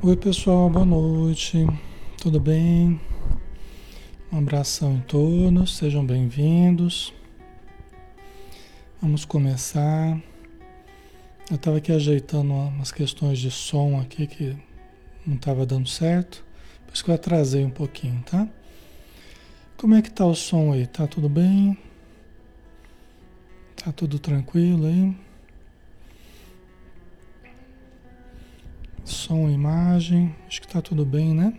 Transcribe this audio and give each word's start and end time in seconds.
Oi, 0.00 0.16
pessoal, 0.16 0.70
boa 0.70 0.84
noite. 0.84 1.66
Tudo 2.22 2.38
bem? 2.38 3.00
Um 4.30 4.38
abração 4.38 4.94
em 4.94 5.00
todos, 5.00 5.76
sejam 5.76 6.06
bem-vindos. 6.06 7.12
Vamos 9.02 9.24
começar. 9.24 10.16
Eu 11.50 11.56
estava 11.56 11.78
aqui 11.78 11.90
ajeitando 11.90 12.52
umas 12.52 12.92
questões 12.92 13.40
de 13.40 13.50
som 13.50 13.98
aqui 14.00 14.28
que 14.28 14.56
não 15.26 15.34
estava 15.34 15.66
dando 15.66 15.88
certo, 15.88 16.44
por 16.86 16.94
isso 16.94 17.04
que 17.04 17.10
eu 17.10 17.16
atrasei 17.16 17.64
um 17.64 17.70
pouquinho, 17.70 18.22
tá? 18.22 18.48
Como 19.76 19.96
é 19.96 20.00
que 20.00 20.12
tá 20.12 20.24
o 20.24 20.34
som 20.34 20.72
aí? 20.74 20.86
Tá 20.86 21.08
tudo 21.08 21.28
bem? 21.28 21.76
Tá 23.74 23.90
tudo 23.90 24.20
tranquilo 24.20 24.86
aí? 24.86 25.27
Som, 29.28 29.50
imagem, 29.50 30.34
acho 30.46 30.58
que 30.58 30.66
está 30.66 30.80
tudo 30.80 31.04
bem, 31.04 31.34
né? 31.34 31.52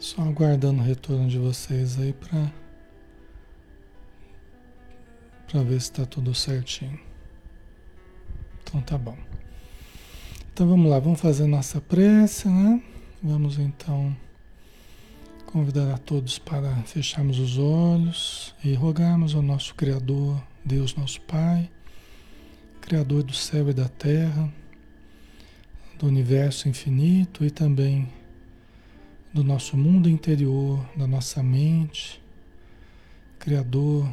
Só 0.00 0.22
aguardando 0.22 0.80
o 0.80 0.84
retorno 0.84 1.28
de 1.28 1.38
vocês 1.38 2.00
aí 2.00 2.12
para 2.12 2.52
para 5.46 5.62
ver 5.62 5.80
se 5.80 5.92
está 5.92 6.04
tudo 6.04 6.34
certinho. 6.34 6.98
Então 8.64 8.80
tá 8.80 8.98
bom. 8.98 9.16
Então 10.52 10.68
vamos 10.68 10.90
lá, 10.90 10.98
vamos 10.98 11.20
fazer 11.20 11.46
nossa 11.46 11.80
prece, 11.80 12.48
né? 12.48 12.82
Vamos 13.22 13.56
então 13.56 14.16
convidar 15.46 15.94
a 15.94 15.98
todos 15.98 16.40
para 16.40 16.74
fecharmos 16.82 17.38
os 17.38 17.56
olhos 17.56 18.52
e 18.64 18.74
rogarmos 18.74 19.36
ao 19.36 19.42
nosso 19.42 19.76
Criador 19.76 20.49
Deus 20.64 20.94
nosso 20.94 21.20
Pai, 21.22 21.70
Criador 22.80 23.22
do 23.22 23.32
céu 23.32 23.70
e 23.70 23.72
da 23.72 23.88
terra, 23.88 24.52
do 25.98 26.06
universo 26.06 26.68
infinito 26.68 27.44
e 27.44 27.50
também 27.50 28.08
do 29.32 29.42
nosso 29.42 29.76
mundo 29.76 30.08
interior, 30.08 30.84
da 30.96 31.06
nossa 31.06 31.42
mente, 31.42 32.20
Criador 33.38 34.08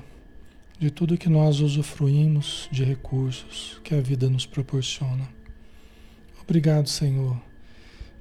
de 0.79 0.91
tudo 0.91 1.17
que 1.17 1.27
nós 1.27 1.59
usufruímos 1.59 2.69
de 2.71 2.83
recursos 2.83 3.81
que 3.83 3.95
a 3.95 4.01
vida 4.01 4.29
nos 4.29 4.45
proporciona. 4.45 5.27
Obrigado, 6.41 6.87
Senhor, 6.87 7.35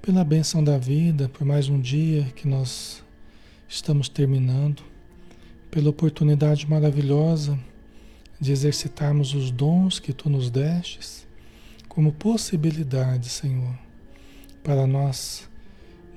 pela 0.01 0.25
benção 0.25 0.65
da 0.65 0.79
vida, 0.79 1.29
por 1.29 1.45
mais 1.45 1.69
um 1.69 1.79
dia 1.79 2.25
que 2.35 2.49
nós 2.49 3.05
estamos 3.69 4.09
terminando, 4.09 4.83
pela 5.71 5.91
oportunidade 5.91 6.69
maravilhosa 6.69 7.59
de 8.41 8.53
exercitarmos 8.53 9.35
os 9.35 9.51
dons 9.51 9.99
que 9.99 10.13
tu 10.13 10.29
nos 10.29 10.51
destes 10.51 11.27
como 11.89 12.13
possibilidade, 12.13 13.31
Senhor, 13.31 13.75
para 14.63 14.87
nós 14.87 15.49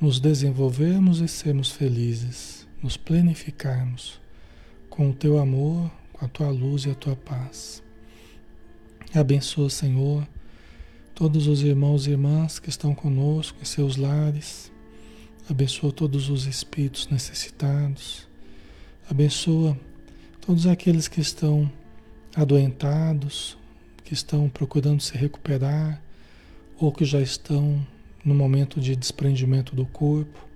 nos 0.02 0.20
desenvolvermos 0.20 1.22
e 1.22 1.28
sermos 1.28 1.72
felizes, 1.72 2.68
nos 2.84 2.98
planificarmos 2.98 4.20
com 4.90 5.10
o 5.10 5.14
teu 5.14 5.40
amor, 5.40 5.90
com 6.12 6.26
a 6.26 6.28
tua 6.28 6.50
luz 6.50 6.84
e 6.84 6.90
a 6.90 6.96
tua 6.96 7.16
paz. 7.16 7.82
Abençoa, 9.14 9.70
Senhor, 9.70 10.28
todos 11.16 11.48
os 11.48 11.62
irmãos 11.62 12.06
e 12.06 12.12
irmãs 12.12 12.60
que 12.60 12.70
estão 12.70 12.94
conosco 12.94 13.58
em 13.62 13.66
seus 13.66 13.96
lares. 13.96 14.70
Abençoa 15.50 15.94
todos 15.94 16.30
os 16.30 16.46
espíritos 16.46 17.08
necessitados. 17.08 18.28
Abençoa 19.10 19.80
todos 20.42 20.68
aqueles 20.68 21.08
que 21.08 21.22
estão 21.22 21.72
adoentados, 22.36 23.58
que 24.04 24.14
estão 24.14 24.50
procurando 24.50 25.02
se 25.02 25.16
recuperar 25.16 26.02
ou 26.80 26.92
que 26.92 27.06
já 27.06 27.22
estão 27.22 27.86
no 28.24 28.34
momento 28.34 28.80
de 28.80 28.96
desprendimento 28.96 29.76
do 29.76 29.86
corpo, 29.86 30.48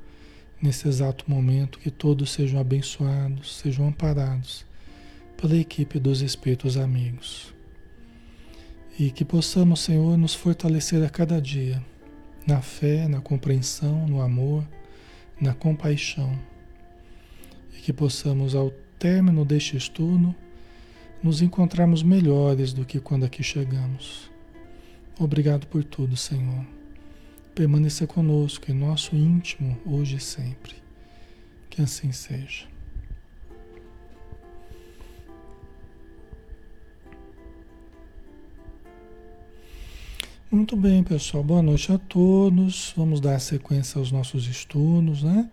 nesse 0.62 0.88
exato 0.88 1.26
momento, 1.28 1.80
que 1.80 1.92
todos 1.92 2.32
sejam 2.32 2.60
abençoados, 2.60 3.58
sejam 3.58 3.88
amparados 3.88 4.66
pela 5.36 5.58
equipe 5.58 6.00
dos 6.00 6.22
Espíritos 6.22 6.78
Amigos. 6.78 7.54
E 8.98 9.12
que 9.12 9.26
possamos, 9.26 9.82
Senhor, 9.82 10.18
nos 10.18 10.34
fortalecer 10.34 11.04
a 11.04 11.10
cada 11.10 11.42
dia, 11.42 11.84
na 12.48 12.62
fé, 12.62 13.08
na 13.08 13.20
compreensão, 13.20 14.08
no 14.08 14.22
amor, 14.22 14.66
na 15.42 15.54
compaixão. 15.54 16.38
E 17.78 17.82
que 17.82 17.92
possamos, 17.92 18.56
ao 18.56 18.72
término 18.98 19.44
deste 19.44 19.76
estudo, 19.76 20.34
nos 21.24 21.42
encontrarmos 21.42 22.04
melhores 22.04 22.74
do 22.74 22.84
que 22.84 23.00
quando 23.00 23.24
aqui 23.24 23.42
chegamos. 23.42 24.30
Obrigado 25.18 25.66
por 25.68 25.84
tudo, 25.84 26.18
Senhor. 26.18 26.66
Permaneça 27.56 28.06
conosco 28.06 28.70
em 28.70 28.74
nosso 28.74 29.16
íntimo, 29.16 29.78
hoje 29.86 30.18
e 30.18 30.20
sempre. 30.20 30.76
Que 31.70 31.82
assim 31.82 32.12
seja. 32.12 32.68
Muito 40.52 40.76
bem, 40.76 41.04
pessoal. 41.04 41.44
Boa 41.44 41.64
noite 41.64 41.92
a 41.92 41.98
todos. 41.98 42.94
Vamos 42.98 43.20
dar 43.22 43.40
sequência 43.40 43.98
aos 43.98 44.12
nossos 44.12 44.46
estudos, 44.46 45.24
né? 45.24 45.50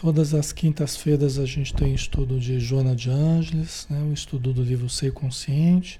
Todas 0.00 0.32
as 0.32 0.52
quintas-feiras 0.52 1.40
a 1.40 1.44
gente 1.44 1.74
tem 1.74 1.92
estudo 1.92 2.38
de 2.38 2.60
Joana 2.60 2.94
de 2.94 3.10
Ângeles, 3.10 3.84
né? 3.90 4.00
o 4.08 4.12
estudo 4.12 4.52
do 4.52 4.62
livro 4.62 4.88
Ser 4.88 5.10
Consciente, 5.10 5.98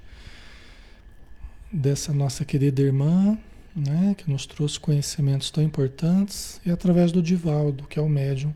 dessa 1.73 2.13
nossa 2.13 2.45
querida 2.45 2.81
irmã, 2.81 3.37
né? 3.75 4.15
que 4.17 4.31
nos 4.31 4.47
trouxe 4.47 4.79
conhecimentos 4.79 5.51
tão 5.51 5.65
importantes, 5.65 6.61
e 6.65 6.71
através 6.71 7.11
do 7.11 7.21
Divaldo, 7.21 7.89
que 7.89 7.99
é 7.99 8.03
o 8.03 8.09
médium 8.09 8.55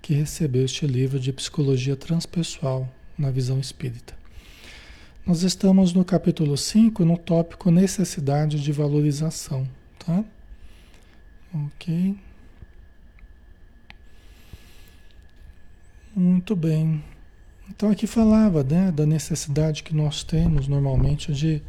que 0.00 0.14
recebeu 0.14 0.64
este 0.64 0.86
livro 0.86 1.18
de 1.18 1.32
psicologia 1.32 1.96
transpessoal 1.96 2.88
na 3.18 3.32
visão 3.32 3.58
espírita. 3.58 4.14
Nós 5.26 5.42
estamos 5.42 5.92
no 5.92 6.04
capítulo 6.04 6.56
5, 6.56 7.04
no 7.04 7.18
tópico 7.18 7.72
necessidade 7.72 8.62
de 8.62 8.70
valorização, 8.70 9.68
tá? 9.98 10.24
Ok. 11.52 12.16
Muito 16.18 16.56
bem. 16.56 17.00
Então 17.70 17.90
aqui 17.92 18.04
falava 18.04 18.64
né, 18.64 18.90
da 18.90 19.06
necessidade 19.06 19.84
que 19.84 19.94
nós 19.94 20.24
temos 20.24 20.66
normalmente 20.66 21.32
de, 21.32 21.62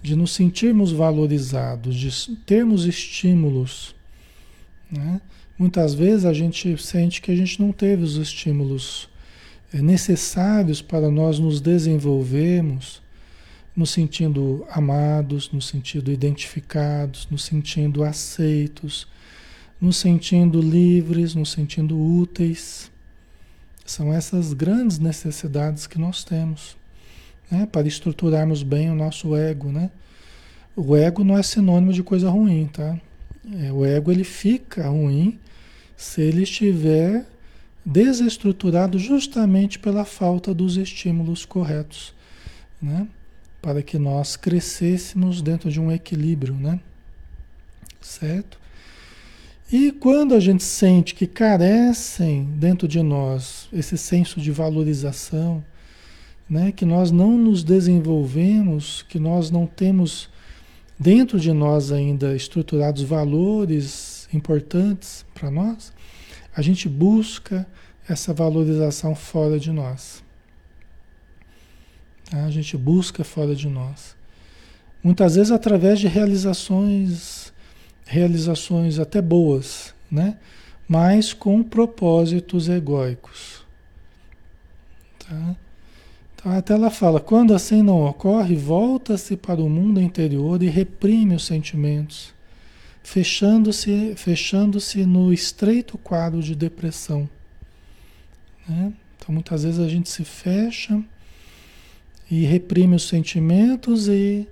de 0.00 0.16
nos 0.16 0.32
sentirmos 0.32 0.92
valorizados, 0.92 1.94
de 1.94 2.36
termos 2.46 2.86
estímulos. 2.86 3.94
Né? 4.90 5.20
Muitas 5.58 5.92
vezes 5.92 6.24
a 6.24 6.32
gente 6.32 6.74
sente 6.82 7.20
que 7.20 7.30
a 7.30 7.36
gente 7.36 7.60
não 7.60 7.70
teve 7.70 8.02
os 8.02 8.16
estímulos 8.16 9.10
eh, 9.74 9.82
necessários 9.82 10.80
para 10.80 11.10
nós 11.10 11.38
nos 11.38 11.60
desenvolvermos, 11.60 13.02
nos 13.76 13.90
sentindo 13.90 14.66
amados, 14.70 15.52
nos 15.52 15.68
sentindo 15.68 16.10
identificados, 16.10 17.28
nos 17.30 17.44
sentindo 17.44 18.04
aceitos, 18.04 19.06
nos 19.78 19.98
sentindo 19.98 20.62
livres, 20.62 21.34
nos 21.34 21.52
sentindo 21.52 22.00
úteis. 22.00 22.89
São 23.90 24.14
essas 24.14 24.52
grandes 24.52 25.00
necessidades 25.00 25.88
que 25.88 25.98
nós 25.98 26.22
temos 26.22 26.76
né? 27.50 27.66
para 27.66 27.88
estruturarmos 27.88 28.62
bem 28.62 28.88
o 28.88 28.94
nosso 28.94 29.34
ego. 29.34 29.72
Né? 29.72 29.90
O 30.76 30.94
ego 30.94 31.24
não 31.24 31.36
é 31.36 31.42
sinônimo 31.42 31.92
de 31.92 32.00
coisa 32.00 32.30
ruim, 32.30 32.70
tá? 32.72 32.96
É, 33.52 33.72
o 33.72 33.84
ego 33.84 34.12
ele 34.12 34.22
fica 34.22 34.86
ruim 34.88 35.40
se 35.96 36.20
ele 36.20 36.44
estiver 36.44 37.26
desestruturado 37.84 38.96
justamente 38.96 39.76
pela 39.76 40.04
falta 40.04 40.54
dos 40.54 40.76
estímulos 40.76 41.44
corretos, 41.44 42.14
né? 42.80 43.08
Para 43.60 43.82
que 43.82 43.98
nós 43.98 44.36
crescêssemos 44.36 45.42
dentro 45.42 45.68
de 45.68 45.80
um 45.80 45.90
equilíbrio, 45.90 46.54
né? 46.54 46.78
Certo? 48.00 48.59
E 49.72 49.92
quando 49.92 50.34
a 50.34 50.40
gente 50.40 50.64
sente 50.64 51.14
que 51.14 51.28
carecem 51.28 52.44
dentro 52.56 52.88
de 52.88 53.00
nós 53.02 53.68
esse 53.72 53.96
senso 53.96 54.40
de 54.40 54.50
valorização, 54.50 55.64
né, 56.48 56.72
que 56.72 56.84
nós 56.84 57.12
não 57.12 57.38
nos 57.38 57.62
desenvolvemos, 57.62 59.02
que 59.08 59.20
nós 59.20 59.48
não 59.48 59.66
temos 59.66 60.28
dentro 60.98 61.38
de 61.38 61.52
nós 61.52 61.92
ainda 61.92 62.34
estruturados 62.34 63.02
valores 63.04 64.28
importantes 64.34 65.24
para 65.32 65.52
nós, 65.52 65.92
a 66.54 66.60
gente 66.62 66.88
busca 66.88 67.64
essa 68.08 68.34
valorização 68.34 69.14
fora 69.14 69.56
de 69.58 69.70
nós. 69.70 70.20
Tá? 72.28 72.44
A 72.44 72.50
gente 72.50 72.76
busca 72.76 73.22
fora 73.22 73.54
de 73.54 73.68
nós. 73.68 74.16
Muitas 75.02 75.36
vezes 75.36 75.52
através 75.52 76.00
de 76.00 76.08
realizações 76.08 77.39
realizações 78.10 78.98
até 78.98 79.22
boas, 79.22 79.94
né? 80.10 80.36
mas 80.88 81.32
com 81.32 81.62
propósitos 81.62 82.68
egóicos. 82.68 83.64
Tá? 85.20 85.56
Então, 86.34 86.52
até 86.52 86.74
ela 86.74 86.90
fala: 86.90 87.20
quando 87.20 87.54
assim 87.54 87.82
não 87.82 88.04
ocorre, 88.04 88.56
volta-se 88.56 89.36
para 89.36 89.60
o 89.60 89.70
mundo 89.70 90.00
interior 90.00 90.60
e 90.60 90.68
reprime 90.68 91.36
os 91.36 91.46
sentimentos, 91.46 92.34
fechando-se 93.00 94.14
fechando-se 94.16 95.06
no 95.06 95.32
estreito 95.32 95.96
quadro 95.96 96.42
de 96.42 96.56
depressão. 96.56 97.30
Né? 98.68 98.92
Então, 99.16 99.32
muitas 99.32 99.62
vezes 99.62 99.78
a 99.78 99.88
gente 99.88 100.10
se 100.10 100.24
fecha 100.24 101.00
e 102.28 102.44
reprime 102.44 102.96
os 102.96 103.06
sentimentos 103.06 104.08
e 104.08 104.48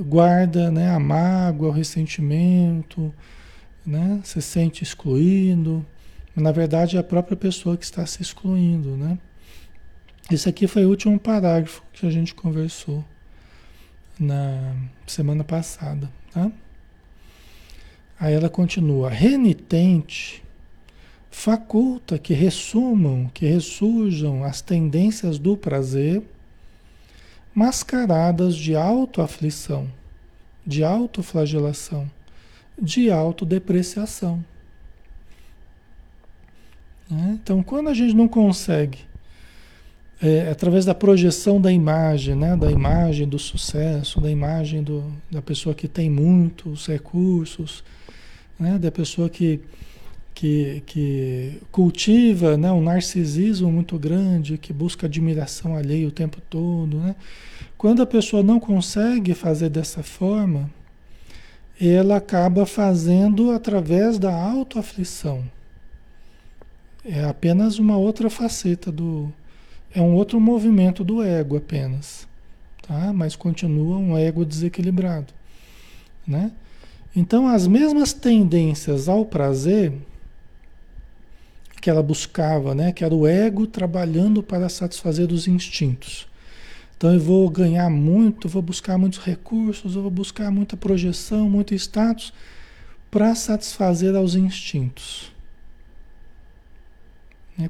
guarda 0.00 0.70
né, 0.70 0.90
a 0.90 0.98
mágoa, 0.98 1.68
o 1.68 1.72
ressentimento, 1.72 3.12
né? 3.84 4.20
se 4.24 4.40
sente 4.40 4.82
excluído. 4.82 5.84
Na 6.34 6.50
verdade, 6.50 6.96
é 6.96 7.00
a 7.00 7.04
própria 7.04 7.36
pessoa 7.36 7.76
que 7.76 7.84
está 7.84 8.06
se 8.06 8.22
excluindo, 8.22 8.96
né? 8.96 9.18
Esse 10.30 10.48
aqui 10.48 10.66
foi 10.66 10.86
o 10.86 10.88
último 10.88 11.18
parágrafo 11.18 11.82
que 11.92 12.06
a 12.06 12.10
gente 12.10 12.34
conversou 12.34 13.04
na 14.18 14.74
semana 15.06 15.44
passada, 15.44 16.10
tá? 16.32 16.50
Aí 18.18 18.32
ela 18.32 18.48
continua: 18.48 19.10
renitente 19.10 20.42
faculta 21.30 22.18
que 22.18 22.32
ressumam, 22.32 23.28
que 23.34 23.44
ressurjam 23.46 24.44
as 24.44 24.60
tendências 24.60 25.38
do 25.38 25.56
prazer, 25.56 26.22
mascaradas 27.54 28.54
de 28.54 28.74
autoaflição, 28.74 29.88
de 30.66 30.82
autoflagelação, 30.82 32.10
de 32.80 33.10
autodepreciação. 33.10 34.44
Né? 37.10 37.38
Então, 37.42 37.62
quando 37.62 37.88
a 37.88 37.94
gente 37.94 38.14
não 38.14 38.26
consegue 38.26 38.98
é, 40.22 40.48
através 40.48 40.84
da 40.84 40.94
projeção 40.94 41.60
da 41.60 41.72
imagem, 41.72 42.36
né? 42.36 42.56
da 42.56 42.70
imagem 42.70 43.28
do 43.28 43.40
sucesso, 43.40 44.20
da 44.20 44.30
imagem 44.30 44.82
do, 44.82 45.04
da 45.28 45.42
pessoa 45.42 45.74
que 45.74 45.88
tem 45.88 46.08
muitos 46.08 46.86
recursos, 46.86 47.82
né? 48.58 48.78
da 48.78 48.92
pessoa 48.92 49.28
que, 49.28 49.60
que, 50.34 50.82
que 50.86 51.60
cultiva 51.70 52.56
né? 52.56 52.70
um 52.72 52.82
narcisismo 52.82 53.70
muito 53.70 53.98
grande, 53.98 54.58
que 54.58 54.72
busca 54.72 55.06
admiração 55.06 55.76
alheia 55.76 56.08
o 56.08 56.12
tempo 56.12 56.40
todo. 56.48 56.96
Né? 56.98 57.16
Quando 57.76 58.02
a 58.02 58.06
pessoa 58.06 58.42
não 58.42 58.58
consegue 58.58 59.34
fazer 59.34 59.68
dessa 59.68 60.02
forma, 60.02 60.70
ela 61.80 62.16
acaba 62.16 62.64
fazendo 62.64 63.50
através 63.50 64.18
da 64.18 64.34
autoaflição. 64.34 65.44
É 67.04 67.24
apenas 67.24 67.78
uma 67.78 67.96
outra 67.96 68.30
faceta 68.30 68.92
do, 68.92 69.32
é 69.94 70.00
um 70.00 70.14
outro 70.14 70.40
movimento 70.40 71.02
do 71.02 71.22
ego 71.22 71.56
apenas, 71.56 72.28
tá? 72.86 73.12
Mas 73.12 73.34
continua 73.34 73.98
um 73.98 74.16
ego 74.16 74.44
desequilibrado, 74.44 75.32
né? 76.26 76.52
Então, 77.14 77.46
as 77.46 77.66
mesmas 77.66 78.12
tendências 78.12 79.08
ao 79.08 79.26
prazer 79.26 79.92
que 81.82 81.90
ela 81.90 82.02
buscava, 82.02 82.74
né? 82.76 82.92
Que 82.92 83.04
era 83.04 83.12
o 83.12 83.26
ego 83.26 83.66
trabalhando 83.66 84.40
para 84.40 84.68
satisfazer 84.68 85.32
os 85.32 85.48
instintos. 85.48 86.28
Então, 86.96 87.12
eu 87.12 87.18
vou 87.18 87.50
ganhar 87.50 87.90
muito, 87.90 88.48
vou 88.48 88.62
buscar 88.62 88.96
muitos 88.96 89.18
recursos, 89.18 89.96
eu 89.96 90.02
vou 90.02 90.10
buscar 90.10 90.52
muita 90.52 90.76
projeção, 90.76 91.50
muito 91.50 91.74
status 91.74 92.32
para 93.10 93.34
satisfazer 93.34 94.14
aos 94.14 94.36
instintos. 94.36 95.32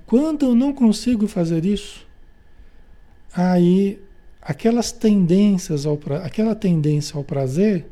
Quando 0.04 0.44
eu 0.44 0.54
não 0.54 0.74
consigo 0.74 1.26
fazer 1.26 1.64
isso, 1.64 2.06
aí 3.34 3.98
aquelas 4.42 4.92
tendências 4.92 5.86
ao 5.86 5.98
aquela 6.22 6.54
tendência 6.54 7.16
ao 7.16 7.24
prazer, 7.24 7.86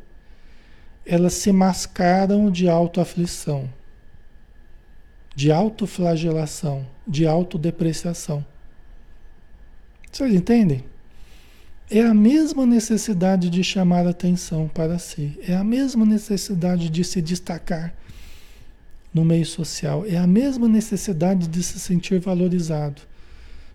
elas 1.03 1.33
se 1.33 1.51
mascaram 1.51 2.51
de 2.51 2.69
autoaflição, 2.69 3.67
de 5.35 5.51
autoflagelação, 5.51 6.85
de 7.07 7.25
autodepreciação. 7.25 8.45
Vocês 10.11 10.33
entendem? 10.33 10.83
É 11.89 12.01
a 12.01 12.13
mesma 12.13 12.65
necessidade 12.65 13.49
de 13.49 13.63
chamar 13.63 14.07
atenção 14.07 14.67
para 14.67 14.97
si, 14.97 15.37
é 15.47 15.55
a 15.55 15.63
mesma 15.63 16.05
necessidade 16.05 16.89
de 16.89 17.03
se 17.03 17.21
destacar 17.21 17.93
no 19.13 19.25
meio 19.25 19.45
social, 19.45 20.05
é 20.05 20.17
a 20.17 20.27
mesma 20.27 20.67
necessidade 20.67 21.47
de 21.47 21.61
se 21.61 21.79
sentir 21.79 22.19
valorizado 22.19 23.01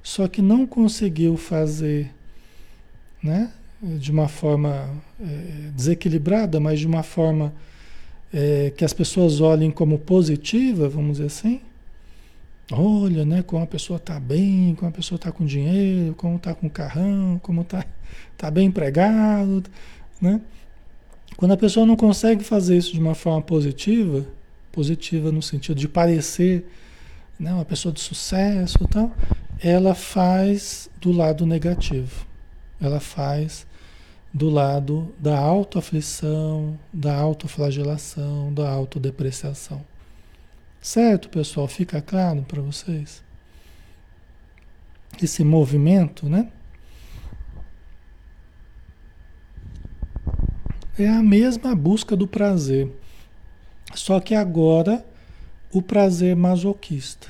só 0.07 0.29
que 0.29 0.41
não 0.41 0.65
conseguiu 0.65 1.37
fazer 1.37 2.15
né, 3.21 3.51
de 3.83 4.13
uma 4.13 4.29
forma 4.29 4.89
é, 5.21 5.71
desequilibrada, 5.75 6.61
mas 6.61 6.79
de 6.79 6.87
uma 6.87 7.03
forma 7.03 7.53
é, 8.33 8.73
que 8.77 8.85
as 8.85 8.93
pessoas 8.93 9.41
olhem 9.41 9.71
como 9.71 9.99
positiva, 9.99 10.89
vamos 10.89 11.13
dizer 11.13 11.27
assim. 11.27 11.61
Olha, 12.73 13.25
né, 13.25 13.43
como 13.43 13.63
a 13.63 13.67
pessoa 13.67 13.97
está 13.97 14.19
bem, 14.19 14.75
como 14.75 14.89
a 14.89 14.93
pessoa 14.93 15.17
está 15.17 15.31
com 15.31 15.45
dinheiro, 15.45 16.15
como 16.17 16.37
está 16.37 16.53
com 16.55 16.69
carrão, 16.69 17.39
como 17.43 17.63
está 17.63 17.85
tá 18.37 18.51
bem 18.51 18.67
empregado, 18.67 19.71
né? 20.21 20.41
Quando 21.37 21.53
a 21.53 21.57
pessoa 21.57 21.85
não 21.85 21.97
consegue 21.97 22.43
fazer 22.43 22.77
isso 22.77 22.93
de 22.93 23.01
uma 23.01 23.15
forma 23.15 23.43
positiva, 23.43 24.27
positiva 24.73 25.31
no 25.31 25.43
sentido 25.43 25.79
de 25.79 25.87
parecer 25.87 26.67
né, 27.39 27.53
uma 27.53 27.65
pessoa 27.65 27.93
de 27.93 28.01
sucesso 28.01 28.79
tal, 28.89 29.13
ela 29.63 29.95
faz 29.95 30.89
do 31.01 31.13
lado 31.13 31.47
negativo. 31.47 32.27
Ela 32.81 33.01
faz 33.01 33.66
do 34.37 34.51
lado 34.51 35.15
da 35.19 35.39
autoaflição, 35.39 36.79
da 36.93 37.17
autoflagelação, 37.17 38.53
da 38.53 38.71
autodepreciação. 38.71 39.83
Certo, 40.79 41.31
pessoal? 41.31 41.67
Fica 41.67 42.03
claro 42.03 42.43
para 42.43 42.61
vocês? 42.61 43.25
Esse 45.23 45.43
movimento, 45.43 46.29
né? 46.29 46.53
É 50.99 51.09
a 51.09 51.23
mesma 51.23 51.75
busca 51.75 52.15
do 52.15 52.29
prazer. 52.29 52.93
Só 53.95 54.21
que 54.21 54.35
agora 54.35 55.03
o 55.73 55.81
prazer 55.81 56.37
masoquista. 56.37 57.29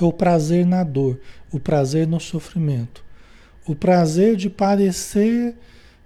É 0.00 0.04
o 0.04 0.12
prazer 0.12 0.64
na 0.64 0.84
dor, 0.84 1.20
o 1.50 1.58
prazer 1.58 2.06
no 2.06 2.20
sofrimento. 2.20 3.04
O 3.66 3.74
prazer 3.74 4.36
de 4.36 4.50
parecer 4.50 5.54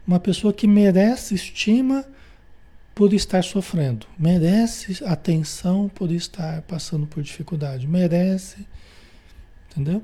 uma 0.07 0.21
pessoa 0.21 0.53
que 0.53 0.67
merece 0.67 1.35
estima 1.35 2.05
por 2.95 3.13
estar 3.13 3.45
sofrendo, 3.45 4.07
merece 4.19 5.05
atenção 5.05 5.87
por 5.87 6.11
estar 6.11 6.63
passando 6.63 7.07
por 7.07 7.23
dificuldade, 7.23 7.87
merece, 7.87 8.67
entendeu? 9.71 10.03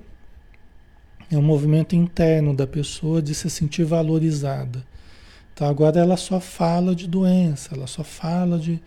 É 1.31 1.39
um 1.39 1.43
movimento 1.43 1.97
interno 1.97 2.55
da 2.55 2.67
pessoa 2.67 3.23
de 3.23 3.35
se 3.35 3.49
sentir 3.49 3.85
valorizada. 3.85 4.85
Então 5.55 5.67
agora 5.67 6.01
ela 6.01 6.19
só 6.19 6.39
fala 6.39 6.95
de 6.95 7.07
doença, 7.07 7.75
ela 7.75 7.87
só 7.87 8.05
fala 8.05 8.59
de, 8.59 8.79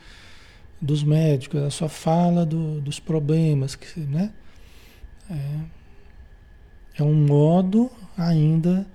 dos 0.79 1.03
médicos, 1.03 1.59
ela 1.59 1.71
só 1.71 1.89
fala 1.89 2.45
do, 2.45 2.79
dos 2.81 2.99
problemas, 2.99 3.75
que, 3.75 3.99
né? 3.99 4.31
É, 5.31 6.99
é 6.99 7.03
um 7.03 7.13
modo 7.15 7.89
ainda 8.17 8.85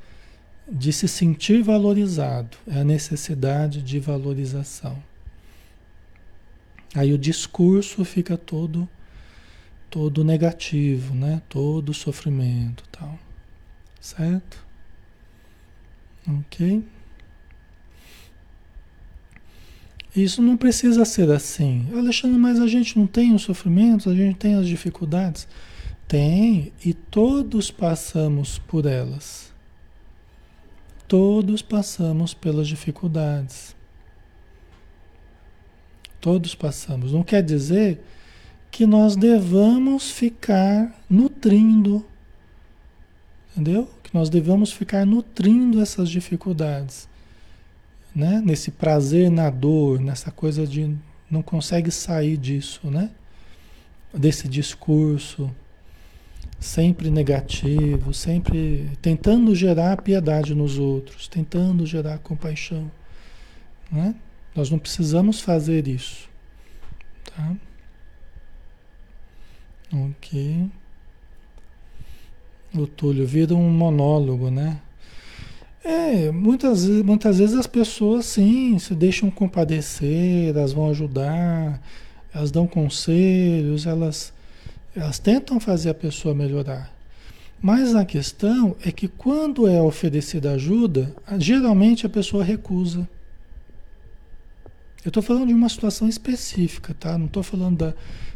de 0.70 0.92
se 0.92 1.08
sentir 1.08 1.62
valorizado, 1.62 2.56
é 2.66 2.80
a 2.80 2.84
necessidade 2.84 3.82
de 3.82 3.98
valorização. 3.98 5.02
Aí 6.94 7.12
o 7.12 7.18
discurso 7.18 8.04
fica 8.04 8.36
todo 8.36 8.88
todo 9.90 10.22
negativo, 10.22 11.14
né? 11.14 11.42
Todo 11.48 11.92
sofrimento, 11.92 12.84
tal. 12.92 13.18
Certo? 14.00 14.64
OK? 16.28 16.84
Isso 20.14 20.40
não 20.40 20.56
precisa 20.56 21.04
ser 21.04 21.30
assim. 21.30 21.88
Alexandre, 21.92 22.38
mas 22.38 22.60
a 22.60 22.66
gente 22.66 22.98
não 22.98 23.06
tem 23.06 23.34
os 23.34 23.42
sofrimentos, 23.42 24.06
a 24.06 24.14
gente 24.14 24.36
tem 24.36 24.54
as 24.54 24.66
dificuldades. 24.66 25.46
Tem, 26.10 26.72
e 26.84 26.92
todos 26.92 27.70
passamos 27.70 28.58
por 28.58 28.84
elas. 28.84 29.52
Todos 31.06 31.62
passamos 31.62 32.34
pelas 32.34 32.66
dificuldades. 32.66 33.76
Todos 36.20 36.52
passamos. 36.52 37.12
Não 37.12 37.22
quer 37.22 37.44
dizer 37.44 38.02
que 38.72 38.86
nós 38.86 39.14
devamos 39.14 40.10
ficar 40.10 41.00
nutrindo, 41.08 42.04
entendeu? 43.52 43.88
Que 44.02 44.12
nós 44.12 44.28
devamos 44.28 44.72
ficar 44.72 45.06
nutrindo 45.06 45.80
essas 45.80 46.10
dificuldades, 46.10 47.08
né? 48.12 48.42
Nesse 48.44 48.72
prazer 48.72 49.30
na 49.30 49.48
dor, 49.48 50.00
nessa 50.00 50.32
coisa 50.32 50.66
de 50.66 50.92
não 51.30 51.40
consegue 51.40 51.92
sair 51.92 52.36
disso, 52.36 52.90
né? 52.90 53.12
Desse 54.12 54.48
discurso 54.48 55.48
sempre 56.60 57.10
negativo, 57.10 58.12
sempre 58.12 58.90
tentando 59.00 59.54
gerar 59.54 60.02
piedade 60.02 60.54
nos 60.54 60.78
outros, 60.78 61.26
tentando 61.26 61.86
gerar 61.86 62.18
compaixão. 62.18 62.90
Né? 63.90 64.14
Nós 64.54 64.70
não 64.70 64.78
precisamos 64.78 65.40
fazer 65.40 65.88
isso. 65.88 66.28
Tá? 67.24 67.56
Ok. 69.92 70.70
O 72.72 72.86
Túlio 72.86 73.26
vira 73.26 73.54
um 73.54 73.68
monólogo, 73.68 74.50
né? 74.50 74.80
É, 75.82 76.30
muitas, 76.30 76.86
muitas 76.86 77.38
vezes 77.38 77.56
as 77.56 77.66
pessoas 77.66 78.26
sim 78.26 78.78
se 78.78 78.94
deixam 78.94 79.30
compadecer, 79.30 80.50
elas 80.54 80.72
vão 80.72 80.90
ajudar, 80.90 81.80
elas 82.34 82.50
dão 82.50 82.66
conselhos, 82.66 83.86
elas, 83.86 84.32
elas 84.94 85.18
tentam 85.18 85.60
fazer 85.60 85.90
a 85.90 85.94
pessoa 85.94 86.34
melhorar. 86.34 86.92
Mas 87.62 87.94
a 87.94 88.04
questão 88.04 88.74
é 88.84 88.90
que 88.90 89.06
quando 89.06 89.68
é 89.68 89.80
oferecida 89.80 90.52
ajuda, 90.52 91.14
geralmente 91.38 92.06
a 92.06 92.08
pessoa 92.08 92.42
recusa. 92.42 93.08
Eu 95.04 95.08
estou 95.08 95.22
falando 95.22 95.48
de 95.48 95.54
uma 95.54 95.68
situação 95.68 96.08
específica, 96.08 96.94
tá? 96.98 97.16
Não 97.18 97.26
estou 97.26 97.42
falando 97.42 97.78
da, 97.78 97.94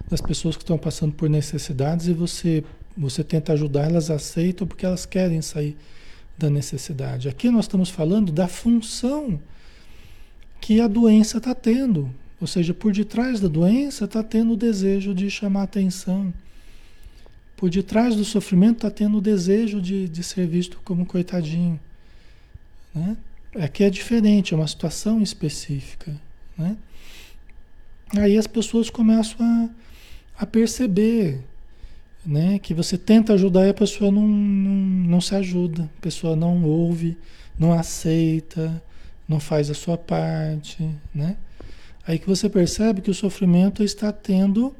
das 0.08 0.20
pessoas 0.20 0.56
que 0.56 0.62
estão 0.62 0.78
passando 0.78 1.12
por 1.12 1.28
necessidades 1.28 2.06
e 2.06 2.12
você, 2.12 2.64
você 2.96 3.25
tenta 3.25 3.52
ajudar, 3.52 3.88
elas 3.88 4.11
aceitam 4.11 4.66
porque 4.66 4.84
elas 4.84 5.06
querem 5.06 5.40
sair 5.40 5.76
da 6.37 6.50
necessidade. 6.50 7.28
Aqui 7.28 7.50
nós 7.50 7.64
estamos 7.64 7.88
falando 7.88 8.30
da 8.30 8.49
função 8.49 9.40
que 10.61 10.80
a 10.80 10.88
doença 10.88 11.38
está 11.38 11.54
tendo. 11.54 12.11
Ou 12.40 12.46
seja, 12.46 12.74
por 12.74 12.92
detrás 12.92 13.40
da 13.40 13.48
doença 13.48 14.04
está 14.04 14.22
tendo 14.22 14.52
o 14.52 14.56
desejo 14.56 15.14
de 15.14 15.30
chamar 15.30 15.62
atenção. 15.62 16.32
Por 17.56 17.70
detrás 17.70 18.16
do 18.16 18.24
sofrimento 18.24 18.76
está 18.76 18.90
tendo 18.90 19.18
o 19.18 19.20
desejo 19.20 19.80
de, 19.80 20.08
de 20.08 20.22
ser 20.22 20.46
visto 20.46 20.78
como 20.84 21.06
coitadinho. 21.06 21.78
Né? 22.94 23.16
Aqui 23.56 23.84
é 23.84 23.90
diferente, 23.90 24.52
é 24.52 24.56
uma 24.56 24.66
situação 24.66 25.22
específica. 25.22 26.14
Né? 26.58 26.76
Aí 28.16 28.36
as 28.36 28.46
pessoas 28.46 28.90
começam 28.90 29.36
a, 29.40 30.42
a 30.42 30.46
perceber 30.46 31.40
né? 32.24 32.58
Que 32.58 32.72
você 32.72 32.96
tenta 32.96 33.34
ajudar 33.34 33.66
e 33.66 33.70
a 33.70 33.74
pessoa 33.74 34.10
não, 34.10 34.26
não, 34.26 34.72
não 35.10 35.20
se 35.20 35.34
ajuda, 35.34 35.90
a 35.98 36.00
pessoa 36.00 36.34
não 36.34 36.64
ouve, 36.64 37.16
não 37.58 37.72
aceita, 37.72 38.82
não 39.28 39.38
faz 39.38 39.70
a 39.70 39.74
sua 39.74 39.98
parte, 39.98 40.88
né? 41.14 41.36
Aí 42.06 42.18
que 42.18 42.26
você 42.26 42.49
percebe 42.49 43.00
que 43.00 43.11
o 43.11 43.14
sofrimento 43.14 43.82
está 43.82 44.12
tendo 44.12 44.75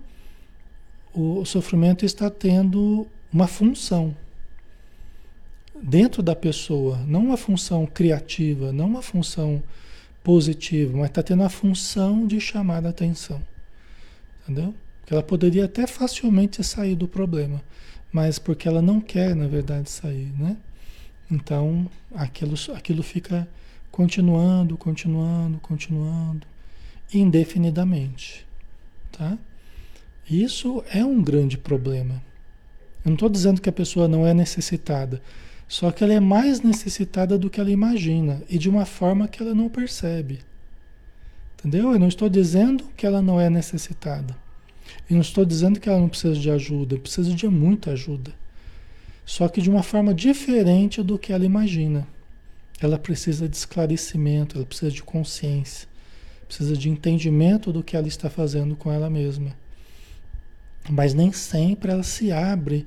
o, 1.15 1.45
sofrimento 1.45 2.05
está 2.05 2.29
tendo 2.29 3.07
uma 3.33 3.47
função 3.47 4.17
dentro 5.81 6.23
da 6.23 6.35
pessoa, 6.35 6.99
não 7.07 7.27
uma 7.27 7.37
função 7.37 7.87
criativa, 7.87 8.73
não 8.73 8.87
uma 8.87 9.03
função 9.03 9.63
positiva, 10.25 10.97
mas 10.97 11.09
está 11.09 11.23
tendo 11.23 11.45
a 11.45 11.49
função 11.49 12.27
de 12.27 12.41
chamar 12.41 12.85
a 12.85 12.89
atenção. 12.89 13.41
Entendeu? 14.43 14.75
Porque 15.01 15.13
ela 15.13 15.23
poderia 15.23 15.67
até 15.67 15.87
facilmente 15.87 16.65
sair 16.65 16.97
do 16.97 17.07
problema, 17.07 17.63
mas 18.13 18.39
porque 18.39 18.67
ela 18.67 18.83
não 18.83 19.01
quer, 19.01 19.37
na 19.37 19.47
verdade, 19.47 19.91
sair, 19.91 20.33
né? 20.39 20.57
Então, 21.31 21.89
aquilo, 22.15 22.55
aquilo 22.75 23.03
fica 23.03 23.47
continuando, 23.91 24.77
continuando, 24.77 25.59
continuando, 25.59 26.47
indefinidamente, 27.19 28.47
tá? 29.13 29.39
Isso 30.29 30.83
é 30.91 31.05
um 31.05 31.23
grande 31.23 31.59
problema. 31.59 32.23
Eu 33.05 33.11
não 33.11 33.15
estou 33.15 33.29
dizendo 33.29 33.61
que 33.61 33.69
a 33.69 33.73
pessoa 33.73 34.09
não 34.09 34.27
é 34.27 34.33
necessitada, 34.33 35.21
só 35.69 35.91
que 35.91 36.03
ela 36.03 36.15
é 36.15 36.21
mais 36.21 36.61
necessitada 36.61 37.39
do 37.39 37.51
que 37.51 37.61
ela 37.61 37.71
imagina 37.71 38.43
e 38.49 38.59
de 38.59 38.69
uma 38.69 38.87
forma 38.87 39.29
que 39.29 39.43
ela 39.43 39.55
não 39.55 39.69
percebe. 39.69 40.41
Entendeu? 41.59 41.93
Eu 41.93 41.99
não 41.99 42.09
estou 42.09 42.29
dizendo 42.29 42.85
que 42.97 43.07
ela 43.07 43.23
não 43.23 43.41
é 43.41 43.49
necessitada. 43.49 44.37
E 45.09 45.15
não 45.15 45.21
estou 45.21 45.45
dizendo 45.45 45.81
que 45.81 45.89
ela 45.89 45.99
não 45.99 46.09
precisa 46.09 46.35
de 46.35 46.51
ajuda, 46.51 46.99
precisa 46.99 47.35
de 47.35 47.49
muita 47.49 47.93
ajuda. 47.93 48.33
Só 49.25 49.49
que 49.49 49.63
de 49.63 49.71
uma 49.71 49.83
forma 49.83 50.13
diferente 50.13 51.03
do 51.03 51.19
que 51.19 51.33
ela 51.33 51.45
imagina. 51.45 52.07
Ela 52.81 52.99
precisa 52.99 53.49
de 53.49 53.57
esclarecimento, 53.57 54.57
ela 54.57 54.67
precisa 54.67 54.91
de 54.91 55.03
consciência, 55.03 55.89
precisa 56.45 56.77
de 56.77 56.89
entendimento 56.89 57.73
do 57.73 57.83
que 57.83 57.97
ela 57.97 58.09
está 58.09 58.31
fazendo 58.31 58.77
com 58.77 58.93
ela 58.93 59.11
mesma. 59.11 59.57
Mas 60.89 61.15
nem 61.15 61.33
sempre 61.33 61.91
ela 61.91 62.03
se 62.03 62.31
abre 62.31 62.87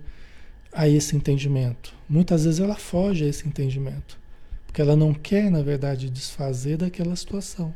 a 0.71 0.87
esse 0.87 1.15
entendimento. 1.15 1.93
Muitas 2.07 2.45
vezes 2.45 2.59
ela 2.59 2.75
foge 2.75 3.25
a 3.25 3.27
esse 3.27 3.47
entendimento, 3.47 4.19
porque 4.65 4.81
ela 4.81 4.95
não 4.95 5.13
quer, 5.13 5.49
na 5.49 5.61
verdade, 5.61 6.09
desfazer 6.09 6.77
daquela 6.77 7.15
situação 7.15 7.73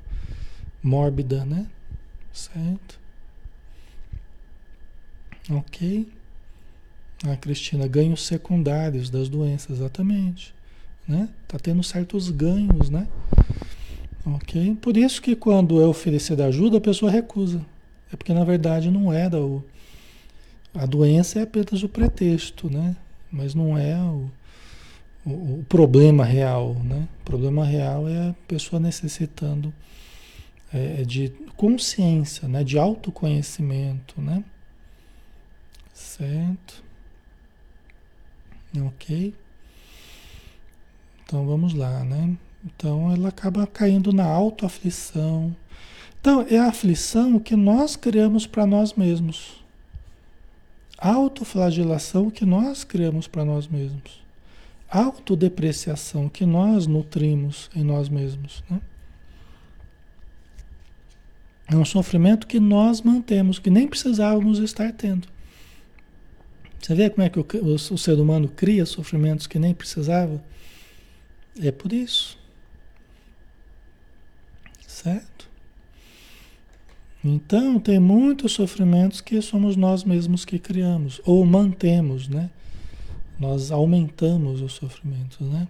mórbida, 0.84 1.44
né? 1.46 1.68
Certo? 2.32 3.00
Ok? 5.50 6.08
A 7.24 7.36
Cristina, 7.36 7.88
ganhos 7.88 8.26
secundários 8.26 9.10
das 9.10 9.30
doenças, 9.30 9.78
exatamente. 9.78 10.54
Né? 11.08 11.30
Tá 11.48 11.58
tendo 11.60 11.84
certos 11.84 12.30
ganhos, 12.30 12.90
né? 12.90 13.08
Ok? 14.26 14.76
Por 14.82 14.98
isso 14.98 15.22
que 15.22 15.36
quando 15.36 15.82
é 15.82 15.86
oferecida 15.86 16.46
ajuda, 16.46 16.78
a 16.78 16.82
pessoa 16.82 17.12
recusa. 17.12 17.66
É 18.12 18.16
porque 18.16 18.34
na 18.34 18.44
verdade 18.44 18.92
não 18.92 19.12
era 19.12 19.40
o. 19.40 19.64
A 20.74 20.86
doença 20.86 21.40
é 21.40 21.44
apenas 21.44 21.84
o 21.84 21.90
pretexto, 21.90 22.70
né? 22.70 22.96
Mas 23.32 23.56
não 23.56 23.78
é 23.78 23.98
o, 23.98 24.30
o, 25.26 25.30
o 25.60 25.66
problema 25.68 26.24
real, 26.24 26.76
né? 26.76 27.08
O 27.22 27.26
problema 27.26 27.66
real 27.66 28.08
é 28.08 28.30
a 28.30 28.36
pessoa 28.48 28.80
necessitando 28.80 29.74
é, 30.74 31.04
de 31.04 31.30
consciência, 31.58 32.48
né? 32.48 32.64
De 32.64 32.78
autoconhecimento, 32.78 34.22
né? 34.22 34.44
Certo? 35.94 36.84
Ok? 38.88 39.34
Então 41.26 41.46
vamos 41.46 41.74
lá, 41.74 42.04
né? 42.04 42.36
Então 42.64 43.12
ela 43.12 43.30
acaba 43.30 43.66
caindo 43.66 44.14
na 44.14 44.26
autoaflição. 44.26 45.56
Então 46.20 46.46
é 46.50 46.58
a 46.58 46.68
aflição 46.68 47.40
que 47.40 47.56
nós 47.56 47.96
criamos 47.96 48.46
para 48.46 48.66
nós 48.66 48.94
mesmos. 48.94 49.64
Autoflagelação 50.98 52.30
que 52.30 52.46
nós 52.46 52.84
criamos 52.84 53.28
para 53.28 53.44
nós 53.44 53.68
mesmos. 53.68 54.22
Autodepreciação 54.88 56.30
que 56.30 56.46
nós 56.46 56.86
nutrimos 56.86 57.72
em 57.76 57.84
nós 57.84 58.08
mesmos. 58.08 58.64
Né? 58.70 58.80
É 61.68 61.76
um 61.76 61.86
sofrimento 61.86 62.46
que 62.46 62.60
nós 62.60 63.02
mantemos, 63.02 63.58
que 63.58 63.70
nem 63.70 63.88
precisávamos 63.88 64.60
estar 64.60 64.92
tendo. 64.92 65.28
Você 66.80 66.94
vê 66.94 67.10
como 67.10 67.24
é 67.24 67.30
que 67.30 67.40
o, 67.40 67.46
o, 67.62 67.74
o 67.76 67.98
ser 67.98 68.20
humano 68.20 68.50
cria 68.50 68.86
sofrimentos 68.86 69.48
que 69.48 69.58
nem 69.58 69.74
precisava? 69.74 70.44
É 71.60 71.72
por 71.72 71.94
isso. 71.94 72.41
Certo? 75.02 75.50
Então, 77.24 77.80
tem 77.80 78.00
muitos 78.00 78.52
sofrimentos 78.52 79.20
que 79.20 79.42
somos 79.42 79.76
nós 79.76 80.04
mesmos 80.04 80.46
que 80.46 80.60
criamos, 80.60 81.20
ou 81.26 81.44
mantemos, 81.44 82.28
né? 82.28 82.52
Nós 83.40 83.72
aumentamos 83.72 84.62
os 84.62 84.74
sofrimentos, 84.74 85.40
né? 85.40 85.68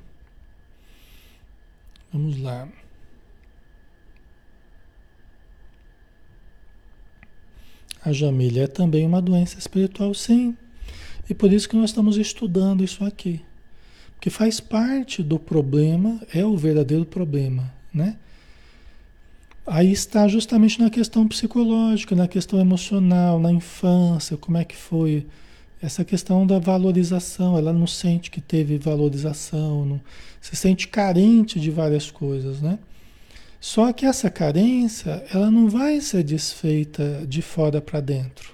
Vamos 2.12 2.42
lá. 2.42 2.68
A 8.04 8.12
Jamília 8.12 8.64
é 8.64 8.68
também 8.68 9.06
uma 9.06 9.22
doença 9.22 9.58
espiritual, 9.58 10.14
sim. 10.14 10.58
E 11.30 11.34
por 11.34 11.54
isso 11.54 11.70
que 11.70 11.78
nós 11.78 11.92
estamos 11.92 12.18
estudando 12.18 12.84
isso 12.84 13.06
aqui. 13.06 13.42
Porque 14.16 14.30
faz 14.30 14.60
parte 14.60 15.24
do 15.24 15.40
problema, 15.40 16.22
é 16.34 16.46
o 16.46 16.58
verdadeiro 16.58 17.06
problema, 17.06 17.74
né? 17.94 18.18
Aí 19.74 19.90
está 19.90 20.28
justamente 20.28 20.82
na 20.82 20.90
questão 20.90 21.26
psicológica, 21.26 22.14
na 22.14 22.28
questão 22.28 22.60
emocional, 22.60 23.40
na 23.40 23.54
infância, 23.54 24.36
como 24.36 24.58
é 24.58 24.66
que 24.66 24.76
foi 24.76 25.26
essa 25.82 26.04
questão 26.04 26.46
da 26.46 26.60
valorização. 26.60 27.58
Ela 27.58 27.72
não 27.72 27.88
sente 27.88 28.30
que 28.30 28.42
teve 28.42 28.78
valorização, 28.78 29.86
não, 29.86 30.02
se 30.42 30.58
sente 30.58 30.90
carente 30.90 31.58
de 31.58 31.72
várias 31.72 32.12
coisas, 32.12 32.62
né? 32.62 32.80
Só 33.62 33.94
que 33.94 34.06
essa 34.06 34.30
carência, 34.30 35.24
ela 35.34 35.50
não 35.50 35.70
vai 35.70 36.02
ser 36.02 36.22
desfeita 36.22 37.26
de 37.26 37.42
fora 37.42 37.80
para 37.80 38.02
dentro. 38.02 38.54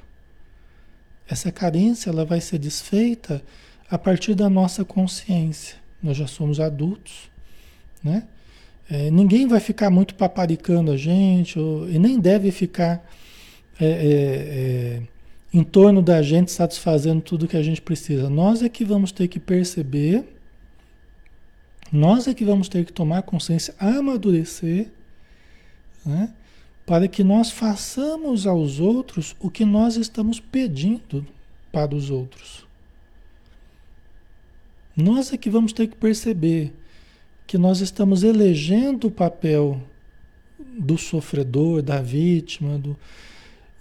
Essa 1.28 1.52
carência 1.52 2.12
ela 2.12 2.26
vai 2.26 2.42
ser 2.42 2.60
desfeita 2.60 3.42
a 3.90 3.98
partir 3.98 4.36
da 4.36 4.52
nossa 4.52 4.86
consciência. 4.86 5.78
Nós 6.04 6.16
já 6.16 6.28
somos 6.28 6.60
adultos, 6.60 7.32
né? 8.04 8.28
É, 8.90 9.12
ninguém 9.12 9.48
vai 9.48 9.60
ficar 9.60 9.90
muito 9.90 10.16
paparicando 10.16 10.92
a 10.92 10.98
gente, 10.98 11.60
ou, 11.60 11.90
e 11.90 12.00
nem 12.00 12.20
deve 12.20 12.52
ficar 12.52 13.06
é, 13.80 13.86
é, 13.86 13.92
é 13.92 15.02
em 15.54 15.64
torno 15.64 16.02
da 16.02 16.22
gente 16.22 16.52
satisfazendo 16.52 17.22
tudo 17.22 17.48
que 17.48 17.58
a 17.58 17.64
gente 17.64 17.82
precisa. 17.82 18.30
Nós 18.30 18.62
é 18.62 18.70
que 18.70 18.86
vamos 18.86 19.12
ter 19.12 19.28
que 19.28 19.40
perceber, 19.40 20.24
nós 21.92 22.28
é 22.28 22.34
que 22.34 22.46
vamos 22.46 22.68
ter 22.70 22.86
que 22.86 22.94
tomar 22.94 23.22
consciência, 23.24 23.74
amadurecer, 23.80 24.92
né? 26.06 26.34
para 26.86 27.08
que 27.08 27.24
nós 27.24 27.52
façamos 27.52 28.48
aos 28.48 28.80
outros 28.80 29.36
o 29.40 29.50
que 29.50 29.66
nós 29.66 29.98
estamos 29.98 30.40
pedindo 30.40 31.26
para 31.72 31.94
os 31.94 32.10
outros. 32.10 32.66
Nós 34.96 35.32
é 35.32 35.38
que 35.38 35.50
vamos 35.50 35.74
ter 35.74 35.88
que 35.88 35.96
perceber 35.96 36.74
que 37.48 37.58
nós 37.58 37.80
estamos 37.80 38.24
elegendo 38.24 39.08
o 39.08 39.12
papel 39.12 39.82
do 40.78 40.98
sofredor, 40.98 41.82
da 41.82 42.02
vítima, 42.02 42.78
do, 42.78 42.96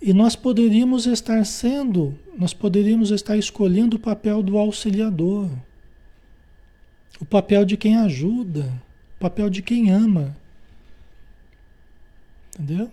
e 0.00 0.12
nós 0.12 0.37
poderíamos 0.37 1.07
estar 1.07 1.44
sendo, 1.44 2.16
nós 2.38 2.55
poderíamos 2.55 3.11
estar 3.11 3.37
escolhendo 3.37 3.96
o 3.96 4.00
papel 4.00 4.42
do 4.42 4.57
auxiliador, 4.57 5.50
o 7.20 7.24
papel 7.24 7.64
de 7.64 7.76
quem 7.76 7.96
ajuda, 7.96 8.72
o 9.16 9.20
papel 9.20 9.50
de 9.50 9.62
quem 9.62 9.90
ama. 9.90 10.37
Entendeu? 12.55 12.90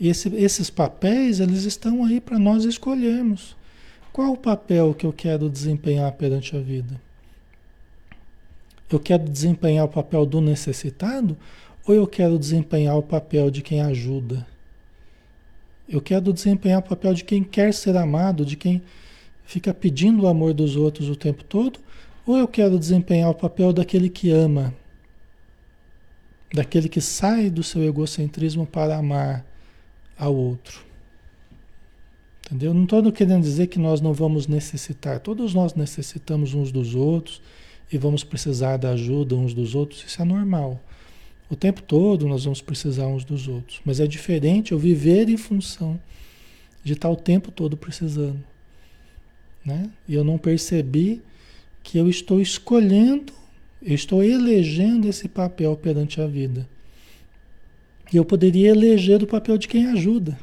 Esse, 0.00 0.34
esses 0.36 0.70
papéis, 0.70 1.40
eles 1.40 1.64
estão 1.64 2.04
aí 2.04 2.20
para 2.20 2.38
nós 2.38 2.64
escolhermos. 2.64 3.56
Qual 4.12 4.32
o 4.32 4.38
papel 4.38 4.94
que 4.94 5.04
eu 5.04 5.12
quero 5.12 5.50
desempenhar 5.50 6.12
perante 6.12 6.56
a 6.56 6.60
vida? 6.60 7.00
Eu 8.90 8.98
quero 8.98 9.28
desempenhar 9.28 9.84
o 9.84 9.88
papel 9.88 10.24
do 10.24 10.40
necessitado 10.40 11.36
ou 11.86 11.94
eu 11.94 12.06
quero 12.06 12.38
desempenhar 12.38 12.96
o 12.96 13.02
papel 13.02 13.50
de 13.50 13.62
quem 13.62 13.80
ajuda? 13.80 14.46
Eu 15.88 16.02
quero 16.02 16.32
desempenhar 16.32 16.80
o 16.80 16.82
papel 16.82 17.14
de 17.14 17.24
quem 17.24 17.42
quer 17.42 17.72
ser 17.72 17.96
amado, 17.96 18.44
de 18.44 18.56
quem 18.56 18.82
fica 19.44 19.72
pedindo 19.72 20.24
o 20.24 20.28
amor 20.28 20.52
dos 20.52 20.76
outros 20.76 21.08
o 21.08 21.16
tempo 21.16 21.42
todo, 21.42 21.80
ou 22.26 22.36
eu 22.36 22.46
quero 22.46 22.78
desempenhar 22.78 23.30
o 23.30 23.34
papel 23.34 23.72
daquele 23.72 24.10
que 24.10 24.30
ama, 24.30 24.74
daquele 26.52 26.90
que 26.90 27.00
sai 27.00 27.48
do 27.48 27.62
seu 27.62 27.82
egocentrismo 27.82 28.66
para 28.66 28.98
amar 28.98 29.46
ao 30.18 30.34
outro. 30.34 30.84
Entendeu? 32.44 32.74
Não 32.74 32.84
estou 32.84 33.10
querendo 33.10 33.42
dizer 33.42 33.68
que 33.68 33.78
nós 33.78 34.02
não 34.02 34.12
vamos 34.12 34.46
necessitar, 34.46 35.20
todos 35.20 35.54
nós 35.54 35.74
necessitamos 35.74 36.52
uns 36.52 36.70
dos 36.70 36.94
outros 36.94 37.40
e 37.90 37.98
vamos 37.98 38.22
precisar 38.22 38.76
da 38.76 38.90
ajuda 38.90 39.34
uns 39.34 39.54
dos 39.54 39.74
outros, 39.74 40.04
isso 40.06 40.20
é 40.20 40.24
normal. 40.24 40.80
O 41.50 41.56
tempo 41.56 41.82
todo 41.82 42.28
nós 42.28 42.44
vamos 42.44 42.60
precisar 42.60 43.06
uns 43.06 43.24
dos 43.24 43.48
outros. 43.48 43.80
Mas 43.84 44.00
é 44.00 44.06
diferente 44.06 44.72
eu 44.72 44.78
viver 44.78 45.28
em 45.28 45.36
função 45.36 45.98
de 46.84 46.92
estar 46.92 47.08
o 47.08 47.16
tempo 47.16 47.50
todo 47.50 47.76
precisando. 47.76 48.42
Né? 49.64 49.90
E 50.06 50.14
eu 50.14 50.22
não 50.22 50.38
percebi 50.38 51.22
que 51.82 51.98
eu 51.98 52.08
estou 52.08 52.40
escolhendo, 52.40 53.32
eu 53.82 53.94
estou 53.94 54.22
elegendo 54.22 55.08
esse 55.08 55.28
papel 55.28 55.74
perante 55.76 56.20
a 56.20 56.26
vida. 56.26 56.68
E 58.12 58.16
eu 58.16 58.24
poderia 58.24 58.70
eleger 58.70 59.22
o 59.22 59.26
papel 59.26 59.56
de 59.56 59.68
quem 59.68 59.86
ajuda. 59.86 60.38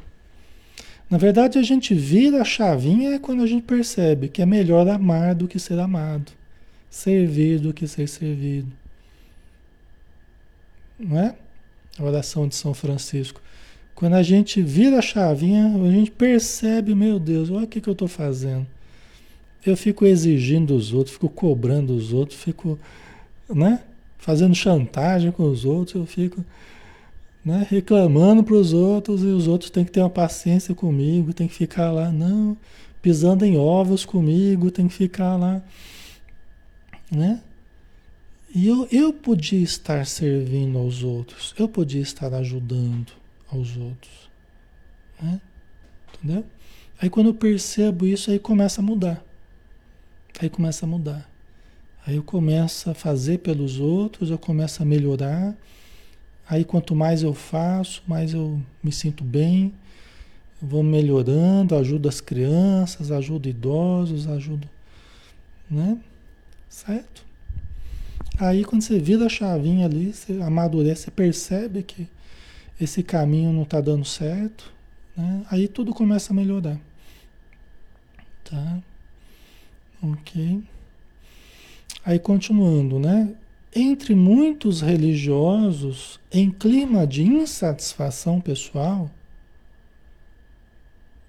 Na 1.08 1.18
verdade, 1.18 1.58
a 1.58 1.62
gente 1.62 1.94
vira 1.94 2.42
a 2.42 2.44
chavinha 2.44 3.18
quando 3.20 3.42
a 3.42 3.46
gente 3.46 3.62
percebe 3.62 4.28
que 4.28 4.42
é 4.42 4.46
melhor 4.46 4.88
amar 4.88 5.36
do 5.36 5.46
que 5.46 5.58
ser 5.58 5.78
amado, 5.78 6.32
servir 6.96 7.58
do 7.58 7.72
que 7.72 7.86
ser 7.86 8.08
servido 8.08 8.72
não 10.98 11.18
é? 11.18 11.34
A 11.98 12.02
oração 12.02 12.48
de 12.48 12.54
São 12.54 12.74
Francisco. 12.74 13.40
Quando 13.94 14.14
a 14.14 14.22
gente 14.22 14.60
vira 14.60 14.98
a 14.98 15.02
chavinha, 15.02 15.74
a 15.74 15.90
gente 15.90 16.10
percebe, 16.10 16.94
meu 16.94 17.18
Deus, 17.18 17.50
olha 17.50 17.64
o 17.64 17.66
que, 17.66 17.80
que 17.80 17.88
eu 17.88 17.92
estou 17.92 18.08
fazendo. 18.08 18.66
Eu 19.64 19.76
fico 19.76 20.04
exigindo 20.04 20.74
dos 20.74 20.92
outros, 20.92 21.14
fico 21.14 21.28
cobrando 21.28 21.94
os 21.94 22.12
outros, 22.12 22.38
fico, 22.38 22.78
né? 23.48 23.82
Fazendo 24.18 24.54
chantagem 24.54 25.30
com 25.32 25.44
os 25.44 25.64
outros, 25.64 25.96
eu 25.96 26.06
fico 26.06 26.44
né, 27.44 27.66
reclamando 27.70 28.42
para 28.42 28.54
os 28.54 28.72
outros 28.72 29.22
e 29.22 29.26
os 29.26 29.46
outros 29.46 29.70
têm 29.70 29.84
que 29.84 29.92
ter 29.92 30.00
uma 30.00 30.10
paciência 30.10 30.74
comigo, 30.74 31.32
tem 31.32 31.46
que 31.46 31.54
ficar 31.54 31.92
lá, 31.92 32.10
não, 32.10 32.56
pisando 33.00 33.44
em 33.44 33.56
ovos 33.56 34.04
comigo, 34.04 34.70
tem 34.70 34.88
que 34.88 34.94
ficar 34.94 35.36
lá, 35.36 35.62
né? 37.10 37.42
E 38.54 38.66
eu, 38.66 38.88
eu 38.90 39.12
podia 39.12 39.60
estar 39.60 40.06
servindo 40.06 40.78
aos 40.78 41.02
outros, 41.02 41.54
eu 41.58 41.68
podia 41.68 42.00
estar 42.00 42.32
ajudando 42.34 43.12
aos 43.50 43.76
outros. 43.76 44.30
Né? 45.20 45.40
Entendeu? 46.14 46.44
Aí 47.00 47.10
quando 47.10 47.26
eu 47.26 47.34
percebo 47.34 48.06
isso, 48.06 48.30
aí 48.30 48.38
começa 48.38 48.80
a 48.80 48.84
mudar. 48.84 49.22
Aí 50.40 50.48
começa 50.48 50.86
a 50.86 50.88
mudar. 50.88 51.28
Aí 52.06 52.16
eu 52.16 52.22
começo 52.22 52.88
a 52.88 52.94
fazer 52.94 53.38
pelos 53.38 53.80
outros, 53.80 54.30
eu 54.30 54.38
começo 54.38 54.82
a 54.82 54.86
melhorar. 54.86 55.54
Aí 56.48 56.64
quanto 56.64 56.94
mais 56.94 57.22
eu 57.22 57.34
faço, 57.34 58.02
mais 58.06 58.32
eu 58.32 58.60
me 58.82 58.92
sinto 58.92 59.24
bem. 59.24 59.74
Vou 60.62 60.82
melhorando, 60.82 61.74
ajudo 61.74 62.08
as 62.08 62.20
crianças, 62.20 63.10
ajudo 63.10 63.48
idosos, 63.48 64.26
ajudo. 64.28 64.68
Né? 65.70 65.98
Certo? 66.76 67.24
Aí 68.38 68.62
quando 68.62 68.82
você 68.82 68.98
vira 68.98 69.24
a 69.24 69.30
chavinha 69.30 69.86
ali, 69.86 70.12
você 70.12 70.42
amadurece, 70.42 71.04
você 71.04 71.10
percebe 71.10 71.82
que 71.82 72.06
esse 72.78 73.02
caminho 73.02 73.50
não 73.50 73.62
está 73.62 73.80
dando 73.80 74.04
certo, 74.04 74.70
né? 75.16 75.42
Aí 75.50 75.68
tudo 75.68 75.94
começa 75.94 76.34
a 76.34 76.36
melhorar. 76.36 76.78
Tá? 78.44 78.82
Ok. 80.02 80.62
Aí 82.04 82.18
continuando, 82.18 82.98
né? 82.98 83.34
Entre 83.74 84.14
muitos 84.14 84.82
religiosos 84.82 86.20
em 86.30 86.50
clima 86.50 87.06
de 87.06 87.22
insatisfação 87.22 88.38
pessoal, 88.38 89.10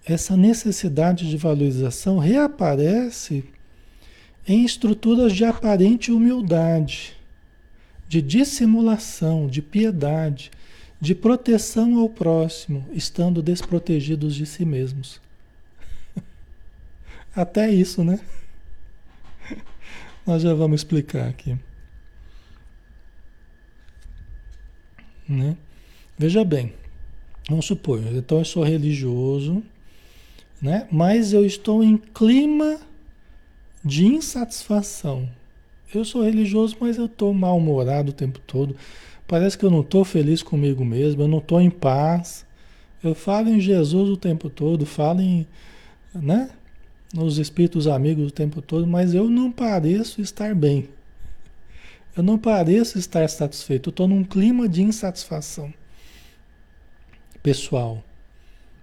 essa 0.05 0.35
necessidade 0.35 1.29
de 1.29 1.37
valorização 1.37 2.17
reaparece 2.17 3.45
em 4.47 4.63
estruturas 4.63 5.33
de 5.33 5.43
aparente 5.43 6.11
humildade, 6.11 7.15
de 8.07 8.21
dissimulação, 8.21 9.47
de 9.47 9.61
piedade, 9.61 10.49
de 11.01 11.13
proteção 11.13 11.99
ao 11.99 12.09
próximo, 12.09 12.85
estando 12.93 13.41
desprotegidos 13.41 14.33
de 14.33 14.45
si 14.45 14.63
mesmos. 14.63 15.19
Até 17.35 17.69
isso, 17.69 18.03
né? 18.03 18.21
Nós 20.25 20.41
já 20.41 20.53
vamos 20.53 20.81
explicar 20.81 21.27
aqui. 21.27 21.57
Né? 25.27 25.57
Veja 26.17 26.43
bem, 26.45 26.73
vamos 27.49 27.65
supor, 27.65 28.01
então 28.13 28.39
eu 28.39 28.45
sou 28.45 28.63
religioso, 28.63 29.61
né? 30.61 30.87
mas 30.89 31.33
eu 31.33 31.45
estou 31.45 31.83
em 31.83 31.97
clima 31.97 32.79
de 33.83 34.05
insatisfação. 34.05 35.29
Eu 35.93 36.03
sou 36.03 36.23
religioso, 36.23 36.75
mas 36.79 36.97
eu 36.97 37.05
estou 37.05 37.33
mal-humorado 37.33 38.11
o 38.11 38.13
tempo 38.13 38.39
todo. 38.39 38.75
Parece 39.27 39.57
que 39.57 39.65
eu 39.65 39.71
não 39.71 39.81
estou 39.81 40.03
feliz 40.03 40.41
comigo 40.43 40.83
mesmo, 40.83 41.21
eu 41.21 41.27
não 41.27 41.39
estou 41.39 41.61
em 41.61 41.69
paz. 41.69 42.45
Eu 43.03 43.13
falo 43.13 43.49
em 43.49 43.59
Jesus 43.59 44.09
o 44.09 44.17
tempo 44.17 44.49
todo, 44.49 44.85
falo 44.85 45.21
em, 45.21 45.45
né, 46.13 46.49
nos 47.13 47.37
espíritos 47.37 47.87
amigos 47.87 48.27
o 48.27 48.31
tempo 48.31 48.61
todo, 48.61 48.87
mas 48.87 49.13
eu 49.13 49.29
não 49.29 49.51
pareço 49.51 50.21
estar 50.21 50.53
bem. 50.55 50.89
Eu 52.15 52.23
não 52.23 52.37
pareço 52.37 52.97
estar 52.97 53.29
satisfeito. 53.29 53.89
Eu 53.89 53.91
estou 53.91 54.07
num 54.07 54.23
clima 54.23 54.67
de 54.67 54.81
insatisfação 54.81 55.71
pessoal. 57.43 58.03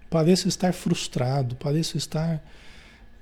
Pareço 0.08 0.46
estar 0.46 0.72
frustrado, 0.72 1.56
pareço 1.56 1.96
estar 1.96 2.40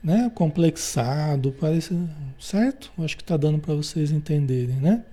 né, 0.03 0.31
complexado, 0.35 1.53
parece, 1.53 1.97
certo? 2.38 2.91
Acho 2.99 3.17
que 3.17 3.23
está 3.23 3.37
dando 3.37 3.59
para 3.59 3.75
vocês 3.75 4.11
entenderem, 4.11 4.77
né? 4.77 5.05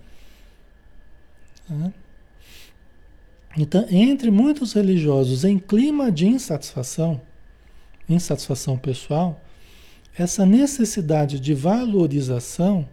Tá? 1.68 1.94
Então, 3.58 3.86
entre 3.90 4.32
muitos 4.32 4.74
religiosos 4.74 5.44
em 5.44 5.60
clima 5.60 6.12
de 6.12 6.28
insatisfação, 6.28 7.22
insatisfação 8.08 8.78
pessoal, 8.78 9.42
essa 10.18 10.46
necessidade 10.46 11.40
de 11.40 11.54
valorização, 11.54 12.88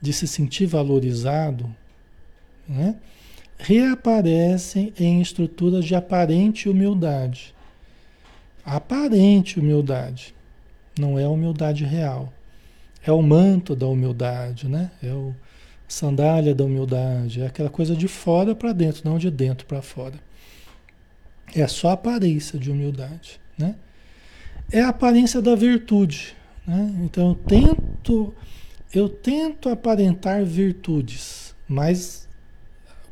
de 0.00 0.12
se 0.12 0.26
sentir 0.28 0.66
valorizado, 0.66 1.74
né, 2.68 2.96
reaparecem 3.58 4.92
em 4.98 5.20
estruturas 5.20 5.84
de 5.84 5.94
aparente 5.94 6.68
humildade. 6.68 7.54
Aparente 8.64 9.58
humildade. 9.58 10.34
Não 10.98 11.18
é 11.18 11.24
a 11.24 11.28
humildade 11.28 11.84
real. 11.84 12.32
É 13.02 13.12
o 13.12 13.22
manto 13.22 13.74
da 13.76 13.86
humildade, 13.86 14.68
né? 14.68 14.90
É 15.02 15.12
o 15.12 15.34
sandália 15.86 16.54
da 16.54 16.64
humildade, 16.64 17.42
é 17.42 17.46
aquela 17.46 17.68
coisa 17.68 17.94
de 17.94 18.08
fora 18.08 18.54
para 18.54 18.72
dentro, 18.72 19.02
não 19.04 19.18
de 19.18 19.30
dentro 19.30 19.66
para 19.66 19.82
fora. 19.82 20.14
É 21.54 21.66
só 21.66 21.90
a 21.90 21.92
aparência 21.92 22.58
de 22.58 22.70
humildade, 22.70 23.38
né? 23.56 23.76
é 24.70 24.80
a 24.80 24.88
aparência 24.88 25.40
da 25.40 25.54
virtude. 25.54 26.34
Né? 26.66 26.94
Então 27.02 27.28
eu 27.28 27.34
tento, 27.34 28.34
eu 28.92 29.08
tento 29.08 29.68
aparentar 29.68 30.44
virtudes, 30.44 31.54
mas 31.68 32.28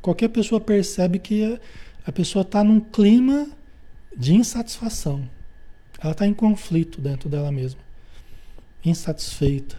qualquer 0.01 0.29
pessoa 0.29 0.61
percebe 0.61 1.19
que 1.19 1.59
a 2.05 2.13
pessoa 2.13 2.43
está 2.43 2.65
num 2.65 2.81
clima 2.81 3.49
de 4.17 4.35
insatisfação. 4.35 5.29
Ela 6.03 6.13
está 6.13 6.27
em 6.27 6.35
conflito 6.35 7.01
dentro 7.01 7.29
dela 7.29 7.53
mesma, 7.53 7.81
insatisfeita, 8.85 9.77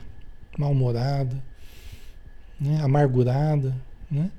mal-humorada, 0.58 1.44
né? 2.60 2.80
amargurada. 2.82 3.76
Né? 4.10 4.32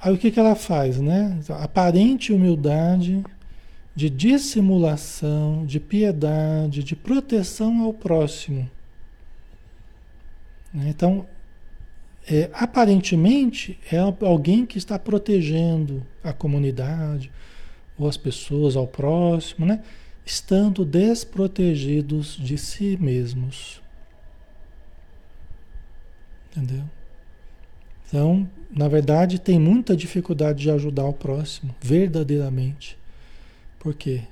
Aí 0.00 0.12
o 0.12 0.18
que, 0.18 0.30
que 0.30 0.38
ela 0.38 0.54
faz? 0.54 1.00
Né? 1.00 1.40
Aparente 1.48 2.32
humildade, 2.32 3.24
de 3.96 4.10
dissimulação, 4.10 5.64
de 5.64 5.78
piedade, 5.78 6.82
de 6.82 6.96
proteção 6.96 7.80
ao 7.82 7.94
próximo. 7.94 8.68
Né? 10.72 10.88
Então, 10.88 11.24
é, 12.28 12.50
aparentemente 12.52 13.78
é 13.90 13.98
alguém 13.98 14.66
que 14.66 14.78
está 14.78 14.98
protegendo 14.98 16.04
a 16.22 16.32
comunidade 16.32 17.30
ou 17.96 18.08
as 18.08 18.16
pessoas 18.16 18.76
ao 18.76 18.86
próximo, 18.86 19.66
né? 19.66 19.82
Estando 20.24 20.84
desprotegidos 20.84 22.36
de 22.36 22.56
si 22.56 22.96
mesmos. 22.96 23.82
Entendeu? 26.50 26.84
Então, 28.06 28.48
na 28.70 28.88
verdade, 28.88 29.38
tem 29.38 29.58
muita 29.58 29.96
dificuldade 29.96 30.62
de 30.62 30.70
ajudar 30.70 31.04
o 31.04 31.12
próximo, 31.12 31.74
verdadeiramente. 31.80 32.96
Por 33.78 33.94
quê? 33.94 34.22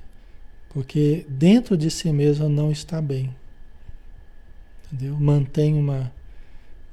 Porque 0.69 1.25
dentro 1.29 1.77
de 1.77 1.91
si 1.91 2.11
mesmo 2.11 2.49
não 2.49 2.71
está 2.71 3.01
bem. 3.01 3.35
Entendeu? 4.85 5.19
Mantém 5.19 5.75
uma, 5.75 6.11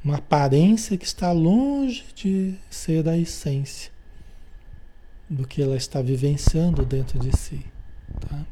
uma 0.05 0.17
aparência 0.17 0.99
que 0.99 1.05
está 1.05 1.33
longe 1.33 2.05
de 2.15 2.55
ser 2.69 3.09
a 3.09 3.17
essência 3.17 3.91
do 5.29 5.47
que 5.47 5.63
ela 5.63 5.77
está 5.77 6.03
vivenciando 6.03 6.85
dentro 6.85 7.19
de 7.19 7.37
si. 7.37 7.65
Tá? 8.29 8.45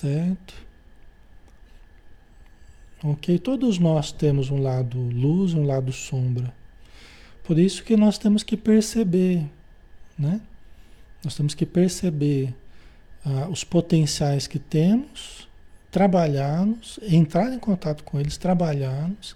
Certo? 0.00 0.54
Ok? 3.02 3.38
Todos 3.38 3.78
nós 3.78 4.12
temos 4.12 4.50
um 4.50 4.60
lado 4.60 4.98
luz, 4.98 5.54
um 5.54 5.64
lado 5.64 5.90
sombra. 5.90 6.52
Por 7.42 7.58
isso 7.58 7.82
que 7.82 7.96
nós 7.96 8.18
temos 8.18 8.42
que 8.42 8.58
perceber, 8.58 9.46
né? 10.18 10.42
Nós 11.24 11.34
temos 11.34 11.54
que 11.54 11.64
perceber 11.64 12.54
ah, 13.24 13.48
os 13.48 13.64
potenciais 13.64 14.46
que 14.46 14.58
temos, 14.58 15.48
trabalhá-los, 15.90 17.00
entrar 17.02 17.50
em 17.50 17.58
contato 17.58 18.04
com 18.04 18.20
eles, 18.20 18.36
trabalhá-los, 18.36 19.34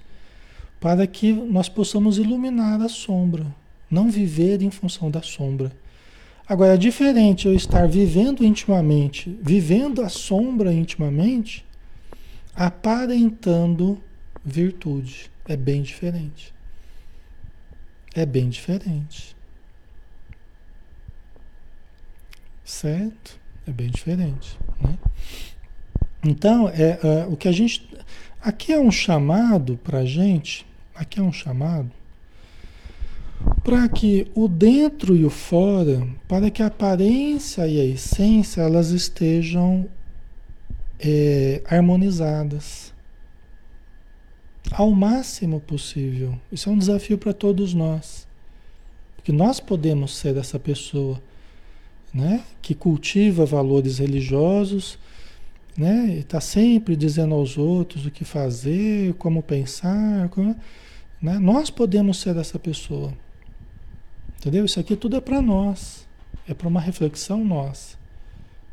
para 0.79 1.07
que 1.07 1.33
nós 1.33 1.71
possamos 1.71 2.19
iluminar 2.19 2.83
a 2.83 2.89
sombra, 2.91 3.47
não 3.91 4.11
viver 4.11 4.61
em 4.61 4.71
função 4.71 5.11
da 5.11 5.23
sombra. 5.23 5.73
Agora, 6.51 6.75
é 6.75 6.77
diferente 6.77 7.47
eu 7.47 7.55
estar 7.55 7.87
vivendo 7.87 8.45
intimamente, 8.45 9.39
vivendo 9.41 10.03
a 10.03 10.09
sombra 10.09 10.73
intimamente, 10.73 11.65
aparentando 12.57 14.03
virtude. 14.45 15.31
É 15.47 15.57
bem 15.57 15.81
diferente. 15.81 16.53
É 18.17 18.27
bem 18.27 18.49
diferente. 18.49 19.37
Certo? 22.65 23.39
É 23.65 23.71
bem 23.71 23.89
diferente. 23.89 24.59
Né? 24.81 24.99
Então, 26.25 26.69
é, 26.69 26.99
é, 27.01 27.27
o 27.29 27.37
que 27.37 27.47
a 27.47 27.53
gente. 27.53 27.89
Aqui 28.43 28.73
é 28.73 28.81
um 28.81 28.91
chamado 28.91 29.77
para 29.77 29.99
a 29.99 30.05
gente. 30.05 30.67
Aqui 30.97 31.21
é 31.21 31.23
um 31.23 31.33
chamado 31.33 31.93
para 33.63 33.89
que 33.89 34.27
o 34.35 34.49
dentro 34.49 35.17
e 35.17 35.25
o 35.25 35.31
fora, 35.31 36.07
para 36.29 36.51
que 36.51 36.63
a 36.63 36.67
aparência 36.67 37.67
e 37.67 37.81
a 37.81 37.85
essência 37.85 38.63
elas 38.63 38.91
estejam 38.91 39.87
é, 40.99 41.63
harmonizadas 41.67 42.93
ao 44.73 44.91
máximo 44.91 45.61
possível. 45.61 46.39
Isso 46.51 46.69
é 46.69 46.73
um 46.73 46.79
desafio 46.79 47.19
para 47.19 47.33
todos 47.33 47.75
nós, 47.75 48.27
porque 49.17 49.33
nós 49.33 49.61
podemos 49.61 50.17
ser 50.17 50.37
essa 50.37 50.59
pessoa 50.59 51.21
né? 52.13 52.43
que 52.61 52.75
cultiva 52.75 53.47
valores 53.47 53.99
religiosos, 53.99 54.99
né? 55.77 56.07
e 56.17 56.19
está 56.21 56.41
sempre 56.41 56.97
dizendo 56.97 57.35
aos 57.35 57.57
outros 57.57 58.05
o 58.07 58.11
que 58.11 58.25
fazer, 58.25 59.15
como 59.15 59.43
pensar. 59.43 60.29
Como, 60.31 60.57
né? 61.21 61.39
Nós 61.39 61.71
podemos 61.71 62.19
ser 62.19 62.37
essa 62.37 62.59
pessoa. 62.59 63.13
Entendeu? 64.41 64.65
Isso 64.65 64.81
aqui 64.81 64.97
tudo 64.97 65.17
é 65.17 65.21
para 65.21 65.43
nós. 65.43 66.09
É 66.49 66.55
para 66.55 66.67
uma 66.67 66.81
reflexão 66.81 67.45
nossa. 67.45 67.99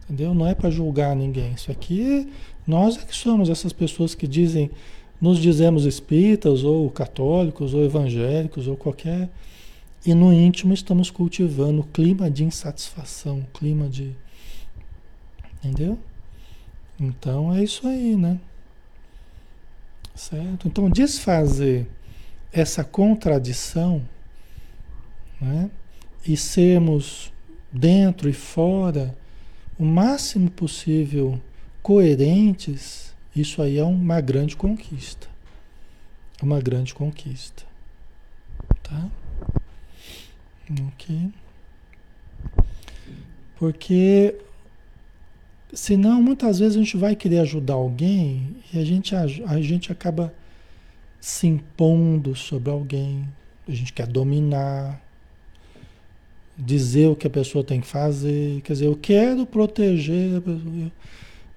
Entendeu? 0.05 0.33
Não 0.33 0.47
é 0.47 0.55
para 0.55 0.71
julgar 0.71 1.13
ninguém. 1.13 1.51
Isso 1.51 1.69
aqui, 1.69 2.31
nós 2.65 2.97
é 2.97 3.01
que 3.01 3.13
somos 3.13 3.49
essas 3.49 3.73
pessoas 3.73 4.15
que 4.15 4.25
dizem, 4.25 4.71
nos 5.19 5.37
dizemos 5.37 5.85
espíritas, 5.85 6.63
ou 6.63 6.89
católicos, 6.89 7.73
ou 7.73 7.83
evangélicos, 7.83 8.67
ou 8.67 8.77
qualquer 8.77 9.29
e 10.07 10.13
no 10.13 10.31
íntimo 10.31 10.73
estamos 10.73 11.11
cultivando 11.11 11.83
clima 11.83 12.31
de 12.31 12.45
insatisfação, 12.45 13.45
clima 13.53 13.89
de. 13.89 14.15
Entendeu? 15.57 15.99
Então 16.97 17.53
é 17.53 17.61
isso 17.61 17.85
aí, 17.85 18.15
né? 18.15 18.39
Certo? 20.15 20.65
Então 20.65 20.89
desfazer 20.89 21.85
essa 22.53 22.85
contradição, 22.85 24.01
né? 25.39 25.69
E 26.25 26.35
sermos 26.35 27.31
dentro 27.71 28.29
e 28.29 28.33
fora 28.33 29.15
o 29.79 29.85
máximo 29.85 30.49
possível 30.49 31.39
coerentes, 31.81 33.15
isso 33.35 33.61
aí 33.61 33.77
é 33.77 33.83
uma 33.83 34.19
grande 34.19 34.55
conquista. 34.55 35.27
Uma 36.41 36.59
grande 36.59 36.93
conquista. 36.93 37.63
Tá? 38.83 39.09
Ok. 40.87 41.29
Porque 43.57 44.35
senão 45.73 46.21
muitas 46.21 46.59
vezes 46.59 46.75
a 46.75 46.79
gente 46.79 46.97
vai 46.97 47.15
querer 47.15 47.39
ajudar 47.39 47.75
alguém 47.75 48.55
e 48.73 48.79
a 48.79 48.83
gente, 48.83 49.15
a, 49.15 49.21
a 49.21 49.61
gente 49.61 49.91
acaba 49.91 50.33
se 51.19 51.47
impondo 51.47 52.35
sobre 52.35 52.71
alguém. 52.71 53.27
A 53.67 53.71
gente 53.71 53.93
quer 53.93 54.07
dominar, 54.07 55.01
dizer 56.57 57.07
o 57.07 57.15
que 57.15 57.27
a 57.27 57.29
pessoa 57.29 57.63
tem 57.63 57.79
que 57.79 57.87
fazer. 57.87 58.61
Quer 58.61 58.73
dizer, 58.73 58.85
eu 58.87 58.97
quero 58.99 59.45
proteger 59.45 60.37
a 60.37 60.41
pessoa. 60.41 60.91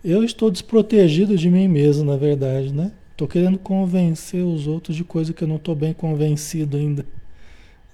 Eu, 0.04 0.24
estou 0.24 0.50
desprotegido 0.50 1.36
de 1.36 1.50
mim 1.50 1.68
mesmo, 1.68 2.04
na 2.04 2.16
verdade, 2.16 2.72
né? 2.72 2.92
Estou 3.12 3.28
querendo 3.28 3.58
convencer 3.58 4.42
os 4.42 4.66
outros 4.66 4.96
de 4.96 5.04
coisa 5.04 5.32
que 5.32 5.44
eu 5.44 5.48
não 5.48 5.56
estou 5.56 5.74
bem 5.74 5.92
convencido 5.92 6.76
ainda, 6.76 7.06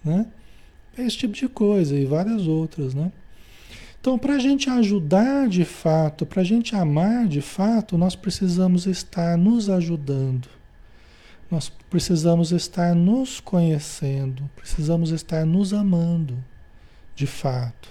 né? 0.04 0.26
Esse 0.96 1.16
tipo 1.18 1.34
de 1.34 1.48
coisa 1.48 1.96
e 1.96 2.04
várias 2.04 2.46
outras, 2.46 2.94
né? 2.94 3.12
Então, 4.00 4.16
para 4.16 4.34
a 4.34 4.38
gente 4.38 4.70
ajudar 4.70 5.48
de 5.48 5.64
fato, 5.64 6.24
para 6.24 6.42
a 6.42 6.44
gente 6.44 6.76
amar 6.76 7.26
de 7.26 7.40
fato, 7.40 7.98
nós 7.98 8.14
precisamos 8.14 8.86
estar 8.86 9.36
nos 9.36 9.68
ajudando. 9.68 10.48
Nós 11.50 11.72
precisamos 11.90 12.52
estar 12.52 12.94
nos 12.94 13.40
conhecendo, 13.40 14.48
precisamos 14.56 15.10
estar 15.10 15.44
nos 15.44 15.72
amando 15.72 16.36
de 17.16 17.26
fato. 17.26 17.88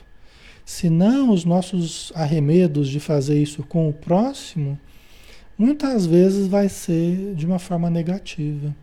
Senão, 0.64 1.32
os 1.32 1.44
nossos 1.44 2.14
arremedos 2.16 2.88
de 2.88 3.02
fazer 3.02 3.42
isso 3.42 3.64
com 3.64 3.90
o 3.90 3.94
próximo, 3.94 4.80
muitas 5.58 6.06
vezes 6.06 6.48
vai 6.48 6.70
ser 6.70 7.36
de 7.36 7.46
uma 7.46 7.60
forma 7.60 7.90
negativa 7.90 8.74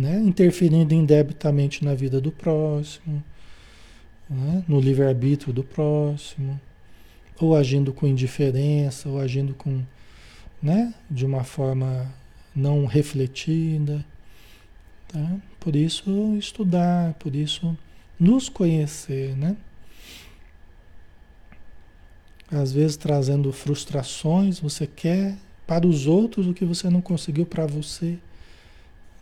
né? 0.00 0.18
interferindo 0.18 0.94
indebitamente 0.94 1.84
na 1.84 1.94
vida 1.94 2.20
do 2.20 2.32
próximo, 2.32 3.22
né? 4.28 4.64
no 4.66 4.80
livre-arbítrio 4.80 5.52
do 5.52 5.62
próximo, 5.62 6.58
ou 7.38 7.54
agindo 7.54 7.92
com 7.92 8.06
indiferença, 8.06 9.10
ou 9.10 9.20
agindo 9.20 9.52
com, 9.52 9.82
né? 10.62 10.94
de 11.10 11.26
uma 11.26 11.44
forma 11.44 12.10
não 12.56 12.86
refletida. 12.86 14.04
Tá? 15.06 15.36
Por 15.58 15.76
isso 15.76 16.34
estudar, 16.38 17.12
por 17.14 17.36
isso 17.36 17.76
nos 18.20 18.50
conhecer, 18.50 19.34
né? 19.34 19.56
Às 22.50 22.72
vezes 22.72 22.96
trazendo 22.96 23.50
frustrações, 23.52 24.60
você 24.60 24.86
quer 24.86 25.36
para 25.66 25.86
os 25.86 26.06
outros 26.06 26.46
o 26.46 26.52
que 26.52 26.64
você 26.64 26.90
não 26.90 27.00
conseguiu 27.00 27.46
para 27.46 27.66
você. 27.66 28.18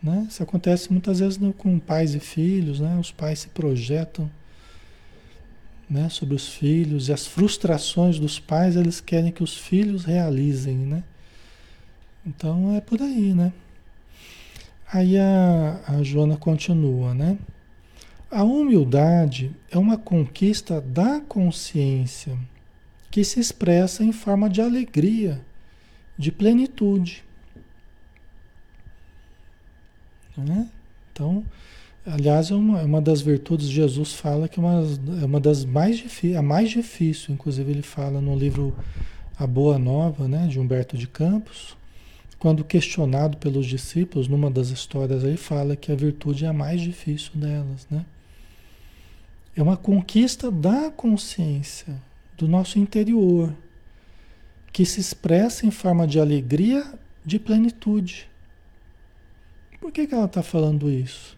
Né? 0.01 0.27
Isso 0.29 0.41
acontece 0.41 0.91
muitas 0.91 1.19
vezes 1.19 1.39
com 1.57 1.79
pais 1.79 2.15
e 2.15 2.19
filhos, 2.19 2.79
né? 2.79 2.97
Os 2.99 3.11
pais 3.11 3.39
se 3.39 3.49
projetam 3.49 4.29
né, 5.89 6.07
sobre 6.09 6.35
os 6.35 6.49
filhos 6.49 7.07
e 7.07 7.13
as 7.13 7.25
frustrações 7.25 8.19
dos 8.19 8.39
pais, 8.39 8.75
eles 8.75 9.01
querem 9.01 9.31
que 9.31 9.43
os 9.43 9.57
filhos 9.57 10.05
realizem, 10.05 10.77
né? 10.77 11.03
Então 12.25 12.75
é 12.75 12.81
por 12.81 13.01
aí, 13.01 13.33
né? 13.33 13.51
Aí 14.91 15.17
a, 15.17 15.81
a 15.87 16.03
Joana 16.03 16.37
continua, 16.37 17.13
né? 17.13 17.37
A 18.31 18.43
humildade 18.43 19.51
é 19.71 19.77
uma 19.77 19.97
conquista 19.97 20.79
da 20.79 21.19
consciência 21.19 22.37
que 23.09 23.23
se 23.23 23.39
expressa 23.39 24.03
em 24.03 24.11
forma 24.11 24.47
de 24.47 24.61
alegria, 24.61 25.41
de 26.15 26.31
plenitude. 26.31 27.23
Né? 30.37 30.69
Então, 31.11 31.43
aliás, 32.05 32.51
é 32.51 32.53
uma, 32.53 32.81
é 32.81 32.83
uma 32.83 33.01
das 33.01 33.19
virtudes, 33.19 33.67
Jesus 33.67 34.13
fala 34.13 34.47
que 34.47 34.59
é 34.59 34.63
uma, 34.63 34.83
é 35.21 35.25
uma 35.25 35.39
das 35.39 35.65
mais 35.65 35.97
difíceis, 35.97 36.35
a 36.35 36.41
mais 36.43 36.69
difícil, 36.69 37.33
inclusive 37.33 37.71
ele 37.71 37.81
fala 37.81 38.21
no 38.21 38.37
livro 38.37 38.77
A 39.39 39.47
Boa 39.47 39.79
Nova, 39.79 40.27
né, 40.27 40.45
de 40.45 40.59
Humberto 40.59 40.95
de 40.95 41.07
Campos, 41.07 41.75
quando 42.37 42.63
questionado 42.63 43.37
pelos 43.37 43.65
discípulos, 43.65 44.27
numa 44.27 44.51
das 44.51 44.69
histórias 44.69 45.25
aí, 45.25 45.35
fala 45.35 45.75
que 45.75 45.91
a 45.91 45.95
virtude 45.95 46.45
é 46.45 46.47
a 46.47 46.53
mais 46.53 46.79
difícil 46.79 47.31
delas, 47.33 47.87
né? 47.89 48.05
É 49.55 49.61
uma 49.61 49.77
conquista 49.77 50.49
da 50.49 50.89
consciência, 50.91 52.01
do 52.37 52.47
nosso 52.47 52.79
interior, 52.79 53.53
que 54.71 54.85
se 54.85 54.99
expressa 54.99 55.65
em 55.65 55.71
forma 55.71 56.07
de 56.07 56.19
alegria, 56.19 56.85
de 57.25 57.39
plenitude. 57.39 58.29
Por 59.79 59.91
que, 59.91 60.07
que 60.07 60.13
ela 60.13 60.25
está 60.25 60.43
falando 60.43 60.89
isso? 60.89 61.37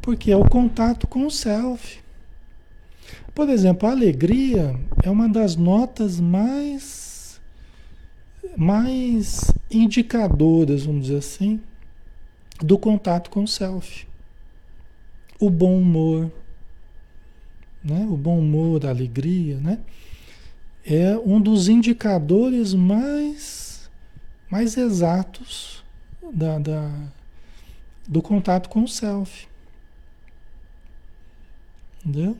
Porque 0.00 0.30
é 0.30 0.36
o 0.36 0.48
contato 0.48 1.06
com 1.06 1.26
o 1.26 1.30
self. 1.30 2.00
Por 3.34 3.48
exemplo, 3.48 3.88
a 3.88 3.92
alegria 3.92 4.78
é 5.02 5.10
uma 5.10 5.28
das 5.28 5.56
notas 5.56 6.20
mais, 6.20 7.40
mais 8.56 9.50
indicadoras, 9.70 10.84
vamos 10.84 11.06
dizer 11.06 11.18
assim, 11.18 11.60
do 12.60 12.78
contato 12.78 13.30
com 13.30 13.44
o 13.44 13.48
self. 13.48 14.06
O 15.38 15.50
bom 15.50 15.78
humor, 15.78 16.30
né? 17.84 18.06
o 18.08 18.16
bom 18.16 18.38
humor, 18.38 18.84
a 18.86 18.90
alegria, 18.90 19.58
né? 19.58 19.78
é 20.84 21.16
um 21.18 21.40
dos 21.40 21.68
indicadores 21.68 22.74
mais, 22.74 23.90
mais 24.50 24.76
exatos 24.76 25.82
da, 26.32 26.58
da, 26.58 26.90
do 28.06 28.20
contato 28.20 28.68
com 28.68 28.82
o 28.82 28.88
self. 28.88 29.46
Entendeu? 32.04 32.36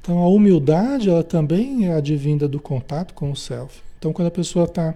Então 0.00 0.18
a 0.18 0.28
humildade 0.28 1.08
ela 1.08 1.22
também 1.22 1.86
é 1.86 1.92
advinda 1.92 2.48
do 2.48 2.58
contato 2.58 3.14
com 3.14 3.30
o 3.30 3.36
self. 3.36 3.80
Então 3.98 4.12
quando 4.12 4.28
a 4.28 4.32
pessoa 4.32 4.64
está 4.64 4.94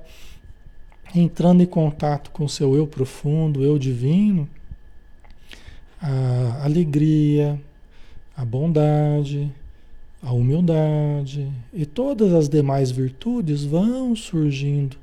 entrando 1.14 1.62
em 1.62 1.66
contato 1.66 2.30
com 2.30 2.44
o 2.44 2.48
seu 2.48 2.74
eu 2.74 2.86
profundo, 2.86 3.62
eu 3.62 3.78
divino, 3.78 4.48
a 6.00 6.64
alegria, 6.64 7.60
a 8.36 8.44
bondade, 8.44 9.52
a 10.24 10.32
humildade 10.32 11.52
e 11.72 11.84
todas 11.84 12.32
as 12.32 12.48
demais 12.48 12.90
virtudes 12.90 13.62
vão 13.62 14.16
surgindo 14.16 14.96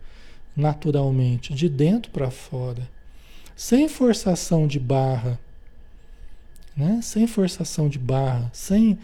naturalmente, 0.56 1.54
de 1.54 1.70
dentro 1.70 2.12
para 2.12 2.32
fora, 2.32 2.90
sem 3.56 3.88
forçação 3.88 4.68
de 4.68 4.80
barra, 4.80 5.40
né? 6.76 7.00
sem 7.04 7.28
forçação 7.28 7.88
de 7.88 8.00
barra, 8.00 8.50
sem 8.52 8.98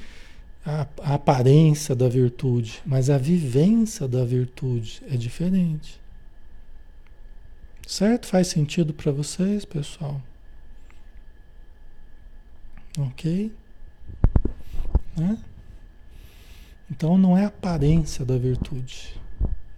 a, 0.66 0.88
a 1.02 1.14
aparência 1.14 1.96
da 1.96 2.10
virtude, 2.10 2.82
mas 2.86 3.10
a 3.10 3.18
vivência 3.18 4.08
da 4.08 4.26
virtude 4.26 5.02
é 5.10 5.16
diferente. 5.16 6.00
Certo? 7.88 8.28
Faz 8.28 8.48
sentido 8.48 8.94
para 8.94 9.12
vocês, 9.12 9.64
pessoal? 9.64 10.22
Ok? 12.98 13.54
Né? 15.16 15.38
Então 16.90 17.18
não 17.18 17.38
é 17.38 17.46
a 17.46 17.48
aparência 17.48 18.24
da 18.24 18.38
virtude. 18.38 19.20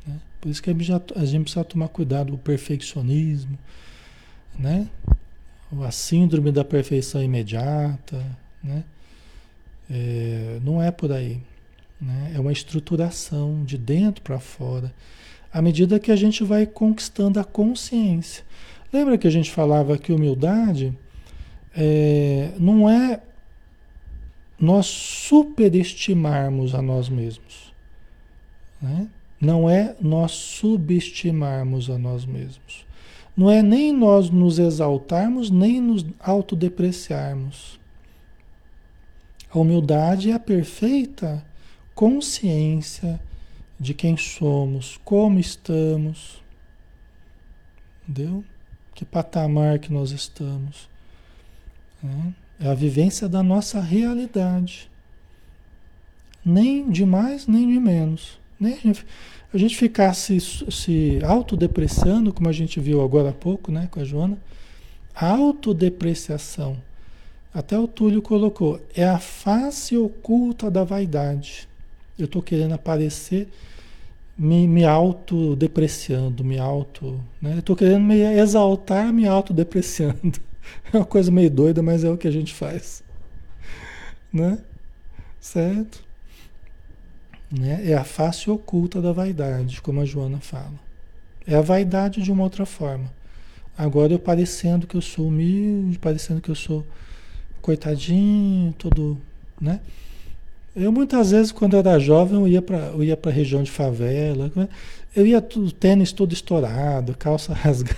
Né? 0.05 0.19
Por 0.39 0.49
isso 0.49 0.61
que 0.61 0.69
a 0.69 0.73
gente, 0.73 1.41
precisa 1.41 1.63
tomar 1.63 1.87
cuidado 1.89 2.31
com 2.31 2.35
o 2.35 2.39
perfeccionismo, 2.39 3.57
né? 4.57 4.87
a 5.85 5.91
síndrome 5.91 6.51
da 6.51 6.63
perfeição 6.63 7.21
imediata. 7.21 8.23
Né? 8.63 8.83
É, 9.89 10.59
não 10.63 10.81
é 10.81 10.91
por 10.91 11.11
aí. 11.11 11.41
Né? 11.99 12.33
É 12.35 12.39
uma 12.39 12.51
estruturação 12.51 13.63
de 13.63 13.77
dentro 13.77 14.21
para 14.21 14.39
fora, 14.39 14.93
à 15.51 15.61
medida 15.61 15.99
que 15.99 16.11
a 16.11 16.15
gente 16.15 16.43
vai 16.43 16.65
conquistando 16.65 17.39
a 17.39 17.43
consciência. 17.43 18.43
Lembra 18.93 19.17
que 19.17 19.27
a 19.27 19.31
gente 19.31 19.51
falava 19.51 19.97
que 19.97 20.11
humildade 20.11 20.97
é, 21.75 22.51
não 22.57 22.89
é 22.89 23.21
nós 24.59 24.85
superestimarmos 24.85 26.75
a 26.75 26.81
nós 26.81 27.07
mesmos. 27.09 27.73
Né? 28.81 29.07
Não 29.39 29.69
é 29.69 29.95
nós 30.01 30.31
subestimarmos 30.31 31.89
a 31.89 31.97
nós 31.97 32.25
mesmos. 32.25 32.85
Não 33.35 33.49
é 33.49 33.61
nem 33.61 33.93
nós 33.93 34.29
nos 34.29 34.59
exaltarmos, 34.59 35.49
nem 35.49 35.79
nos 35.79 36.05
autodepreciarmos. 36.19 37.79
A 39.49 39.57
humildade 39.57 40.29
é 40.29 40.33
a 40.33 40.39
perfeita 40.39 41.43
consciência 41.95 43.19
de 43.79 43.93
quem 43.93 44.17
somos, 44.17 44.99
como 45.05 45.39
estamos. 45.39 46.43
Entendeu? 48.07 48.43
Que 48.93 49.05
patamar 49.05 49.79
que 49.79 49.91
nós 49.91 50.11
estamos. 50.11 50.89
Né? 52.03 52.33
É 52.59 52.67
a 52.67 52.73
vivência 52.73 53.29
da 53.29 53.41
nossa 53.41 53.79
realidade. 53.79 54.89
Nem 56.43 56.89
de 56.89 57.05
mais, 57.05 57.47
nem 57.47 57.67
de 57.67 57.79
menos. 57.79 58.37
Nem 58.59 58.73
a 58.73 58.77
gente, 58.77 59.05
a 59.53 59.57
gente 59.57 59.77
ficar 59.77 60.13
se, 60.13 60.39
se 60.39 61.19
autodepreciando, 61.23 62.33
como 62.33 62.49
a 62.49 62.53
gente 62.53 62.79
viu 62.79 63.01
agora 63.01 63.29
há 63.29 63.33
pouco 63.33 63.71
né, 63.71 63.87
com 63.89 64.01
a 64.01 64.03
Joana. 64.03 64.37
Autodepreciação. 65.15 66.77
Até 67.53 67.79
o 67.79 67.87
Túlio 67.87 68.21
colocou. 68.21 68.81
É 68.93 69.05
a 69.05 69.19
face 69.19 69.97
oculta 69.97 70.69
da 70.69 70.83
vaidade. 70.83 71.67
Eu 72.17 72.25
estou 72.25 72.41
querendo 72.41 72.73
aparecer 72.73 73.47
me, 74.37 74.67
me 74.67 74.85
autodepreciando, 74.85 76.43
me 76.43 76.59
auto. 76.59 77.19
Né? 77.41 77.59
Estou 77.59 77.75
querendo 77.75 78.03
me 78.03 78.21
exaltar 78.21 79.11
me 79.13 79.27
autodepreciando. 79.27 80.39
É 80.91 80.97
uma 80.97 81.05
coisa 81.05 81.31
meio 81.31 81.51
doida, 81.51 81.83
mas 81.83 82.03
é 82.03 82.09
o 82.09 82.17
que 82.17 82.27
a 82.27 82.31
gente 82.31 82.53
faz. 82.53 83.03
Né? 84.33 84.57
Certo? 85.39 86.03
Né? 87.51 87.91
É 87.91 87.93
a 87.93 88.03
face 88.03 88.49
oculta 88.49 89.01
da 89.01 89.11
vaidade, 89.11 89.81
como 89.81 90.01
a 90.01 90.05
Joana 90.05 90.39
fala. 90.39 90.79
É 91.45 91.55
a 91.55 91.61
vaidade 91.61 92.21
de 92.21 92.31
uma 92.31 92.43
outra 92.43 92.65
forma. 92.65 93.11
Agora 93.77 94.11
eu 94.11 94.19
parecendo 94.19 94.85
que 94.85 94.95
eu 94.95 95.01
sou 95.01 95.27
humilde, 95.27 95.97
parecendo 95.99 96.41
que 96.41 96.49
eu 96.49 96.55
sou 96.55 96.85
coitadinho, 97.61 98.73
todo, 98.73 99.17
né? 99.59 99.79
Eu 100.75 100.91
muitas 100.91 101.31
vezes, 101.31 101.51
quando 101.51 101.75
era 101.75 101.99
jovem, 101.99 102.39
eu 102.39 102.47
ia 102.47 102.61
para 102.61 102.91
para 103.17 103.31
região 103.31 103.63
de 103.63 103.71
favela, 103.71 104.51
eu 105.15 105.25
ia 105.25 105.41
tudo, 105.41 105.71
tênis 105.71 106.11
todo 106.11 106.33
estourado, 106.33 107.15
calça 107.17 107.51
rasgada. 107.55 107.97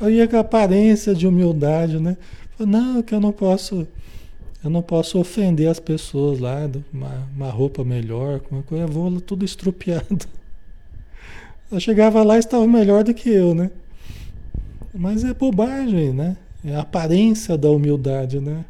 Eu 0.00 0.10
ia 0.10 0.26
com 0.26 0.36
a 0.36 0.40
aparência 0.40 1.14
de 1.14 1.26
humildade, 1.26 1.98
né? 1.98 2.16
Não, 2.58 3.02
que 3.02 3.14
eu 3.14 3.20
não 3.20 3.32
posso, 3.32 3.86
eu 4.62 4.70
não 4.70 4.82
posso 4.82 5.18
ofender 5.18 5.68
as 5.68 5.80
pessoas 5.80 6.38
lá, 6.38 6.68
uma, 6.92 7.28
uma 7.34 7.50
roupa 7.50 7.84
melhor, 7.84 8.40
uma 8.50 8.62
coisa, 8.62 8.86
vou 8.86 9.20
tudo 9.20 9.44
estrupiado. 9.44 10.26
Eu 11.70 11.78
chegava 11.78 12.24
lá 12.24 12.34
e 12.34 12.40
estava 12.40 12.66
melhor 12.66 13.04
do 13.04 13.14
que 13.14 13.30
eu, 13.30 13.54
né? 13.54 13.70
Mas 14.92 15.22
é 15.22 15.32
bobagem, 15.32 16.12
né? 16.12 16.36
É 16.64 16.74
a 16.74 16.80
aparência 16.80 17.56
da 17.56 17.70
humildade, 17.70 18.40
né? 18.40 18.64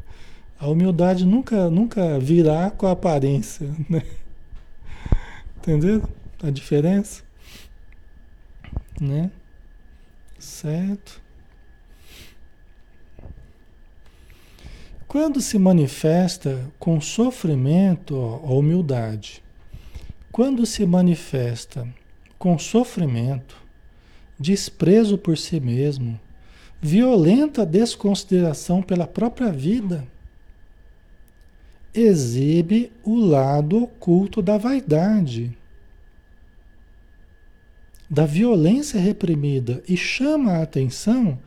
A 0.59 0.67
humildade 0.67 1.25
nunca, 1.25 1.67
nunca 1.67 2.19
virá 2.19 2.69
com 2.69 2.85
a 2.85 2.91
aparência, 2.91 3.67
né? 3.89 4.03
Entendeu? 5.57 6.03
A 6.43 6.51
diferença? 6.51 7.23
Né? 8.99 9.31
Certo? 10.41 11.21
Quando 15.07 15.39
se 15.39 15.59
manifesta 15.59 16.67
com 16.79 16.99
sofrimento 16.99 18.15
a 18.15 18.51
humildade, 18.51 19.43
quando 20.31 20.65
se 20.65 20.83
manifesta 20.83 21.87
com 22.39 22.57
sofrimento, 22.57 23.55
desprezo 24.39 25.15
por 25.15 25.37
si 25.37 25.59
mesmo, 25.59 26.19
violenta 26.81 27.63
desconsideração 27.63 28.81
pela 28.81 29.05
própria 29.05 29.51
vida, 29.51 30.07
exibe 31.93 32.91
o 33.03 33.15
lado 33.15 33.83
oculto 33.83 34.41
da 34.41 34.57
vaidade, 34.57 35.55
da 38.11 38.25
violência 38.25 38.99
reprimida 38.99 39.81
e 39.87 39.95
chama 39.95 40.51
a 40.51 40.63
atenção 40.63 41.39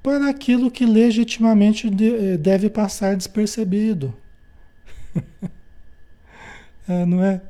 para 0.00 0.30
aquilo 0.30 0.70
que 0.70 0.86
legitimamente 0.86 1.88
eh, 1.88 2.36
deve 2.36 2.70
passar 2.70 3.16
despercebido. 3.16 4.14
é, 6.86 7.04
não 7.04 7.20
é? 7.20 7.40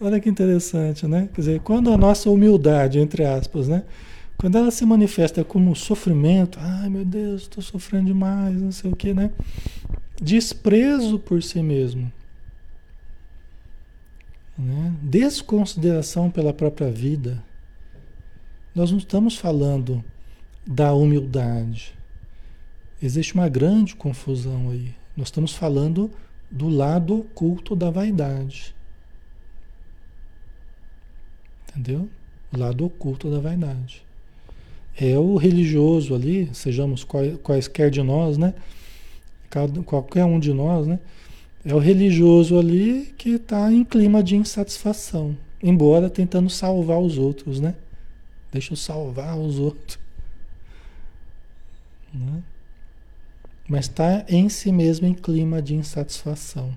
Olha 0.00 0.20
que 0.20 0.28
interessante, 0.28 1.04
né? 1.04 1.28
Quer 1.34 1.40
dizer, 1.40 1.60
quando 1.62 1.92
a 1.92 1.96
nossa 1.96 2.30
humildade, 2.30 3.00
entre 3.00 3.24
aspas, 3.24 3.66
né? 3.66 3.82
Quando 4.36 4.56
ela 4.56 4.70
se 4.70 4.86
manifesta 4.86 5.42
como 5.42 5.74
sofrimento, 5.74 6.60
ai 6.60 6.88
meu 6.88 7.04
Deus, 7.04 7.42
estou 7.42 7.62
sofrendo 7.62 8.06
demais, 8.06 8.60
não 8.60 8.70
sei 8.70 8.92
o 8.92 8.94
que, 8.94 9.12
né? 9.12 9.32
Desprezo 10.22 11.18
por 11.18 11.42
si 11.42 11.60
mesmo. 11.60 12.12
Né? 14.56 14.92
Desconsideração 15.02 16.30
pela 16.30 16.52
própria 16.52 16.90
vida. 16.90 17.42
Nós 18.76 18.90
não 18.90 18.98
estamos 18.98 19.38
falando 19.38 20.04
da 20.66 20.92
humildade. 20.92 21.94
Existe 23.02 23.32
uma 23.32 23.48
grande 23.48 23.96
confusão 23.96 24.68
aí. 24.68 24.94
Nós 25.16 25.28
estamos 25.28 25.54
falando 25.54 26.10
do 26.50 26.68
lado 26.68 27.20
oculto 27.20 27.74
da 27.74 27.90
vaidade. 27.90 28.74
Entendeu? 31.70 32.06
O 32.52 32.58
lado 32.58 32.84
oculto 32.84 33.30
da 33.30 33.40
vaidade. 33.40 34.04
É 34.94 35.16
o 35.16 35.36
religioso 35.36 36.14
ali, 36.14 36.50
sejamos 36.52 37.02
quaisquer 37.42 37.90
de 37.90 38.02
nós, 38.02 38.36
né? 38.36 38.52
qualquer 39.86 40.26
um 40.26 40.38
de 40.38 40.52
nós, 40.52 40.86
né? 40.86 40.98
É 41.64 41.74
o 41.74 41.78
religioso 41.78 42.58
ali 42.58 43.14
que 43.16 43.36
está 43.36 43.72
em 43.72 43.82
clima 43.84 44.22
de 44.22 44.36
insatisfação, 44.36 45.34
embora 45.62 46.10
tentando 46.10 46.50
salvar 46.50 47.00
os 47.00 47.16
outros, 47.16 47.58
né? 47.58 47.74
Deixa 48.52 48.72
eu 48.72 48.76
salvar 48.76 49.36
os 49.36 49.58
outros. 49.58 49.98
Né? 52.12 52.42
Mas 53.68 53.86
está 53.86 54.24
em 54.28 54.48
si 54.48 54.70
mesmo 54.70 55.06
em 55.06 55.14
clima 55.14 55.60
de 55.60 55.74
insatisfação. 55.74 56.76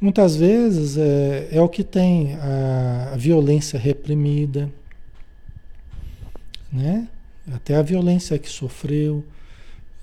Muitas 0.00 0.34
vezes 0.34 0.96
é, 0.96 1.48
é 1.52 1.60
o 1.60 1.68
que 1.68 1.84
tem 1.84 2.34
a, 2.34 3.12
a 3.12 3.16
violência 3.16 3.78
reprimida, 3.78 4.68
né? 6.72 7.08
Até 7.52 7.76
a 7.76 7.82
violência 7.82 8.38
que 8.38 8.48
sofreu, 8.48 9.24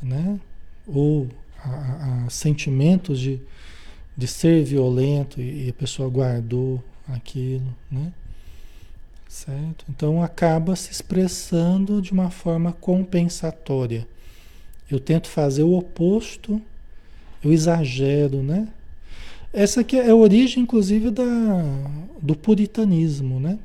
né? 0.01 0.39
Ou 0.87 1.27
a, 1.61 2.25
a 2.25 2.29
sentimentos 2.29 3.19
de, 3.19 3.41
de 4.15 4.27
ser 4.27 4.63
violento 4.63 5.41
e, 5.41 5.65
e 5.65 5.69
a 5.69 5.73
pessoa 5.73 6.09
guardou 6.09 6.81
aquilo, 7.07 7.75
né? 7.91 8.13
Certo? 9.29 9.85
Então 9.87 10.23
acaba 10.23 10.75
se 10.75 10.91
expressando 10.91 12.01
de 12.01 12.11
uma 12.11 12.31
forma 12.31 12.73
compensatória. 12.73 14.07
Eu 14.89 14.99
tento 14.99 15.27
fazer 15.27 15.61
o 15.61 15.77
oposto, 15.77 16.59
eu 17.43 17.53
exagero, 17.53 18.41
né? 18.41 18.67
Essa 19.53 19.81
aqui 19.81 19.97
é 19.97 20.09
a 20.09 20.15
origem, 20.15 20.63
inclusive, 20.63 21.11
da, 21.11 21.23
do 22.19 22.35
puritanismo, 22.35 23.39
né? 23.39 23.59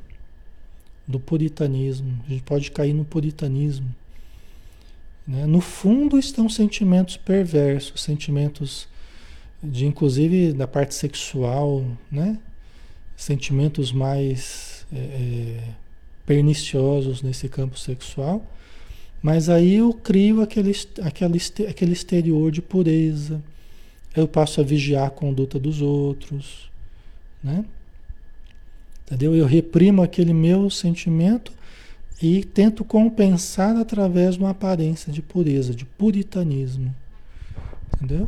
Do 1.07 1.19
puritanismo. 1.19 2.23
A 2.27 2.29
gente 2.29 2.43
pode 2.43 2.69
cair 2.69 2.93
no 2.93 3.03
puritanismo. 3.03 3.93
Né? 5.27 5.47
No 5.47 5.61
fundo 5.61 6.19
estão 6.19 6.47
sentimentos 6.47 7.17
perversos, 7.17 8.03
sentimentos 8.03 8.87
de, 9.63 9.87
inclusive, 9.87 10.53
da 10.53 10.67
parte 10.67 10.93
sexual, 10.93 11.83
né? 12.11 12.37
Sentimentos 13.15 13.91
mais 13.91 14.74
é, 14.93 14.97
é 14.97 15.63
perniciosos 16.25 17.21
nesse 17.21 17.47
campo 17.47 17.77
sexual. 17.77 18.45
Mas 19.21 19.49
aí 19.49 19.75
eu 19.75 19.93
crio 19.93 20.41
aquele, 20.41 20.71
aquele, 21.01 21.39
aquele 21.67 21.93
exterior 21.93 22.51
de 22.51 22.61
pureza 22.61 23.41
eu 24.15 24.27
passo 24.27 24.61
a 24.61 24.63
vigiar 24.63 25.07
a 25.07 25.09
conduta 25.09 25.59
dos 25.59 25.81
outros, 25.81 26.71
né? 27.43 27.65
Entendeu? 29.05 29.35
Eu 29.35 29.45
reprimo 29.45 30.01
aquele 30.01 30.33
meu 30.33 30.69
sentimento 30.69 31.51
e 32.21 32.43
tento 32.43 32.83
compensar 32.83 33.75
através 33.75 34.35
de 34.35 34.39
uma 34.41 34.51
aparência 34.51 35.11
de 35.11 35.21
pureza, 35.21 35.75
de 35.75 35.85
puritanismo. 35.85 36.95
Entendeu? 37.93 38.27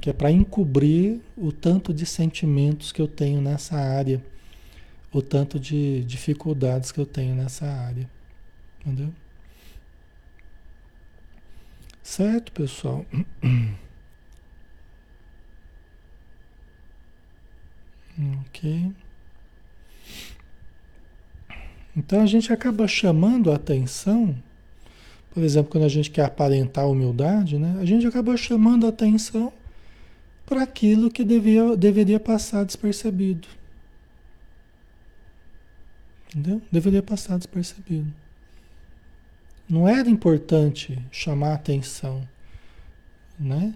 Que 0.00 0.10
é 0.10 0.12
para 0.12 0.30
encobrir 0.30 1.20
o 1.36 1.52
tanto 1.52 1.92
de 1.92 2.06
sentimentos 2.06 2.92
que 2.92 3.02
eu 3.02 3.08
tenho 3.08 3.40
nessa 3.42 3.76
área, 3.76 4.22
o 5.12 5.20
tanto 5.20 5.60
de 5.60 6.02
dificuldades 6.04 6.90
que 6.90 6.98
eu 6.98 7.06
tenho 7.06 7.34
nessa 7.34 7.66
área. 7.66 8.08
Entendeu? 8.80 9.12
Certo, 12.02 12.52
pessoal? 12.52 13.06
Ok. 18.46 18.92
Então 21.96 22.20
a 22.22 22.26
gente 22.26 22.52
acaba 22.52 22.86
chamando 22.86 23.50
a 23.50 23.56
atenção, 23.56 24.36
por 25.32 25.42
exemplo, 25.42 25.70
quando 25.70 25.84
a 25.84 25.88
gente 25.88 26.10
quer 26.10 26.24
aparentar 26.24 26.88
humildade, 26.88 27.58
né? 27.58 27.78
A 27.80 27.84
gente 27.84 28.06
acaba 28.06 28.36
chamando 28.36 28.86
a 28.86 28.90
atenção 28.90 29.52
para 30.46 30.62
aquilo 30.62 31.10
que 31.10 31.24
devia, 31.24 31.76
deveria 31.76 32.20
passar 32.20 32.64
despercebido. 32.64 33.48
Entendeu? 36.34 36.62
Deveria 36.72 37.02
passar 37.02 37.36
despercebido. 37.36 38.10
Não 39.68 39.86
era 39.86 40.08
importante 40.08 40.98
chamar 41.10 41.52
atenção, 41.52 42.26
né? 43.38 43.74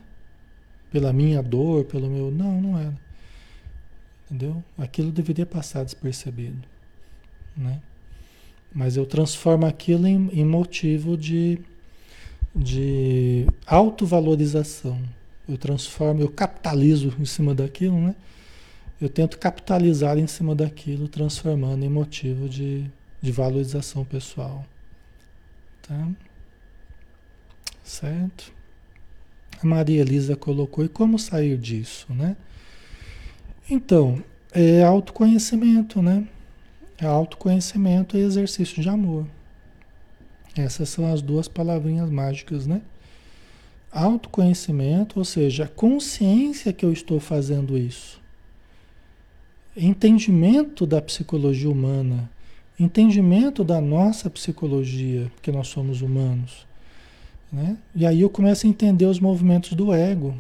Pela 0.91 1.13
minha 1.13 1.43
dor, 1.43 1.85
pelo 1.85 2.09
meu. 2.09 2.31
Não, 2.31 2.61
não 2.61 2.79
era. 2.79 2.99
Entendeu? 4.25 4.65
Aquilo 4.79 5.13
deveria 5.13 5.45
passar 5.45 5.85
despercebido. 5.85 6.67
Né? 7.55 7.81
Mas 8.75 8.97
eu 8.97 9.05
transformo 9.05 9.67
aquilo 9.67 10.07
em, 10.07 10.29
em 10.33 10.45
motivo 10.45 11.17
de, 11.17 11.61
de 12.55 13.47
autovalorização. 13.67 15.01
Eu 15.49 15.59
transformo, 15.59 16.23
eu 16.23 16.29
capitalizo 16.29 17.15
em 17.21 17.25
cima 17.25 17.55
daquilo, 17.55 17.99
né? 18.01 18.17
Eu 19.01 19.11
tento 19.11 19.39
capitalizar 19.39 20.17
em 20.17 20.27
cima 20.27 20.55
daquilo, 20.55 21.07
transformando 21.07 21.85
em 21.85 21.89
motivo 21.89 22.49
de, 22.49 22.91
de 23.21 23.31
valorização 23.31 24.05
pessoal. 24.05 24.65
Tá? 25.83 26.09
Certo? 27.85 28.53
A 29.63 29.67
Maria 29.67 30.01
Elisa 30.01 30.35
colocou, 30.35 30.85
e 30.85 30.89
como 30.89 31.19
sair 31.19 31.59
disso, 31.59 32.07
né? 32.13 32.37
Então, 33.69 34.23
é 34.53 34.83
autoconhecimento, 34.83 36.01
né? 36.01 36.27
É 36.99 37.05
autoconhecimento 37.05 38.17
e 38.17 38.21
exercício 38.21 38.83
de 38.83 38.89
amor. 38.89 39.27
Essas 40.57 40.89
são 40.89 41.13
as 41.13 41.21
duas 41.21 41.49
palavrinhas 41.49 42.11
mágicas, 42.11 42.67
né? 42.67 42.81
Autoconhecimento, 43.93 45.19
ou 45.19 45.25
seja, 45.25 45.65
a 45.65 45.69
consciência 45.69 46.73
que 46.73 46.85
eu 46.85 46.93
estou 46.93 47.21
fazendo 47.21 47.77
isso. 47.77 48.21
Entendimento 49.77 50.87
da 50.87 51.03
psicologia 51.03 51.71
humana, 51.71 52.31
entendimento 52.79 53.63
da 53.63 53.81
nossa 53.81 54.31
psicologia, 54.31 55.31
porque 55.35 55.53
nós 55.53 55.69
somos 55.69 56.01
humanos. 56.01 56.67
Né? 57.53 57.77
E 57.95 58.07
aí 58.07 58.23
eu 58.23 58.31
começo 58.31 58.67
a 58.67 58.71
entender 58.71 59.07
os 59.07 59.21
movimentos 59.21 59.75
do 59.75 59.93
ego, 59.93 60.35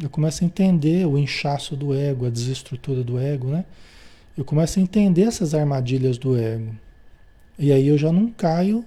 eu 0.00 0.08
começo 0.08 0.42
a 0.42 0.46
entender 0.46 1.06
o 1.06 1.18
inchaço 1.18 1.76
do 1.76 1.94
ego, 1.94 2.24
a 2.24 2.30
desestrutura 2.30 3.04
do 3.04 3.18
ego, 3.18 3.48
né? 3.48 3.64
Eu 4.36 4.44
começo 4.44 4.78
a 4.78 4.82
entender 4.82 5.22
essas 5.22 5.52
armadilhas 5.52 6.16
do 6.16 6.34
ego. 6.34 6.74
E 7.58 7.70
aí 7.70 7.88
eu 7.88 7.98
já 7.98 8.10
não 8.10 8.30
caio 8.30 8.84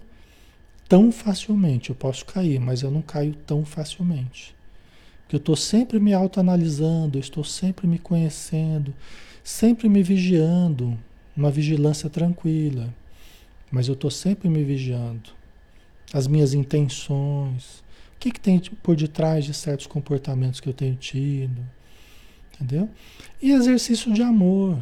tão 0.89 1.11
facilmente. 1.11 1.91
Eu 1.91 1.95
posso 1.95 2.25
cair, 2.25 2.59
mas 2.59 2.81
eu 2.81 2.89
não 2.89 3.03
caio 3.03 3.35
tão 3.45 3.63
facilmente. 3.63 4.54
Porque 5.25 5.37
eu 5.37 5.39
estou 5.39 5.55
sempre 5.55 5.99
me 5.99 6.13
autoanalisando, 6.13 7.17
estou 7.17 7.43
sempre 7.43 7.87
me 7.87 7.97
conhecendo, 7.97 8.93
sempre 9.43 9.89
me 9.89 10.03
vigiando, 10.03 10.97
uma 11.35 11.49
vigilância 11.49 12.09
tranquila. 12.09 12.93
Mas 13.71 13.87
eu 13.87 13.95
estou 13.95 14.11
sempre 14.11 14.47
me 14.47 14.63
vigiando. 14.63 15.31
As 16.13 16.27
minhas 16.27 16.53
intenções, 16.53 17.83
o 18.15 18.19
que, 18.19 18.31
que 18.31 18.39
tem 18.39 18.59
por 18.83 18.95
detrás 18.95 19.43
de 19.43 19.53
certos 19.53 19.87
comportamentos 19.87 20.59
que 20.59 20.69
eu 20.69 20.73
tenho 20.73 20.95
tido? 20.95 21.61
Entendeu? 22.53 22.87
E 23.41 23.51
exercício 23.51 24.13
de 24.13 24.21
amor, 24.21 24.81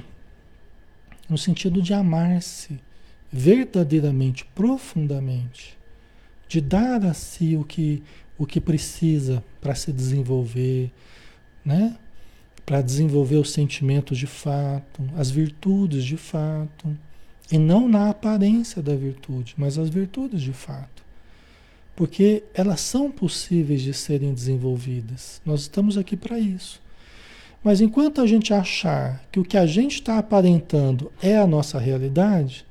no 1.29 1.37
sentido 1.37 1.81
de 1.81 1.93
amar-se 1.93 2.79
verdadeiramente, 3.31 4.45
profundamente, 4.53 5.77
de 6.47 6.61
dar 6.61 7.03
a 7.03 7.15
si 7.15 7.57
o 7.57 7.63
que, 7.63 8.03
o 8.43 8.45
que 8.45 8.59
precisa 8.59 9.43
para 9.61 9.73
se 9.73 9.91
desenvolver, 9.91 10.91
né? 11.63 11.97
Para 12.65 12.81
desenvolver 12.81 13.37
os 13.37 13.51
sentimentos 13.51 14.17
de 14.17 14.27
fato, 14.27 15.01
as 15.15 15.31
virtudes 15.31 16.03
de 16.03 16.17
fato, 16.17 16.97
e 17.49 17.57
não 17.57 17.87
na 17.87 18.09
aparência 18.09 18.81
da 18.81 18.95
virtude, 18.95 19.53
mas 19.57 19.77
as 19.77 19.89
virtudes 19.89 20.41
de 20.41 20.51
fato. 20.51 21.03
Porque 21.95 22.43
elas 22.53 22.81
são 22.81 23.09
possíveis 23.09 23.81
de 23.81 23.93
serem 23.93 24.33
desenvolvidas. 24.33 25.41
Nós 25.45 25.61
estamos 25.61 25.97
aqui 25.97 26.17
para 26.17 26.37
isso. 26.37 26.81
Mas 27.63 27.79
enquanto 27.79 28.19
a 28.19 28.27
gente 28.27 28.53
achar 28.53 29.23
que 29.31 29.39
o 29.39 29.45
que 29.45 29.57
a 29.57 29.65
gente 29.65 29.93
está 29.93 30.17
aparentando 30.17 31.11
é 31.21 31.37
a 31.37 31.47
nossa 31.47 31.79
realidade, 31.79 32.65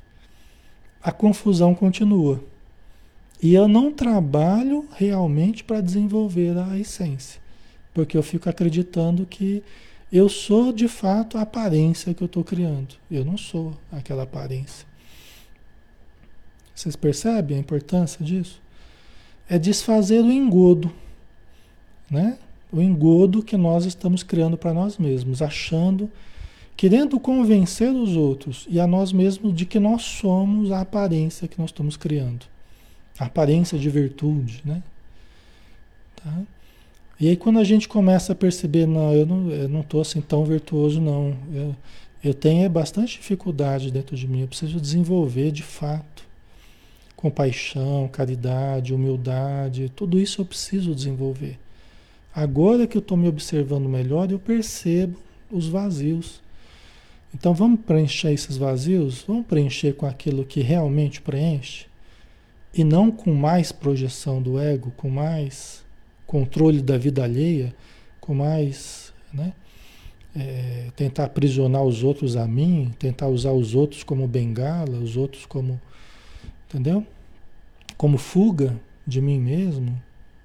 a 1.03 1.11
confusão 1.11 1.75
continua. 1.75 2.52
E 3.43 3.55
eu 3.55 3.67
não 3.67 3.91
trabalho 3.91 4.89
realmente 4.93 5.65
para 5.65 5.81
desenvolver 5.81 6.57
a 6.57 6.79
essência, 6.79 7.41
porque 7.93 8.17
eu 8.17 8.23
fico 8.23 8.49
acreditando 8.49 9.27
que 9.27 9.65
eu 10.13 10.29
sou 10.29 10.73
de 10.73 10.87
fato 10.87 11.37
a 11.37 11.41
aparência 11.41 12.15
que 12.15 12.23
eu 12.23 12.27
estou 12.27 12.45
criando. 12.45 12.95
Eu 13.11 13.25
não 13.25 13.37
sou 13.37 13.77
aquela 13.91 14.23
aparência. 14.23 14.87
Vocês 16.73 16.95
percebem 16.95 17.57
a 17.57 17.61
importância 17.61 18.25
disso? 18.25 18.63
É 19.49 19.59
desfazer 19.59 20.23
o 20.23 20.31
engodo, 20.31 20.93
né? 22.09 22.39
O 22.71 22.81
engodo 22.81 23.43
que 23.43 23.57
nós 23.57 23.85
estamos 23.87 24.23
criando 24.23 24.57
para 24.57 24.73
nós 24.73 24.99
mesmos, 24.99 25.43
achando, 25.43 26.09
querendo 26.77 27.19
convencer 27.19 27.91
os 27.91 28.17
outros 28.17 28.67
e 28.71 28.79
a 28.79 28.87
nós 28.87 29.13
mesmos 29.13 29.53
de 29.53 29.67
que 29.67 29.81
nós 29.81 30.03
somos 30.03 30.71
a 30.71 30.81
aparência 30.81 31.49
que 31.49 31.59
nós 31.59 31.71
estamos 31.71 31.97
criando 31.97 32.52
aparência 33.19 33.79
de 33.79 33.89
virtude, 33.89 34.63
né? 34.65 34.83
Tá? 36.17 36.43
E 37.21 37.29
aí 37.29 37.37
quando 37.37 37.59
a 37.59 37.65
gente 37.65 37.89
começa 37.89 38.33
a 38.33 38.37
perceber, 38.37 38.87
não, 38.87 39.13
eu 39.13 39.27
não, 39.27 39.51
eu 39.51 39.69
não 39.69 39.85
assim 40.01 40.21
tão 40.21 40.45
virtuoso 40.45 41.01
não, 41.01 41.37
eu, 41.53 41.77
eu 42.23 42.35
tenho 42.35 42.69
bastante 42.69 43.19
dificuldade 43.19 43.91
dentro 43.91 44.17
de 44.17 44.27
mim, 44.27 44.41
eu 44.41 44.49
preciso 44.49 44.81
desenvolver 44.81 45.51
de 45.53 45.63
fato 45.63 46.13
compaixão, 47.23 48.09
caridade, 48.09 48.93
humildade, 48.93 49.93
tudo 49.95 50.19
isso 50.19 50.41
eu 50.41 50.45
preciso 50.45 50.93
desenvolver. 50.93 51.57
Agora 52.35 52.85
que 52.85 52.97
eu 52.97 53.01
estou 53.01 53.17
me 53.17 53.29
observando 53.29 53.89
melhor, 53.89 54.29
eu 54.33 54.41
percebo 54.41 55.17
os 55.49 55.69
vazios. 55.69 56.41
Então 57.33 57.55
vamos 57.55 57.79
preencher 57.83 58.33
esses 58.33 58.57
vazios? 58.57 59.23
Vamos 59.23 59.47
preencher 59.47 59.95
com 59.95 60.05
aquilo 60.05 60.45
que 60.45 60.63
realmente 60.63 61.23
preenche? 61.23 61.87
E 62.75 62.85
não 62.85 63.11
com 63.11 63.35
mais 63.35 63.71
projeção 63.71 64.41
do 64.41 64.59
ego, 64.59 64.93
com 64.97 65.11
mais 65.11 65.85
controle 66.27 66.81
da 66.81 66.97
vida 66.97 67.23
alheia, 67.23 67.75
com 68.21 68.35
mais, 68.35 69.13
né? 69.33 69.53
É, 70.35 70.89
tentar 70.97 71.25
aprisionar 71.25 71.83
os 71.83 72.03
outros 72.03 72.37
a 72.37 72.47
mim, 72.47 72.91
tentar 72.99 73.29
usar 73.29 73.53
os 73.53 73.75
outros 73.75 74.03
como 74.03 74.27
bengala, 74.27 74.99
os 74.99 75.15
outros 75.17 75.45
como, 75.45 75.79
entendeu? 76.67 77.07
Como 77.99 78.17
fuga 78.17 78.81
de 79.07 79.21
mim 79.21 79.39
mesmo, 79.39 80.01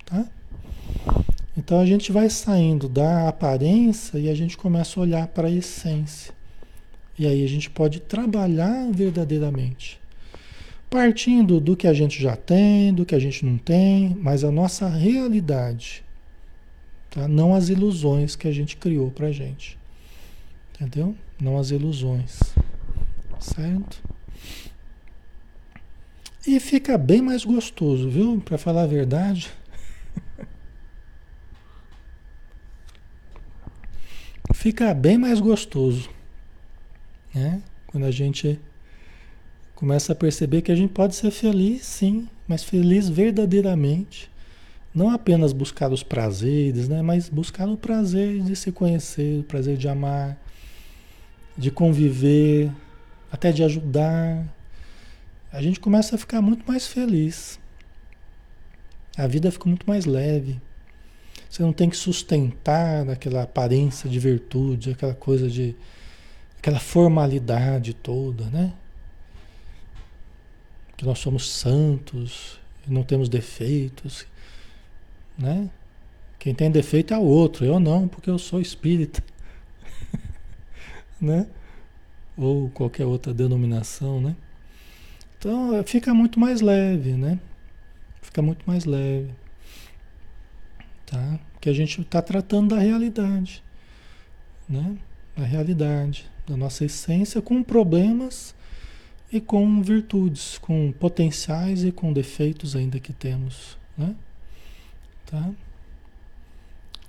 tá? 0.05 0.27
Então 1.55 1.79
a 1.79 1.85
gente 1.85 2.11
vai 2.11 2.29
saindo 2.29 2.89
da 2.89 3.29
aparência 3.29 4.19
e 4.19 4.29
a 4.29 4.35
gente 4.35 4.57
começa 4.57 4.99
a 4.99 5.03
olhar 5.03 5.27
para 5.27 5.47
a 5.47 5.51
essência. 5.51 6.33
E 7.17 7.25
aí 7.25 7.43
a 7.43 7.47
gente 7.47 7.69
pode 7.69 7.99
trabalhar 8.01 8.91
verdadeiramente. 8.91 9.99
Partindo 10.89 11.59
do 11.59 11.75
que 11.75 11.85
a 11.85 11.93
gente 11.93 12.21
já 12.21 12.35
tem, 12.35 12.93
do 12.93 13.05
que 13.05 13.13
a 13.13 13.19
gente 13.19 13.45
não 13.45 13.57
tem, 13.57 14.15
mas 14.21 14.43
a 14.43 14.51
nossa 14.51 14.87
realidade, 14.87 16.03
tá? 17.09 17.27
não 17.27 17.53
as 17.53 17.67
ilusões 17.67 18.37
que 18.37 18.47
a 18.47 18.51
gente 18.51 18.77
criou 18.77 19.11
para 19.11 19.31
gente. 19.31 19.77
Entendeu? 20.73 21.15
Não 21.41 21.57
as 21.57 21.71
ilusões. 21.71 22.39
Certo? 23.39 24.01
E 26.45 26.59
fica 26.61 26.97
bem 26.97 27.21
mais 27.21 27.43
gostoso, 27.43 28.09
viu? 28.09 28.39
Para 28.39 28.57
falar 28.57 28.83
a 28.83 28.87
verdade. 28.87 29.51
fica 34.53 34.93
bem 34.93 35.17
mais 35.17 35.41
gostoso. 35.41 36.09
Né? 37.33 37.61
Quando 37.87 38.05
a 38.05 38.11
gente 38.11 38.59
começa 39.77 40.11
a 40.11 40.15
perceber 40.15 40.63
que 40.63 40.71
a 40.71 40.75
gente 40.75 40.91
pode 40.91 41.15
ser 41.15 41.29
feliz, 41.29 41.85
sim, 41.85 42.27
mas 42.47 42.63
feliz 42.63 43.07
verdadeiramente. 43.07 44.27
Não 44.91 45.11
apenas 45.11 45.53
buscar 45.53 45.91
os 45.91 46.01
prazeres, 46.01 46.89
né? 46.89 47.03
mas 47.03 47.29
buscar 47.29 47.69
o 47.69 47.77
prazer 47.77 48.41
de 48.41 48.55
se 48.55 48.71
conhecer, 48.71 49.39
o 49.39 49.43
prazer 49.43 49.77
de 49.77 49.87
amar, 49.87 50.35
de 51.55 51.69
conviver, 51.69 52.71
até 53.31 53.51
de 53.51 53.63
ajudar. 53.63 54.43
A 55.53 55.61
gente 55.61 55.79
começa 55.79 56.15
a 56.15 56.17
ficar 56.17 56.41
muito 56.41 56.67
mais 56.67 56.87
feliz. 56.87 57.59
A 59.15 59.27
vida 59.27 59.51
fica 59.51 59.69
muito 59.69 59.87
mais 59.87 60.05
leve. 60.05 60.59
Você 61.47 61.61
não 61.61 61.71
tem 61.71 61.87
que 61.87 61.97
sustentar 61.97 63.07
aquela 63.11 63.43
aparência 63.43 64.09
de 64.09 64.17
virtude, 64.17 64.89
aquela 64.89 65.13
coisa 65.13 65.47
de. 65.47 65.75
aquela 66.57 66.79
formalidade 66.79 67.93
toda, 67.93 68.45
né? 68.45 68.73
Que 70.97 71.05
nós 71.05 71.19
somos 71.19 71.47
santos, 71.49 72.59
não 72.87 73.03
temos 73.03 73.29
defeitos, 73.29 74.25
né? 75.37 75.69
Quem 76.39 76.55
tem 76.55 76.71
defeito 76.71 77.13
é 77.13 77.17
o 77.17 77.21
outro, 77.21 77.63
eu 77.63 77.79
não, 77.79 78.07
porque 78.07 78.29
eu 78.29 78.39
sou 78.39 78.59
espírita, 78.59 79.23
né? 81.21 81.47
Ou 82.35 82.69
qualquer 82.71 83.05
outra 83.05 83.31
denominação, 83.33 84.19
né? 84.19 84.35
Então 85.37 85.83
fica 85.83 86.13
muito 86.13 86.39
mais 86.39 86.61
leve, 86.61 87.13
né? 87.13 87.39
Fica 88.21 88.41
muito 88.41 88.63
mais 88.65 88.85
leve, 88.85 89.31
tá? 91.05 91.39
Porque 91.53 91.69
a 91.69 91.73
gente 91.73 92.01
está 92.01 92.23
tratando 92.23 92.75
da 92.75 92.81
realidade, 92.81 93.63
né? 94.67 94.97
Da 95.35 95.43
realidade, 95.43 96.29
da 96.47 96.57
nossa 96.57 96.85
essência 96.85 97.39
com 97.39 97.61
problemas 97.61 98.55
e 99.31 99.41
com 99.41 99.81
virtudes, 99.81 100.57
com 100.57 100.91
potenciais 100.91 101.83
e 101.83 101.91
com 101.91 102.13
defeitos 102.13 102.75
ainda 102.75 102.99
que 102.99 103.11
temos, 103.11 103.77
né? 103.97 104.15
Tá? 105.25 105.51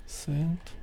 Certo? 0.05 0.79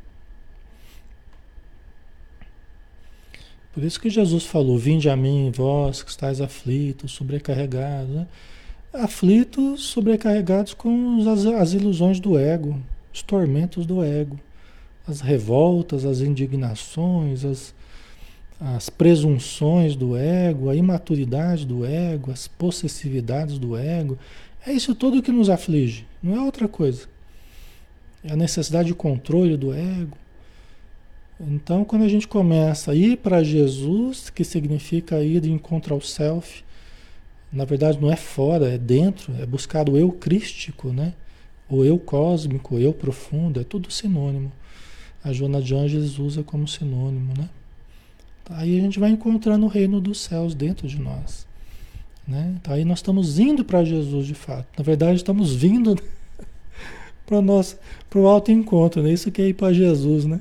Por 3.76 3.84
isso 3.84 4.01
que 4.01 4.09
Jesus 4.09 4.47
falou: 4.47 4.78
Vinde 4.78 5.11
a 5.11 5.16
mim, 5.16 5.53
vós 5.55 6.03
que 6.03 6.11
estáis 6.11 6.41
aflitos, 6.41 7.12
sobrecarregados. 7.12 8.09
Né? 8.09 8.26
Aflitos, 8.91 9.82
sobrecarregados 9.82 10.72
com 10.72 11.18
as, 11.30 11.45
as 11.45 11.74
ilusões 11.74 12.18
do 12.18 12.39
ego, 12.39 12.80
os 13.12 13.20
tormentos 13.20 13.84
do 13.84 14.03
ego, 14.03 14.41
as 15.07 15.20
revoltas, 15.20 16.07
as 16.07 16.20
indignações, 16.20 17.45
as, 17.45 17.74
as 18.61 18.89
presunções 18.89 19.95
do 19.95 20.17
ego, 20.17 20.71
a 20.71 20.77
imaturidade 20.77 21.67
do 21.67 21.85
ego, 21.85 22.31
as 22.31 22.49
possessividades 22.49 23.59
do 23.59 23.77
ego. 23.77 24.19
É 24.67 24.73
isso 24.73 24.95
tudo 24.95 25.23
que 25.23 25.31
nos 25.31 25.51
aflige, 25.51 26.07
não 26.23 26.37
é 26.37 26.41
outra 26.41 26.67
coisa. 26.67 27.07
É 28.25 28.33
a 28.33 28.37
necessidade 28.37 28.89
de 28.89 28.95
controle 28.95 29.57
do 29.57 29.73
ego. 29.73 30.17
Então, 31.39 31.85
quando 31.85 32.03
a 32.03 32.09
gente 32.09 32.27
começa 32.27 32.93
a 32.93 32.95
ir 32.95 33.19
para 33.19 33.45
Jesus, 33.45 34.31
que 34.31 34.43
significa 34.43 35.23
ir 35.23 35.41
de 35.41 35.53
encontro 35.53 35.95
ao 35.95 36.01
self, 36.01 36.65
na 37.53 37.65
verdade 37.65 38.01
não 38.01 38.11
é 38.11 38.17
fora, 38.17 38.69
é 38.71 38.79
dentro, 38.79 39.35
é 39.41 39.45
buscar 39.45 39.89
o 39.89 39.99
eu 39.99 40.11
crístico, 40.11 40.89
né? 40.89 41.13
O 41.69 41.85
eu 41.85 41.99
cósmico, 41.99 42.77
o 42.77 42.79
eu 42.79 42.93
profundo, 42.93 43.61
é 43.61 43.65
tudo 43.65 43.91
sinônimo. 43.91 44.51
A 45.23 45.33
Joana 45.33 45.61
de 45.61 45.75
Angeles 45.75 46.19
usa 46.19 46.43
como 46.43 46.67
sinônimo, 46.67 47.35
né? 47.37 47.51
Aí 48.51 48.78
a 48.78 48.82
gente 48.82 48.99
vai 48.99 49.11
encontrando 49.11 49.66
o 49.66 49.68
reino 49.68 50.01
dos 50.01 50.20
céus 50.20 50.55
dentro 50.55 50.86
de 50.86 51.01
nós. 51.01 51.47
Né? 52.26 52.55
Então 52.57 52.74
aí 52.74 52.84
nós 52.84 52.99
estamos 52.99 53.38
indo 53.38 53.64
para 53.64 53.84
Jesus 53.84 54.26
de 54.26 54.34
fato. 54.34 54.66
Na 54.76 54.84
verdade, 54.84 55.16
estamos 55.16 55.55
vindo 55.55 55.97
para 57.26 58.20
o 58.20 58.26
alto 58.26 58.53
encontro. 58.53 59.03
Né? 59.03 59.12
Isso 59.12 59.30
que 59.30 59.42
é 59.42 59.49
ir 59.49 59.55
para 59.55 59.72
Jesus, 59.72 60.24
né? 60.24 60.40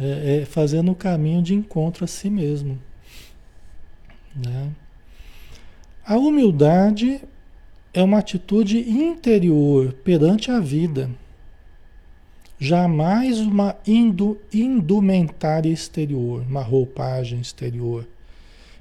É, 0.00 0.40
é 0.42 0.44
fazendo 0.44 0.90
o 0.90 0.96
caminho 0.96 1.40
de 1.42 1.54
encontro 1.54 2.04
a 2.04 2.08
si 2.08 2.28
mesmo. 2.28 2.78
Né? 4.34 4.70
A 6.04 6.16
humildade 6.16 7.20
é 7.94 8.02
uma 8.02 8.18
atitude 8.18 8.78
interior 8.78 9.92
perante 9.92 10.50
a 10.50 10.60
vida 10.60 11.08
jamais 12.58 13.38
uma 13.40 13.76
indu, 13.86 14.38
indumentária 14.52 15.70
exterior, 15.70 16.42
uma 16.42 16.62
roupagem 16.62 17.40
exterior. 17.40 18.06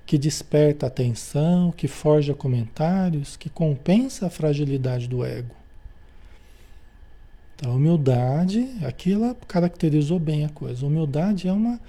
que 0.06 0.18
desperta 0.20 0.86
atenção, 0.86 1.72
que 1.72 1.88
forja 1.88 2.34
comentários, 2.34 3.36
que 3.36 3.50
compensa 3.50 4.28
a 4.28 4.30
fragilidade 4.30 5.08
do 5.08 5.26
ego. 5.26 5.56
Então, 7.56 7.72
a 7.72 7.76
humildade, 7.76 8.70
aqui 8.86 9.14
ela 9.14 9.36
caracterizou 9.48 10.20
bem 10.20 10.46
a 10.46 10.50
coisa. 10.50 10.86
A 10.86 10.90
humildade 10.90 11.48
é 11.48 11.52
uma, 11.52 11.80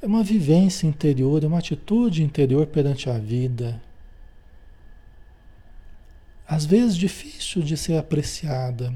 é 0.00 0.06
uma 0.06 0.22
vivência 0.22 0.86
interior, 0.86 1.42
é 1.42 1.46
uma 1.46 1.58
atitude 1.58 2.22
interior 2.22 2.66
perante 2.66 3.10
a 3.10 3.18
vida. 3.18 3.82
Às 6.46 6.64
vezes 6.64 6.96
difícil 6.96 7.62
de 7.62 7.76
ser 7.76 7.96
apreciada, 7.96 8.94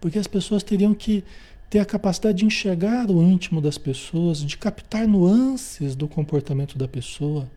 porque 0.00 0.18
as 0.18 0.26
pessoas 0.26 0.62
teriam 0.62 0.94
que 0.94 1.24
ter 1.70 1.80
a 1.80 1.84
capacidade 1.84 2.38
de 2.38 2.44
enxergar 2.44 3.10
o 3.10 3.22
íntimo 3.22 3.60
das 3.60 3.76
pessoas, 3.76 4.42
de 4.42 4.56
captar 4.56 5.06
nuances 5.06 5.94
do 5.94 6.08
comportamento 6.08 6.78
da 6.78 6.88
pessoa. 6.88 7.50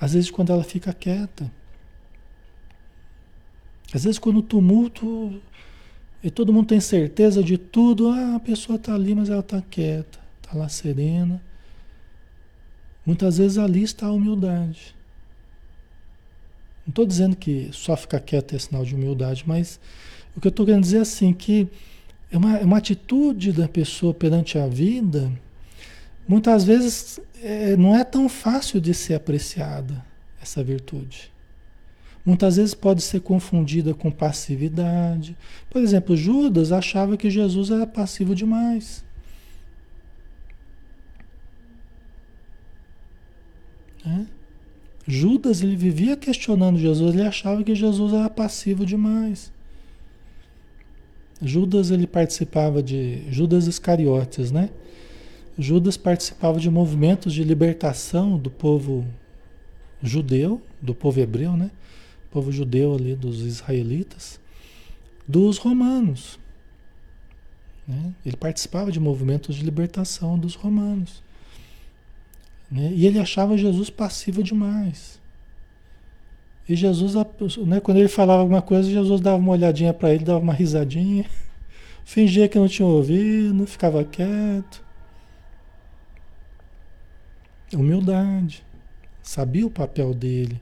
Às 0.00 0.14
vezes, 0.14 0.30
quando 0.30 0.52
ela 0.52 0.64
fica 0.64 0.92
quieta. 0.92 1.50
Às 3.94 4.04
vezes, 4.04 4.18
quando 4.18 4.38
o 4.38 4.42
tumulto 4.42 5.40
e 6.22 6.30
todo 6.30 6.52
mundo 6.52 6.66
tem 6.66 6.80
certeza 6.80 7.42
de 7.42 7.56
tudo, 7.56 8.08
ah, 8.08 8.34
a 8.36 8.40
pessoa 8.40 8.76
está 8.76 8.94
ali, 8.94 9.14
mas 9.14 9.28
ela 9.28 9.40
está 9.40 9.62
quieta, 9.62 10.18
está 10.42 10.58
lá 10.58 10.68
serena. 10.68 11.40
Muitas 13.04 13.38
vezes 13.38 13.58
ali 13.58 13.84
está 13.84 14.06
a 14.06 14.12
humildade. 14.12 14.96
Não 16.84 16.90
estou 16.90 17.06
dizendo 17.06 17.36
que 17.36 17.70
só 17.72 17.96
ficar 17.96 18.20
quieto 18.20 18.54
é 18.54 18.58
sinal 18.58 18.84
de 18.84 18.94
humildade, 18.94 19.44
mas 19.46 19.78
o 20.36 20.40
que 20.40 20.46
eu 20.46 20.50
estou 20.50 20.66
querendo 20.66 20.82
dizer 20.82 20.98
é 20.98 21.00
assim, 21.00 21.32
que 21.32 21.66
é 22.30 22.36
uma, 22.36 22.58
é 22.58 22.64
uma 22.64 22.78
atitude 22.78 23.52
da 23.52 23.66
pessoa 23.66 24.12
perante 24.12 24.58
a 24.58 24.66
vida, 24.66 25.32
muitas 26.28 26.64
vezes 26.64 27.18
é, 27.42 27.76
não 27.76 27.96
é 27.96 28.04
tão 28.04 28.28
fácil 28.28 28.80
de 28.80 28.92
ser 28.92 29.14
apreciada, 29.14 30.04
essa 30.40 30.62
virtude. 30.62 31.32
Muitas 32.24 32.56
vezes 32.56 32.74
pode 32.74 33.02
ser 33.02 33.20
confundida 33.20 33.94
com 33.94 34.10
passividade. 34.10 35.36
Por 35.70 35.80
exemplo, 35.80 36.16
Judas 36.16 36.72
achava 36.72 37.16
que 37.16 37.30
Jesus 37.30 37.70
era 37.70 37.86
passivo 37.86 38.34
demais. 38.34 39.04
Né? 44.04 44.26
Judas 45.06 45.62
ele 45.62 45.76
vivia 45.76 46.16
questionando 46.16 46.78
Jesus, 46.78 47.14
ele 47.14 47.26
achava 47.26 47.62
que 47.62 47.76
Jesus 47.76 48.12
era 48.12 48.28
passivo 48.28 48.84
demais. 48.84 49.52
Judas 51.42 51.90
ele 51.90 52.06
participava 52.06 52.82
de 52.82 53.22
Judas 53.30 53.66
Iscariotes, 53.66 54.50
né? 54.50 54.70
Judas 55.58 55.96
participava 55.96 56.58
de 56.58 56.70
movimentos 56.70 57.32
de 57.32 57.42
libertação 57.42 58.38
do 58.38 58.50
povo 58.50 59.06
judeu, 60.02 60.60
do 60.80 60.94
povo 60.94 61.20
hebreu, 61.20 61.56
né? 61.56 61.70
povo 62.36 62.52
judeu 62.52 62.94
ali, 62.94 63.14
dos 63.14 63.40
israelitas, 63.40 64.38
dos 65.26 65.56
romanos. 65.56 66.38
Né? 67.88 68.12
Ele 68.26 68.36
participava 68.36 68.92
de 68.92 69.00
movimentos 69.00 69.56
de 69.56 69.64
libertação 69.64 70.38
dos 70.38 70.54
romanos. 70.54 71.22
Né? 72.70 72.92
E 72.92 73.06
ele 73.06 73.18
achava 73.18 73.56
Jesus 73.56 73.88
passivo 73.88 74.42
demais. 74.42 75.15
E 76.68 76.74
Jesus, 76.74 77.14
né, 77.64 77.80
quando 77.80 77.98
ele 77.98 78.08
falava 78.08 78.42
alguma 78.42 78.60
coisa, 78.60 78.90
Jesus 78.90 79.20
dava 79.20 79.36
uma 79.36 79.52
olhadinha 79.52 79.94
para 79.94 80.12
ele, 80.12 80.24
dava 80.24 80.40
uma 80.40 80.52
risadinha, 80.52 81.24
fingia 82.04 82.48
que 82.48 82.58
não 82.58 82.66
tinha 82.66 82.86
ouvido, 82.86 83.66
ficava 83.66 84.02
quieto. 84.02 84.84
Humildade. 87.72 88.64
Sabia 89.22 89.66
o 89.66 89.70
papel 89.70 90.12
dele. 90.12 90.60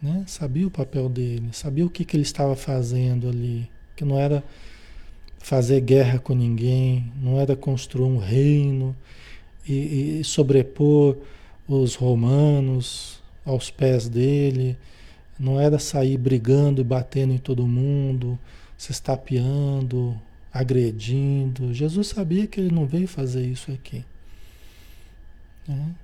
Né? 0.00 0.24
Sabia 0.26 0.66
o 0.66 0.70
papel 0.70 1.08
dele, 1.08 1.48
sabia 1.52 1.86
o 1.86 1.88
que, 1.88 2.04
que 2.04 2.14
ele 2.14 2.24
estava 2.24 2.54
fazendo 2.54 3.26
ali, 3.26 3.70
que 3.96 4.04
não 4.04 4.18
era 4.18 4.44
fazer 5.38 5.80
guerra 5.80 6.18
com 6.18 6.34
ninguém, 6.34 7.10
não 7.22 7.40
era 7.40 7.56
construir 7.56 8.04
um 8.04 8.18
reino 8.18 8.94
e, 9.66 10.18
e 10.20 10.24
sobrepor 10.24 11.16
os 11.66 11.94
romanos 11.94 13.23
aos 13.44 13.70
pés 13.70 14.08
dele, 14.08 14.76
não 15.38 15.60
era 15.60 15.78
sair 15.78 16.16
brigando 16.16 16.80
e 16.80 16.84
batendo 16.84 17.32
em 17.32 17.38
todo 17.38 17.66
mundo, 17.66 18.38
se 18.76 18.92
estapeando, 18.92 20.20
agredindo. 20.52 21.74
Jesus 21.74 22.08
sabia 22.08 22.46
que 22.46 22.60
ele 22.60 22.74
não 22.74 22.86
veio 22.86 23.08
fazer 23.08 23.46
isso 23.46 23.72
aqui. 23.72 24.04
Né? 25.66 25.94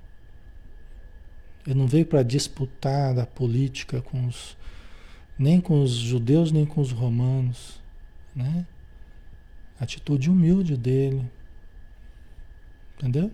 Ele 1.65 1.79
não 1.79 1.87
veio 1.87 2.05
para 2.05 2.23
disputar 2.23 3.17
a 3.17 3.25
política 3.25 4.01
com 4.01 4.27
os, 4.27 4.57
nem 5.37 5.61
com 5.61 5.81
os 5.81 5.91
judeus, 5.91 6.51
nem 6.51 6.65
com 6.65 6.81
os 6.81 6.91
romanos. 6.91 7.79
Né? 8.35 8.65
Atitude 9.79 10.29
humilde 10.29 10.75
dele. 10.75 11.23
Entendeu? 12.97 13.31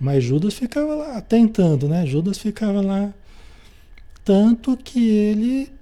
Mas 0.00 0.22
Judas 0.22 0.54
ficava 0.54 0.94
lá 0.94 1.20
tentando, 1.20 1.88
né? 1.88 2.06
Judas 2.06 2.38
ficava 2.38 2.80
lá. 2.80 3.12
Tanto 4.24 4.76
que 4.76 5.08
ele. 5.08 5.72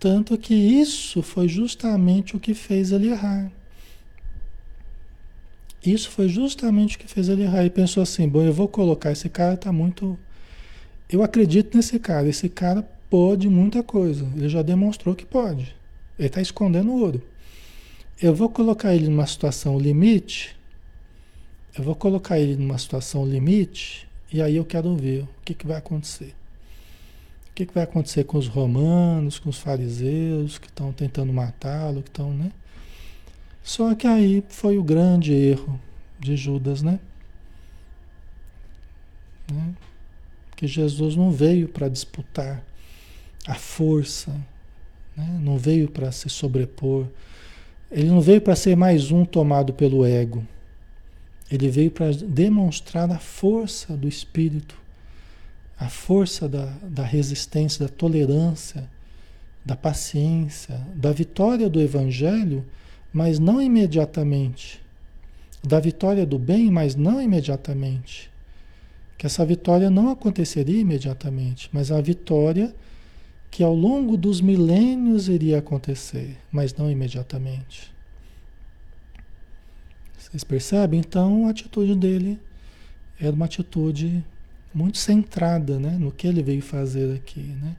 Tanto 0.00 0.36
que 0.36 0.54
isso 0.54 1.22
foi 1.22 1.48
justamente 1.48 2.36
o 2.36 2.40
que 2.40 2.54
fez 2.54 2.90
ele 2.90 3.08
errar. 3.08 3.50
Isso 5.84 6.10
foi 6.10 6.28
justamente 6.28 6.96
o 6.96 6.98
que 6.98 7.06
fez 7.06 7.28
ele 7.28 7.42
errar. 7.42 7.60
Ele 7.60 7.70
pensou 7.70 8.02
assim: 8.02 8.28
bom, 8.28 8.42
eu 8.42 8.52
vou 8.52 8.66
colocar 8.66 9.12
esse 9.12 9.28
cara, 9.28 9.56
tá 9.56 9.70
muito. 9.70 10.18
Eu 11.08 11.22
acredito 11.22 11.76
nesse 11.76 11.98
cara. 11.98 12.28
Esse 12.28 12.48
cara 12.48 12.82
pode 13.08 13.48
muita 13.48 13.82
coisa. 13.82 14.26
Ele 14.34 14.48
já 14.48 14.62
demonstrou 14.62 15.14
que 15.14 15.24
pode. 15.24 15.74
Ele 16.18 16.28
está 16.28 16.40
escondendo 16.40 16.92
ouro. 16.92 17.22
Eu 18.20 18.34
vou 18.34 18.48
colocar 18.48 18.94
ele 18.94 19.08
numa 19.08 19.26
situação 19.26 19.78
limite. 19.78 20.56
Eu 21.76 21.82
vou 21.82 21.94
colocar 21.94 22.38
ele 22.38 22.56
numa 22.56 22.78
situação 22.78 23.26
limite. 23.26 24.08
E 24.32 24.40
aí 24.40 24.56
eu 24.56 24.64
quero 24.64 24.94
ver 24.96 25.22
o 25.22 25.28
que, 25.44 25.54
que 25.54 25.66
vai 25.66 25.76
acontecer. 25.76 26.34
O 27.50 27.54
que, 27.54 27.66
que 27.66 27.74
vai 27.74 27.84
acontecer 27.84 28.24
com 28.24 28.38
os 28.38 28.48
romanos, 28.48 29.38
com 29.38 29.48
os 29.48 29.58
fariseus 29.58 30.58
que 30.58 30.66
estão 30.66 30.92
tentando 30.92 31.32
matá-lo, 31.32 32.02
que 32.02 32.08
estão, 32.08 32.32
né? 32.32 32.50
Só 33.62 33.94
que 33.94 34.06
aí 34.06 34.44
foi 34.48 34.76
o 34.76 34.82
grande 34.82 35.32
erro 35.32 35.80
de 36.18 36.36
Judas, 36.36 36.82
né? 36.82 37.00
né? 39.52 39.74
Que 40.56 40.66
Jesus 40.66 41.16
não 41.16 41.30
veio 41.30 41.68
para 41.68 41.88
disputar 41.88 42.62
a 43.46 43.54
força, 43.54 44.30
né? 45.16 45.38
não 45.40 45.58
veio 45.58 45.88
para 45.88 46.12
se 46.12 46.28
sobrepor, 46.28 47.06
ele 47.90 48.08
não 48.08 48.20
veio 48.20 48.40
para 48.40 48.56
ser 48.56 48.76
mais 48.76 49.10
um 49.10 49.24
tomado 49.24 49.72
pelo 49.72 50.04
ego. 50.04 50.46
Ele 51.50 51.68
veio 51.68 51.90
para 51.90 52.12
demonstrar 52.12 53.10
a 53.10 53.18
força 53.18 53.96
do 53.96 54.08
espírito, 54.08 54.76
a 55.78 55.88
força 55.88 56.48
da, 56.48 56.66
da 56.82 57.02
resistência, 57.02 57.86
da 57.86 57.92
tolerância, 57.92 58.88
da 59.64 59.76
paciência, 59.76 60.80
da 60.94 61.12
vitória 61.12 61.68
do 61.68 61.80
evangelho 61.80 62.64
mas 63.14 63.38
não 63.38 63.62
imediatamente. 63.62 64.82
Da 65.62 65.78
vitória 65.78 66.26
do 66.26 66.36
bem, 66.36 66.68
mas 66.68 66.96
não 66.96 67.22
imediatamente. 67.22 68.28
Que 69.16 69.24
essa 69.24 69.46
vitória 69.46 69.88
não 69.88 70.10
aconteceria 70.10 70.80
imediatamente, 70.80 71.70
mas 71.72 71.92
a 71.92 72.00
vitória 72.00 72.74
que 73.52 73.62
ao 73.62 73.72
longo 73.72 74.16
dos 74.16 74.40
milênios 74.40 75.28
iria 75.28 75.58
acontecer, 75.58 76.36
mas 76.50 76.74
não 76.74 76.90
imediatamente. 76.90 77.93
Vocês 80.34 80.42
percebem? 80.42 80.98
Então 80.98 81.46
a 81.46 81.50
atitude 81.50 81.94
dele 81.94 82.40
era 83.20 83.30
uma 83.30 83.44
atitude 83.44 84.24
muito 84.74 84.98
centrada 84.98 85.78
né, 85.78 85.96
no 85.96 86.10
que 86.10 86.26
ele 86.26 86.42
veio 86.42 86.60
fazer 86.60 87.14
aqui. 87.14 87.38
Né? 87.62 87.76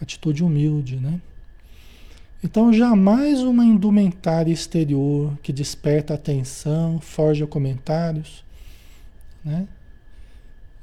Atitude 0.00 0.42
humilde, 0.42 0.96
né? 0.96 1.20
Então, 2.42 2.72
jamais 2.72 3.40
uma 3.40 3.64
indumentária 3.64 4.52
exterior 4.52 5.38
que 5.40 5.52
desperta 5.52 6.12
atenção, 6.12 7.00
forja 7.00 7.46
comentários, 7.46 8.44
né? 9.42 9.66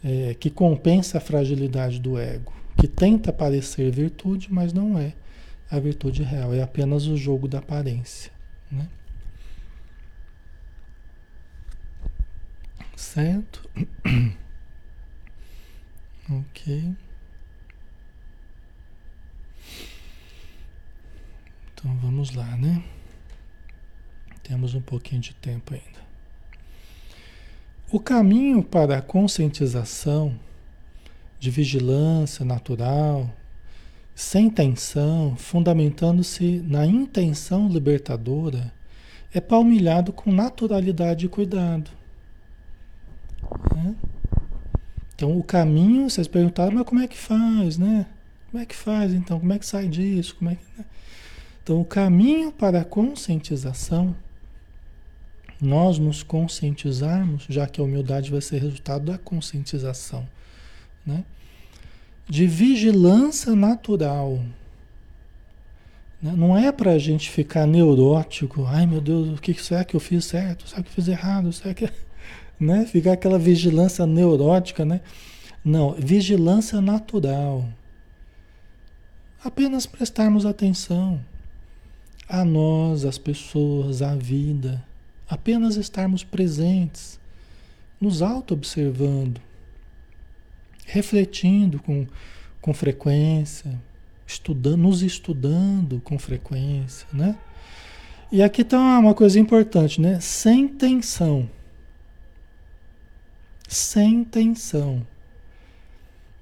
É, 0.04 0.34
que 0.40 0.50
compensa 0.50 1.18
a 1.20 1.22
fragilidade 1.22 2.00
do 2.00 2.18
ego, 2.18 2.52
que 2.78 2.88
tenta 2.88 3.32
parecer 3.34 3.92
virtude, 3.92 4.48
mas 4.52 4.74
não 4.74 4.98
é 4.98 5.14
a 5.70 5.78
virtude 5.78 6.24
real, 6.24 6.52
é 6.54 6.64
apenas 6.64 7.06
o 7.06 7.16
jogo 7.16 7.48
da 7.48 7.60
aparência. 7.60 8.32
Né? 8.72 8.88
Certo? 13.02 13.68
ok. 16.30 16.96
Então 21.74 21.98
vamos 21.98 22.36
lá, 22.36 22.56
né? 22.56 22.84
Temos 24.44 24.76
um 24.76 24.82
pouquinho 24.82 25.20
de 25.20 25.34
tempo 25.34 25.74
ainda. 25.74 26.00
O 27.92 28.00
caminho 28.00 28.64
para 28.64 29.00
a 29.00 29.02
conscientização 29.02 30.40
de 31.40 31.50
vigilância 31.50 32.46
natural, 32.46 33.30
sem 34.14 34.48
tensão, 34.48 35.36
fundamentando-se 35.36 36.60
na 36.66 36.86
intenção 36.86 37.68
libertadora, 37.68 38.72
é 39.34 39.42
palmilhado 39.42 40.14
com 40.14 40.32
naturalidade 40.32 41.26
e 41.26 41.30
cuidado. 41.30 42.01
Né? 43.76 43.96
Então, 45.16 45.38
o 45.38 45.44
caminho, 45.44 46.10
vocês 46.10 46.28
perguntaram, 46.28 46.74
mas 46.74 46.86
como 46.86 47.02
é 47.02 47.08
que 47.08 47.18
faz, 47.18 47.78
né? 47.78 48.06
Como 48.50 48.62
é 48.62 48.66
que 48.66 48.76
faz, 48.76 49.14
então? 49.14 49.40
Como 49.40 49.54
é 49.54 49.60
que 49.60 49.66
sai 49.66 49.88
disso? 49.88 50.36
Como 50.36 50.50
é 50.50 50.56
que... 50.56 50.64
Né? 50.78 50.86
Então, 51.64 51.80
o 51.80 51.86
caminho 51.86 52.52
para 52.52 52.82
a 52.82 52.86
conscientização, 52.86 54.16
nós 55.62 56.00
nos 56.00 56.24
conscientizarmos, 56.24 57.46
já 57.48 57.68
que 57.68 57.80
a 57.80 57.84
humildade 57.84 58.32
vai 58.32 58.42
ser 58.42 58.60
resultado 58.60 59.06
da 59.06 59.18
conscientização 59.18 60.28
né? 61.06 61.24
de 62.28 62.48
vigilância 62.48 63.56
natural. 63.56 64.44
Né? 66.22 66.34
Não 66.36 66.58
é 66.58 66.72
para 66.72 66.92
a 66.92 67.00
gente 67.00 67.30
ficar 67.30 67.68
neurótico, 67.68 68.66
ai 68.66 68.86
meu 68.86 69.02
Deus, 69.02 69.30
o 69.30 69.42
que 69.42 69.54
será 69.54 69.84
que 69.84 69.96
eu 69.96 70.00
fiz 70.00 70.26
certo? 70.26 70.68
Será 70.68 70.82
que 70.82 70.90
eu 70.90 70.94
fiz 70.94 71.08
errado? 71.08 71.52
Será 71.54 71.74
que. 71.74 71.90
Né? 72.62 72.86
Ficar 72.86 73.14
aquela 73.14 73.40
vigilância 73.40 74.06
neurótica, 74.06 74.86
né? 74.86 75.02
Não, 75.66 75.94
vigilância 75.94 76.80
natural. 76.80 77.68
Apenas 79.44 79.88
prestarmos 79.88 80.46
atenção 80.46 81.20
a 82.30 82.46
nós, 82.46 83.04
as 83.04 83.18
pessoas, 83.18 84.04
à 84.04 84.16
vida. 84.16 84.84
Apenas 85.28 85.76
estarmos 85.76 86.24
presentes, 86.24 87.20
nos 88.00 88.22
auto-observando 88.22 89.42
refletindo 90.92 91.80
com, 91.80 92.06
com 92.60 92.74
frequência, 92.74 93.72
estudando, 94.28 94.78
nos 94.78 95.02
estudando 95.02 96.02
com 96.04 96.20
frequência, 96.20 97.08
né? 97.14 97.38
E 98.30 98.42
aqui 98.42 98.62
está 98.62 98.78
uma 99.00 99.14
coisa 99.14 99.40
importante, 99.40 100.00
né? 100.00 100.20
Sem 100.20 100.68
tensão. 100.68 101.50
Sem 103.72 104.26
tensão. 104.26 105.08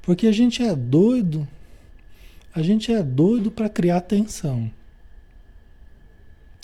Porque 0.02 0.26
a 0.26 0.32
gente 0.32 0.64
é 0.64 0.76
doido, 0.76 1.48
a 2.52 2.64
gente 2.64 2.92
é 2.92 3.04
doido 3.04 3.52
para 3.52 3.70
criar 3.70 4.02
tensão. 4.02 4.72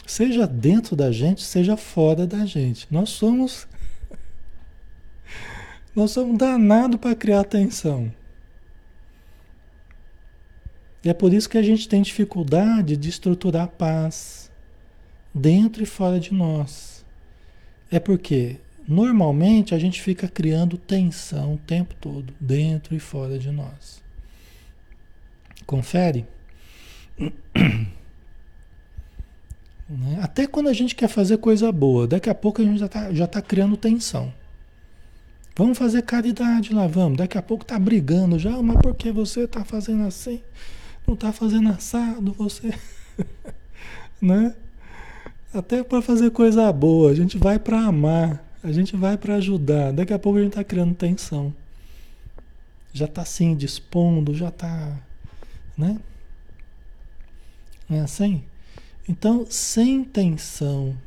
Seja 0.07 0.47
dentro 0.47 0.95
da 0.95 1.11
gente, 1.11 1.43
seja 1.43 1.77
fora 1.77 2.25
da 2.25 2.47
gente. 2.47 2.87
Nós 2.89 3.11
somos 3.11 3.67
nós 5.95 6.09
somos 6.09 6.35
danados 6.35 6.99
para 6.99 7.13
criar 7.13 7.43
tensão. 7.43 8.11
E 11.03 11.09
é 11.09 11.13
por 11.13 11.31
isso 11.31 11.47
que 11.47 11.59
a 11.59 11.63
gente 11.63 11.87
tem 11.87 12.01
dificuldade 12.01 12.97
de 12.97 13.09
estruturar 13.09 13.67
paz 13.67 14.49
dentro 15.31 15.83
e 15.83 15.85
fora 15.85 16.19
de 16.19 16.33
nós. 16.33 17.05
É 17.91 17.99
porque 17.99 18.64
normalmente 18.87 19.73
a 19.73 19.79
gente 19.79 20.01
fica 20.01 20.27
criando 20.27 20.77
tensão 20.77 21.55
o 21.55 21.57
tempo 21.57 21.95
todo, 21.99 22.33
dentro 22.39 22.95
e 22.95 22.99
fora 22.99 23.37
de 23.39 23.51
nós. 23.51 24.01
Confere? 25.65 26.25
Né? 29.87 30.17
Até 30.19 30.47
quando 30.47 30.67
a 30.67 30.73
gente 30.73 30.95
quer 30.95 31.07
fazer 31.07 31.37
coisa 31.37 31.71
boa, 31.71 32.07
daqui 32.07 32.27
a 32.27 32.33
pouco 32.33 32.59
a 32.59 32.65
gente 32.65 32.79
já 32.79 32.87
está 32.87 33.13
já 33.13 33.27
tá 33.27 33.39
criando 33.39 33.77
tensão. 33.77 34.33
Vamos 35.55 35.77
fazer 35.77 36.01
caridade 36.01 36.73
lá, 36.73 36.85
vamos. 36.85 37.17
Daqui 37.17 37.37
a 37.37 37.41
pouco 37.41 37.63
tá 37.63 37.79
brigando 37.79 38.37
já, 38.37 38.61
mas 38.61 38.77
por 38.81 38.93
que 38.93 39.11
você 39.11 39.47
tá 39.47 39.63
fazendo 39.63 40.05
assim? 40.05 40.41
Não 41.07 41.15
tá 41.15 41.31
fazendo 41.31 41.69
assado 41.69 42.33
você, 42.33 42.73
né? 44.21 44.53
Até 45.53 45.81
para 45.83 46.01
fazer 46.01 46.31
coisa 46.31 46.69
boa, 46.73 47.11
a 47.11 47.15
gente 47.15 47.37
vai 47.37 47.57
para 47.57 47.79
amar, 47.79 48.44
a 48.65 48.71
gente 48.71 48.95
vai 48.95 49.15
para 49.15 49.35
ajudar. 49.35 49.93
Daqui 49.93 50.11
a 50.11 50.17
pouco 50.17 50.39
a 50.39 50.41
gente 50.41 50.53
tá 50.53 50.63
criando 50.63 50.95
tensão. 50.95 51.53
Já 52.91 53.07
tá 53.07 53.21
assim 53.21 53.55
dispondo, 53.55 54.33
já 54.33 54.49
tá, 54.49 54.97
né? 55.77 55.99
Não 57.87 57.97
é 57.97 58.01
assim? 58.01 58.43
Então, 59.07 59.45
sem 59.47 60.03
tensão, 60.03 60.97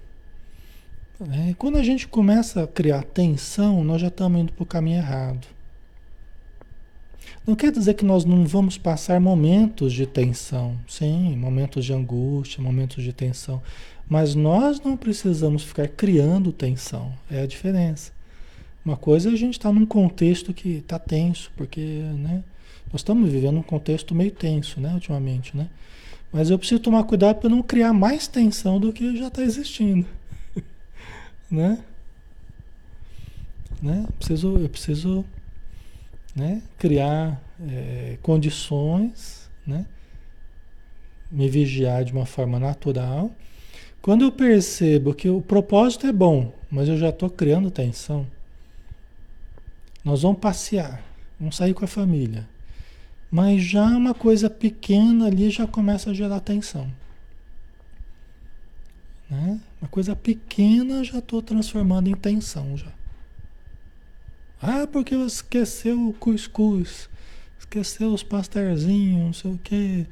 é, 1.21 1.55
quando 1.55 1.79
a 1.79 1.83
gente 1.83 2.07
começa 2.07 2.63
a 2.63 2.67
criar 2.67 3.03
tensão, 3.03 3.83
nós 3.83 4.01
já 4.01 4.07
estamos 4.07 4.41
indo 4.41 4.53
para 4.53 4.63
o 4.63 4.67
caminho 4.67 4.99
errado. 4.99 5.49
Não 7.45 7.57
quer 7.57 7.73
dizer 7.73 7.95
que 7.95 8.05
nós 8.05 8.25
não 8.25 8.47
vamos 8.47 8.79
passar 8.79 9.21
momentos 9.21 9.93
de 9.93 10.07
tensão, 10.07 10.79
sim, 10.87 11.37
momentos 11.37 11.85
de 11.85 11.93
angústia, 11.93 12.63
momentos 12.63 13.03
de 13.03 13.13
tensão, 13.13 13.61
mas 14.09 14.35
nós 14.35 14.81
não 14.81 14.97
precisamos 14.97 15.63
ficar 15.63 15.89
criando 15.89 16.53
tensão, 16.53 17.13
é 17.31 17.43
a 17.43 17.47
diferença. 17.47 18.13
Uma 18.85 18.97
coisa 18.97 19.29
é 19.29 19.33
a 19.33 19.37
gente 19.37 19.55
estar 19.55 19.69
tá 19.69 19.75
num 19.75 19.85
contexto 19.85 20.55
que 20.55 20.77
está 20.77 20.99
tenso, 20.99 21.51
porque 21.57 21.81
né, 21.81 22.43
nós 22.91 23.01
estamos 23.01 23.31
vivendo 23.31 23.59
um 23.59 23.63
contexto 23.63 24.15
meio 24.15 24.31
tenso 24.31 24.81
né, 24.81 24.95
ultimamente, 24.95 25.57
né? 25.57 25.69
Mas 26.33 26.51
eu 26.51 26.59
preciso 26.59 26.81
tomar 26.81 27.05
cuidado 27.05 27.41
para 27.41 27.49
não 27.49 27.63
criar 27.63 27.93
mais 27.93 28.29
tensão 28.29 28.79
do 28.79 28.93
que 28.93 29.17
já 29.17 29.29
está 29.29 29.43
existindo 29.43 30.07
né? 31.51 31.83
né? 33.83 34.07
Preciso, 34.19 34.59
eu 34.59 34.69
preciso 34.69 35.25
né? 36.35 36.63
criar 36.79 37.41
é, 37.69 38.19
condições, 38.23 39.51
né? 39.67 39.87
me 41.31 41.49
vigiar 41.49 42.05
de 42.05 42.13
uma 42.13 42.27
forma 42.27 42.59
natural. 42.59 43.31
Quando 44.01 44.23
eu 44.23 44.33
percebo 44.33 45.15
que 45.15 45.29
o 45.29 45.41
propósito 45.41 46.07
é 46.07 46.13
bom, 46.13 46.53
mas 46.71 46.89
eu 46.89 46.97
já 46.97 47.09
estou 47.09 47.29
criando 47.29 47.71
tensão, 47.71 48.27
nós 50.05 50.23
vamos 50.23 50.39
passear, 50.39 51.03
vamos 51.39 51.57
sair 51.57 51.75
com 51.75 51.85
a 51.85 51.89
família. 51.89 52.49
Mas 53.31 53.63
já 53.63 53.85
uma 53.85 54.15
coisa 54.15 54.49
pequena 54.49 55.27
ali 55.27 55.51
já 55.51 55.67
começa 55.67 56.11
a 56.11 56.15
gerar 56.15 56.41
tensão. 56.41 56.91
Né? 59.29 59.61
Uma 59.81 59.89
coisa 59.89 60.17
pequena 60.17 61.05
já 61.05 61.19
estou 61.19 61.43
transformando 61.43 62.09
em 62.09 62.15
tensão 62.15 62.77
já. 62.77 62.93
Ah, 64.61 64.87
porque 64.91 65.15
você 65.15 65.37
esqueceu 65.37 66.09
o 66.09 66.13
cuscuz, 66.15 67.09
esqueceu 67.59 68.13
os 68.13 68.23
pastelzinhos, 68.23 69.25
não 69.25 69.33
sei 69.33 69.51
o 69.53 69.61
quê. 69.63 70.07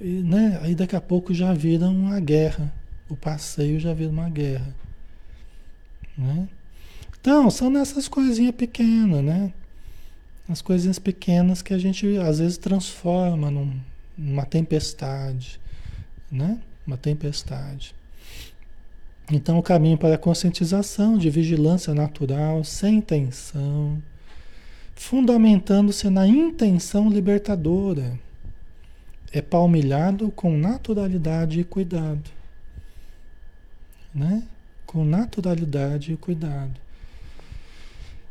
E, 0.00 0.22
né? 0.22 0.58
Aí 0.62 0.74
daqui 0.74 0.96
a 0.96 1.00
pouco 1.00 1.32
já 1.32 1.54
vira 1.54 1.88
uma 1.88 2.18
guerra. 2.20 2.72
O 3.10 3.16
passeio 3.16 3.78
já 3.78 3.92
vira 3.92 4.10
uma 4.10 4.30
guerra. 4.30 4.74
Né? 6.16 6.48
Então, 7.20 7.50
são 7.50 7.68
nessas 7.68 8.08
coisinhas 8.08 8.54
pequenas, 8.54 9.22
né? 9.22 9.52
As 10.48 10.62
coisinhas 10.62 10.98
pequenas 10.98 11.60
que 11.60 11.74
a 11.74 11.78
gente 11.78 12.16
às 12.16 12.38
vezes 12.38 12.56
transforma 12.56 13.50
num, 13.50 13.78
numa 14.16 14.46
tempestade, 14.46 15.60
né? 16.32 16.58
Uma 16.86 16.96
tempestade. 16.96 17.94
Então, 19.30 19.58
o 19.58 19.62
caminho 19.62 19.98
para 19.98 20.14
a 20.14 20.18
conscientização 20.18 21.18
de 21.18 21.28
vigilância 21.30 21.94
natural, 21.94 22.64
sem 22.64 23.00
tensão, 23.00 24.02
fundamentando-se 24.94 26.08
na 26.10 26.26
intenção 26.26 27.08
libertadora, 27.08 28.18
é 29.32 29.40
palmilhado 29.40 30.30
com 30.32 30.56
naturalidade 30.56 31.60
e 31.60 31.64
cuidado. 31.64 32.39
Né? 34.14 34.42
Com 34.86 35.04
naturalidade 35.04 36.12
e 36.12 36.16
cuidado. 36.16 36.72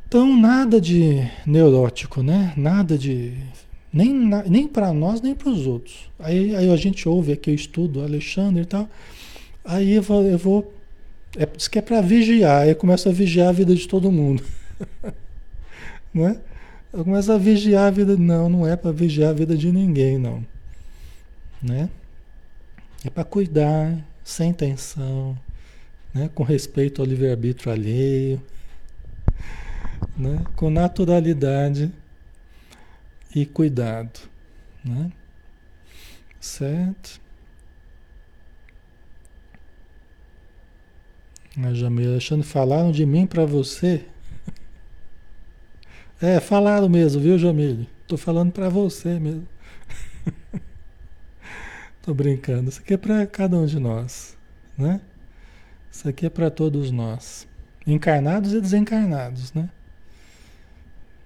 Então, 0.08 0.36
nada 0.36 0.82
de 0.82 1.30
neurótico, 1.46 2.24
né? 2.24 2.54
Nada 2.58 2.98
de. 2.98 3.34
Nem, 3.92 4.14
nem 4.48 4.68
para 4.68 4.94
nós, 4.94 5.22
nem 5.22 5.36
para 5.36 5.50
os 5.50 5.66
outros. 5.68 6.10
Aí, 6.20 6.56
aí 6.56 6.72
a 6.72 6.76
gente 6.76 7.08
ouve 7.08 7.32
aqui 7.32 7.52
o 7.52 7.56
estudo, 7.56 8.02
Alexandre 8.02 8.64
e 8.64 8.66
tal. 8.66 8.90
Aí 9.64 9.94
eu 9.94 10.02
vou, 10.02 10.24
eu 10.24 10.38
vou 10.38 10.74
é, 11.38 11.46
diz 11.46 11.68
que 11.68 11.78
é 11.78 11.82
para 11.82 12.02
vigiar, 12.02 12.64
aí 12.64 12.74
começa 12.74 13.10
a 13.10 13.12
vigiar 13.12 13.50
a 13.50 13.52
vida 13.52 13.76
de 13.76 13.88
todo 13.88 14.12
mundo. 14.12 14.44
não 16.14 16.28
é? 16.28 16.40
Eu 16.92 17.04
começo 17.04 17.32
a 17.32 17.38
vigiar 17.38 17.88
a 17.88 17.92
vida. 17.92 18.18
Não, 18.18 18.50
não 18.50 18.68
é 18.68 18.76
para 18.76 18.92
vigiar 18.92 19.30
a 19.30 19.34
vida 19.34 19.56
de 19.56 19.72
ninguém, 19.72 20.18
não. 20.18 20.44
Né? 21.62 21.90
É 23.06 23.10
para 23.10 23.24
cuidar, 23.24 23.96
sem 24.24 24.52
tensão, 24.52 25.38
né? 26.14 26.30
com 26.34 26.44
respeito 26.44 27.02
ao 27.02 27.08
livre-arbítrio 27.08 27.72
alheio, 27.72 28.42
né? 30.18 30.44
com 30.56 30.70
naturalidade 30.70 31.92
e 33.36 33.46
cuidado. 33.46 34.20
Né? 34.84 35.12
Certo? 36.40 37.22
A 41.58 41.74
Jamila 41.74 42.14
Alexandre, 42.14 42.46
falaram 42.48 42.92
de 42.92 43.06
mim 43.06 43.26
para 43.26 43.46
você? 43.46 44.06
É, 46.22 46.38
falaram 46.42 46.90
mesmo, 46.90 47.22
viu, 47.22 47.38
Jamile? 47.38 47.88
Tô 48.06 48.18
falando 48.18 48.52
para 48.52 48.68
você 48.68 49.18
mesmo. 49.18 49.48
Tô 52.02 52.14
brincando. 52.14 52.68
Isso 52.70 52.82
aqui 52.82 52.96
é 52.96 52.98
para 52.98 53.26
cada 53.26 53.56
um 53.56 53.66
de 53.66 53.80
nós, 53.80 54.36
né? 54.78 55.00
Isso 55.92 56.08
aqui 56.08 56.26
é 56.26 56.30
para 56.30 56.52
todos 56.52 56.92
nós, 56.92 57.48
encarnados 57.86 58.54
e 58.54 58.62
desencarnados, 58.62 59.54
né? 59.54 59.70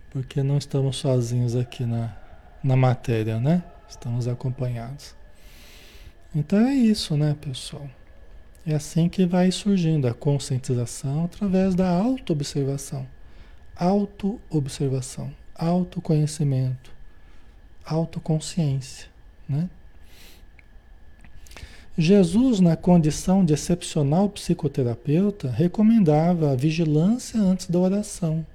Porque 0.09 0.41
não 0.41 0.57
estamos 0.57 0.97
sozinhos 0.97 1.55
aqui 1.55 1.86
na, 1.86 2.16
na 2.64 2.76
matéria, 2.76 3.39
né? 3.39 3.64
Estamos 3.89 4.28
acompanhados. 4.28 5.16
Então 6.34 6.59
é 6.59 6.74
isso, 6.74 7.16
né, 7.18 7.36
pessoal? 7.39 7.88
É 8.66 8.74
assim 8.74 9.09
que 9.09 9.26
vai 9.26 9.51
surgindo 9.51 10.07
a 10.07 10.14
conscientização 10.14 11.26
através 11.26 11.76
da 11.76 11.89
auto-observação. 11.89 13.05
Auto-observação, 13.76 15.34
autoconhecimento, 15.53 16.91
autoconsciência, 17.86 19.09
né? 19.47 19.70
Jesus, 21.98 22.60
na 22.60 22.76
condição 22.76 23.46
de 23.46 23.54
excepcional 23.54 24.28
psicoterapeuta, 24.30 25.50
recomendava 25.50 26.52
a 26.52 26.56
vigilância 26.56 27.39
antes 27.39 27.70
da 27.70 27.78
oração. 27.78 28.46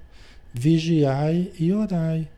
Vigiai 0.53 1.53
e 1.59 1.73
orai. 1.73 2.29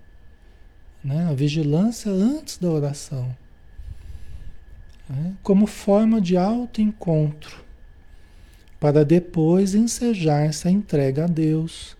Né? 1.02 1.26
A 1.30 1.32
vigilância 1.32 2.10
antes 2.12 2.58
da 2.58 2.68
oração 2.68 3.34
né? 5.10 5.34
como 5.42 5.66
forma 5.66 6.20
de 6.20 6.36
autoencontro, 6.36 7.64
para 8.78 9.04
depois 9.04 9.74
ensejar 9.74 10.46
essa 10.46 10.70
entrega 10.70 11.24
a 11.24 11.26
Deus, 11.26 11.96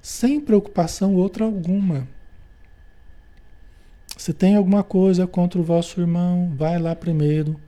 sem 0.00 0.40
preocupação 0.40 1.14
outra 1.14 1.44
alguma. 1.44 2.08
Se 4.16 4.32
tem 4.32 4.56
alguma 4.56 4.82
coisa 4.82 5.26
contra 5.26 5.60
o 5.60 5.64
vosso 5.64 6.00
irmão, 6.00 6.52
vai 6.56 6.78
lá 6.78 6.96
primeiro 6.96 7.60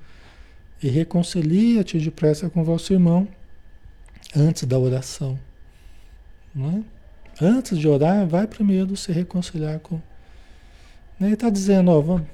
e 0.82 0.88
reconcilia-te 0.88 1.98
depressa 1.98 2.50
com 2.50 2.64
vosso 2.64 2.92
irmão 2.92 3.26
antes 4.34 4.64
da 4.64 4.78
oração. 4.78 5.38
Não 6.54 6.70
é? 6.70 7.44
Antes 7.44 7.78
de 7.78 7.86
orar, 7.86 8.26
vai 8.26 8.46
primeiro 8.46 8.96
se 8.96 9.12
reconciliar 9.12 9.78
com. 9.80 10.00
Ele 11.20 11.34
está 11.34 11.50
dizendo, 11.50 11.90
ó, 11.90 12.00
vamos, 12.00 12.26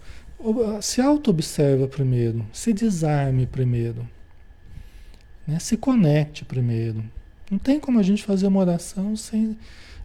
se 0.80 1.00
auto-observa 1.00 1.86
primeiro, 1.86 2.44
se 2.52 2.72
desarme 2.72 3.46
primeiro, 3.46 4.08
né? 5.46 5.58
se 5.58 5.76
conecte 5.76 6.44
primeiro. 6.44 7.04
Não 7.50 7.58
tem 7.58 7.78
como 7.78 7.98
a 7.98 8.02
gente 8.02 8.24
fazer 8.24 8.46
uma 8.46 8.60
oração 8.60 9.14
sem 9.16 9.56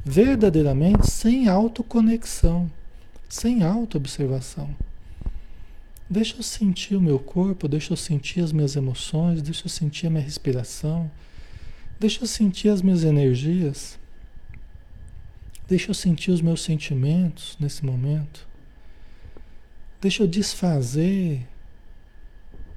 verdadeiramente 0.04 1.10
sem 1.10 1.50
autoconexão, 1.50 2.72
sem 3.28 3.64
auto-observação. 3.64 4.70
Deixa 6.10 6.38
eu 6.38 6.44
sentir 6.44 6.96
o 6.96 7.02
meu 7.02 7.20
corpo, 7.20 7.68
deixa 7.68 7.92
eu 7.92 7.98
sentir 7.98 8.40
as 8.40 8.54
minhas 8.54 8.78
emoções, 8.78 9.42
deixa 9.42 9.66
eu 9.66 9.70
sentir 9.70 10.08
a 10.08 10.10
minha 10.10 10.24
respiração, 10.24 11.12
deixa 12.00 12.24
eu 12.24 12.28
sentir 12.28 12.70
as 12.70 12.82
minhas 12.82 13.04
energias, 13.04 14.00
deixa 15.68 15.90
eu 15.90 15.94
sentir 15.94 16.32
os 16.32 16.42
meus 16.42 16.62
sentimentos 16.62 17.58
nesse 17.60 17.86
momento. 17.86 18.48
Deixa 20.00 20.24
eu 20.24 20.28
desfazer 20.28 21.46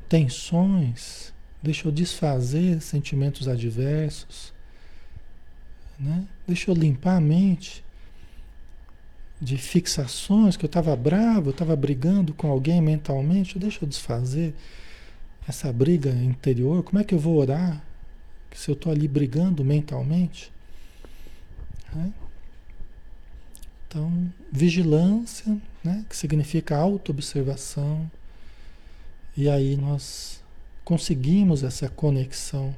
tensões, 0.09 1.33
deixa 1.63 1.87
eu 1.87 1.93
desfazer 1.93 2.81
sentimentos 2.81 3.47
adversos, 3.47 4.53
né? 5.97 6.27
deixa 6.49 6.69
eu 6.69 6.75
limpar 6.75 7.19
a 7.19 7.21
mente 7.21 7.85
de 9.41 9.57
fixações, 9.57 10.57
que 10.57 10.65
eu 10.65 10.69
estava 10.69 10.95
bravo, 10.95 11.51
estava 11.51 11.75
brigando 11.75 12.35
com 12.35 12.51
alguém 12.51 12.81
mentalmente, 12.81 13.59
deixa 13.59 13.85
eu 13.85 13.89
desfazer 13.89 14.55
essa 15.49 15.73
briga 15.73 16.11
interior, 16.11 16.83
como 16.83 17.01
é 17.01 17.05
que 17.05 17.15
eu 17.15 17.19
vou 17.19 17.37
orar 17.37 17.83
se 18.55 18.71
eu 18.71 18.75
estou 18.75 18.93
ali 18.93 19.09
brigando 19.09 19.65
mentalmente? 19.65 20.53
Né? 21.93 22.13
Então, 23.89 24.33
vigilância, 24.53 25.57
né, 25.83 26.05
que 26.09 26.17
significa 26.17 26.77
autoobservação, 26.77 28.09
e 29.37 29.49
aí 29.49 29.77
nós 29.77 30.43
conseguimos 30.85 31.63
essa 31.63 31.89
conexão 31.89 32.75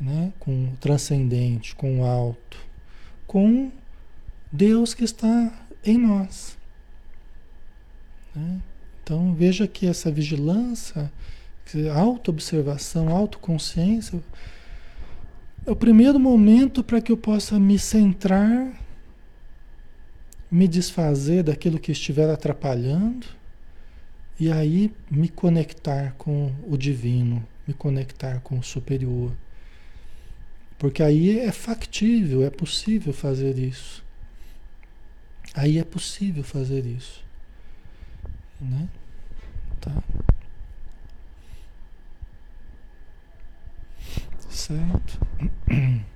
né, 0.00 0.32
com 0.38 0.66
o 0.66 0.76
transcendente, 0.80 1.74
com 1.74 2.00
o 2.00 2.04
alto, 2.04 2.58
com 3.26 3.72
Deus 4.50 4.92
que 4.92 5.04
está 5.04 5.61
em 5.84 5.98
nós. 5.98 6.56
Né? 8.34 8.60
Então 9.02 9.34
veja 9.34 9.66
que 9.66 9.86
essa 9.86 10.10
vigilância, 10.10 11.10
autoobservação, 11.94 13.08
autoconsciência, 13.08 14.22
é 15.66 15.70
o 15.70 15.76
primeiro 15.76 16.18
momento 16.18 16.82
para 16.82 17.00
que 17.00 17.12
eu 17.12 17.16
possa 17.16 17.58
me 17.58 17.78
centrar 17.78 18.82
me 20.52 20.68
desfazer 20.68 21.42
daquilo 21.42 21.78
que 21.78 21.92
estiver 21.92 22.28
atrapalhando 22.28 23.26
e 24.38 24.52
aí 24.52 24.92
me 25.10 25.30
conectar 25.30 26.14
com 26.18 26.52
o 26.68 26.76
divino, 26.76 27.42
me 27.66 27.72
conectar 27.72 28.38
com 28.40 28.58
o 28.58 28.62
superior. 28.62 29.32
Porque 30.78 31.02
aí 31.02 31.38
é 31.38 31.50
factível, 31.50 32.44
é 32.44 32.50
possível 32.50 33.14
fazer 33.14 33.56
isso. 33.58 34.04
Aí 35.54 35.78
é 35.78 35.84
possível 35.84 36.42
fazer 36.42 36.86
isso. 36.86 37.22
Né? 38.60 38.88
Tá? 39.80 40.02
Certo? 44.48 45.18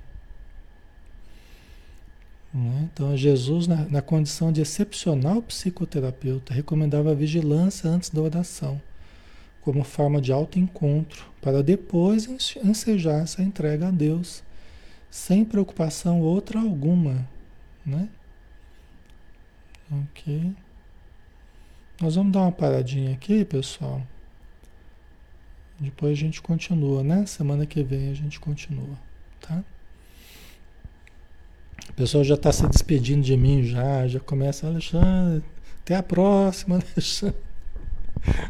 Né? 2.53 2.89
Então, 2.91 3.15
Jesus, 3.15 3.67
na, 3.67 3.85
na 3.85 4.01
condição 4.01 4.51
de 4.51 4.61
excepcional 4.61 5.43
psicoterapeuta, 5.43 6.53
recomendava 6.53 7.11
a 7.11 7.13
vigilância 7.13 7.87
antes 7.87 8.09
da 8.09 8.19
oração, 8.19 8.81
como 9.61 9.83
forma 9.83 10.19
de 10.19 10.31
autoencontro, 10.31 11.25
para 11.39 11.61
depois 11.61 12.27
ensejar 12.55 13.21
essa 13.21 13.43
entrega 13.43 13.89
a 13.89 13.91
Deus, 13.91 14.41
sem 15.11 15.45
preocupação 15.45 16.21
outra 16.21 16.59
alguma. 16.59 17.27
Né? 17.85 18.09
Ok. 19.91 20.53
Nós 22.01 22.15
vamos 22.15 22.31
dar 22.31 22.41
uma 22.41 22.51
paradinha 22.51 23.13
aqui, 23.13 23.43
pessoal. 23.45 24.01
Depois 25.79 26.11
a 26.13 26.15
gente 26.15 26.41
continua, 26.41 27.03
né? 27.03 27.25
Semana 27.25 27.65
que 27.65 27.83
vem 27.83 28.09
a 28.09 28.13
gente 28.13 28.39
continua, 28.39 28.97
tá? 29.39 29.63
O 31.89 31.93
pessoal 31.93 32.23
já 32.23 32.35
está 32.35 32.51
se 32.51 32.67
despedindo 32.67 33.21
de 33.23 33.37
mim 33.37 33.63
já, 33.63 34.07
já 34.07 34.19
começa, 34.19 34.67
Alexandre, 34.67 35.43
até 35.81 35.95
a 35.95 36.03
próxima, 36.03 36.75
Alexandre. 36.93 37.37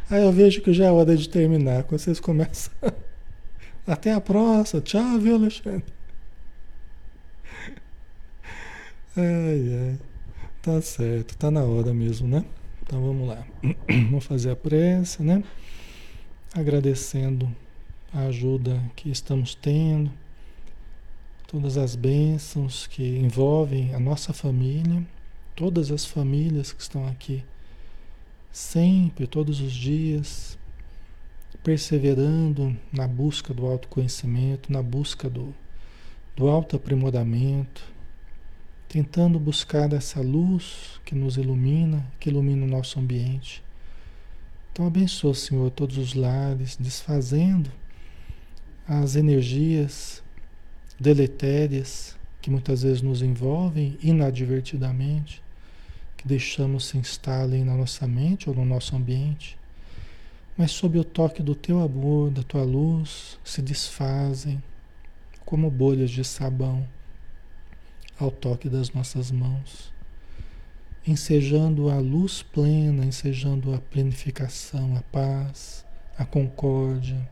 Aí 0.10 0.24
eu 0.24 0.32
vejo 0.32 0.62
que 0.62 0.74
já 0.74 0.86
é 0.86 0.92
hora 0.92 1.16
de 1.16 1.30
terminar, 1.30 1.84
quando 1.84 2.00
vocês 2.00 2.20
começam. 2.20 2.74
Até 3.86 4.12
a 4.12 4.20
próxima, 4.20 4.82
tchau, 4.82 5.20
viu, 5.20 5.36
Alexandre? 5.36 5.84
Ai, 9.16 9.74
ai. 9.74 10.00
Tá 10.68 10.82
certo, 10.82 11.38
tá 11.38 11.50
na 11.50 11.64
hora 11.64 11.94
mesmo, 11.94 12.28
né? 12.28 12.44
Então 12.84 13.02
vamos 13.02 13.26
lá. 13.26 13.48
Vamos 13.88 14.26
fazer 14.26 14.52
a 14.52 14.56
prece, 14.58 15.24
né? 15.24 15.42
Agradecendo 16.54 17.50
a 18.14 18.24
ajuda 18.24 18.78
que 18.94 19.10
estamos 19.10 19.56
tendo 19.56 20.12
todas 21.48 21.78
as 21.78 21.96
bênçãos 21.96 22.86
que 22.86 23.18
envolvem 23.18 23.96
a 23.96 24.00
nossa 24.00 24.34
família, 24.34 25.08
todas 25.56 25.90
as 25.90 26.04
famílias 26.04 26.74
que 26.74 26.82
estão 26.82 27.08
aqui, 27.08 27.46
sempre, 28.52 29.26
todos 29.26 29.62
os 29.62 29.72
dias, 29.72 30.60
perseverando 31.64 32.76
na 32.92 33.08
busca 33.08 33.54
do 33.54 33.66
autoconhecimento, 33.66 34.70
na 34.70 34.84
busca 34.84 35.30
do, 35.30 35.56
do 36.36 36.50
autoaprimoramento, 36.50 37.96
tentando 38.88 39.40
buscar 39.40 39.92
essa 39.92 40.22
luz 40.22 41.02
que 41.04 41.14
nos 41.14 41.38
ilumina, 41.38 42.06
que 42.20 42.30
ilumina 42.30 42.66
o 42.66 42.70
nosso 42.70 43.00
ambiente. 43.00 43.64
Então 44.72 44.88
abençoa, 44.88 45.34
Senhor, 45.34 45.70
todos 45.72 45.98
os 45.98 46.14
lares, 46.14 46.78
desfazendo 46.80 47.70
as 48.88 49.16
energias 49.16 50.24
deletérias 51.00 52.16
que 52.42 52.50
muitas 52.50 52.84
vezes 52.84 53.02
nos 53.02 53.22
envolvem 53.22 53.98
inadvertidamente, 54.02 55.44
que 56.16 56.28
deixamos 56.28 56.86
se 56.86 56.98
instalem 56.98 57.66
na 57.66 57.76
nossa 57.76 58.08
mente 58.08 58.50
ou 58.50 58.56
no 58.56 58.64
nosso 58.64 58.96
ambiente, 58.96 59.58
mas 60.58 60.72
sob 60.72 60.98
o 60.98 61.04
toque 61.04 61.44
do 61.44 61.54
teu 61.54 61.82
amor, 61.82 62.32
da 62.32 62.42
tua 62.42 62.64
luz, 62.64 63.38
se 63.44 63.62
desfazem 63.62 64.64
como 65.46 65.70
bolhas 65.70 66.10
de 66.10 66.24
sabão 66.24 66.88
ao 68.20 68.32
toque 68.32 68.68
das 68.70 68.92
nossas 68.92 69.32
mãos. 69.32 69.96
ensejando 71.06 71.90
a 71.90 72.00
luz 72.00 72.44
plena, 72.44 73.06
ensejando 73.06 73.74
a 73.74 73.80
planificação, 73.80 74.98
a 74.98 75.02
paz, 75.04 75.86
a 76.18 76.26
concórdia, 76.26 77.30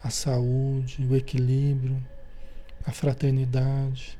a 0.00 0.10
saúde, 0.10 1.04
o 1.04 1.16
equilíbrio, 1.16 2.00
a 2.84 2.92
fraternidade. 2.92 4.16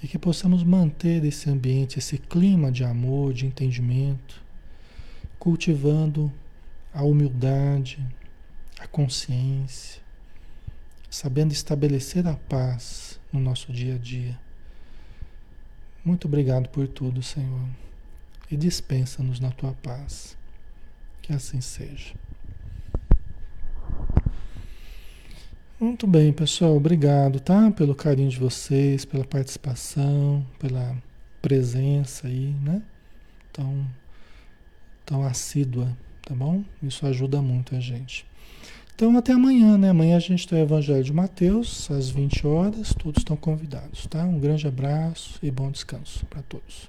E 0.00 0.06
que 0.06 0.16
possamos 0.16 0.62
manter 0.62 1.24
esse 1.24 1.50
ambiente, 1.50 1.98
esse 1.98 2.18
clima 2.18 2.70
de 2.70 2.84
amor, 2.84 3.32
de 3.32 3.46
entendimento, 3.46 4.40
cultivando 5.36 6.32
a 6.94 7.02
humildade, 7.02 7.98
a 8.78 8.86
consciência, 8.86 10.00
sabendo 11.10 11.52
estabelecer 11.52 12.28
a 12.28 12.34
paz 12.34 13.18
no 13.32 13.40
nosso 13.40 13.72
dia 13.72 13.96
a 13.96 13.98
dia. 13.98 14.38
Muito 16.04 16.26
obrigado 16.26 16.68
por 16.68 16.88
tudo, 16.88 17.22
Senhor. 17.22 17.68
E 18.50 18.56
dispensa-nos 18.56 19.38
na 19.38 19.50
tua 19.50 19.72
paz. 19.72 20.36
Que 21.22 21.32
assim 21.32 21.60
seja. 21.60 22.14
Muito 25.78 26.06
bem, 26.06 26.32
pessoal. 26.32 26.76
Obrigado, 26.76 27.38
tá? 27.38 27.70
Pelo 27.70 27.94
carinho 27.94 28.30
de 28.30 28.38
vocês, 28.38 29.04
pela 29.04 29.24
participação, 29.24 30.44
pela 30.58 30.96
presença 31.40 32.26
aí, 32.26 32.54
né? 32.62 32.82
Tão, 33.52 33.86
tão 35.06 35.24
assídua, 35.24 35.96
tá 36.24 36.34
bom? 36.34 36.64
Isso 36.82 37.06
ajuda 37.06 37.40
muito 37.40 37.76
a 37.76 37.80
gente. 37.80 38.26
Então, 39.02 39.18
até 39.18 39.32
amanhã, 39.32 39.76
né? 39.76 39.90
Amanhã 39.90 40.16
a 40.16 40.20
gente 40.20 40.46
tem 40.46 40.60
o 40.60 40.62
Evangelho 40.62 41.02
de 41.02 41.12
Mateus, 41.12 41.90
às 41.90 42.08
20 42.08 42.46
horas. 42.46 42.94
Todos 42.94 43.20
estão 43.20 43.36
convidados, 43.36 44.06
tá? 44.06 44.22
Um 44.22 44.38
grande 44.38 44.68
abraço 44.68 45.40
e 45.42 45.50
bom 45.50 45.72
descanso 45.72 46.24
para 46.26 46.40
todos. 46.42 46.88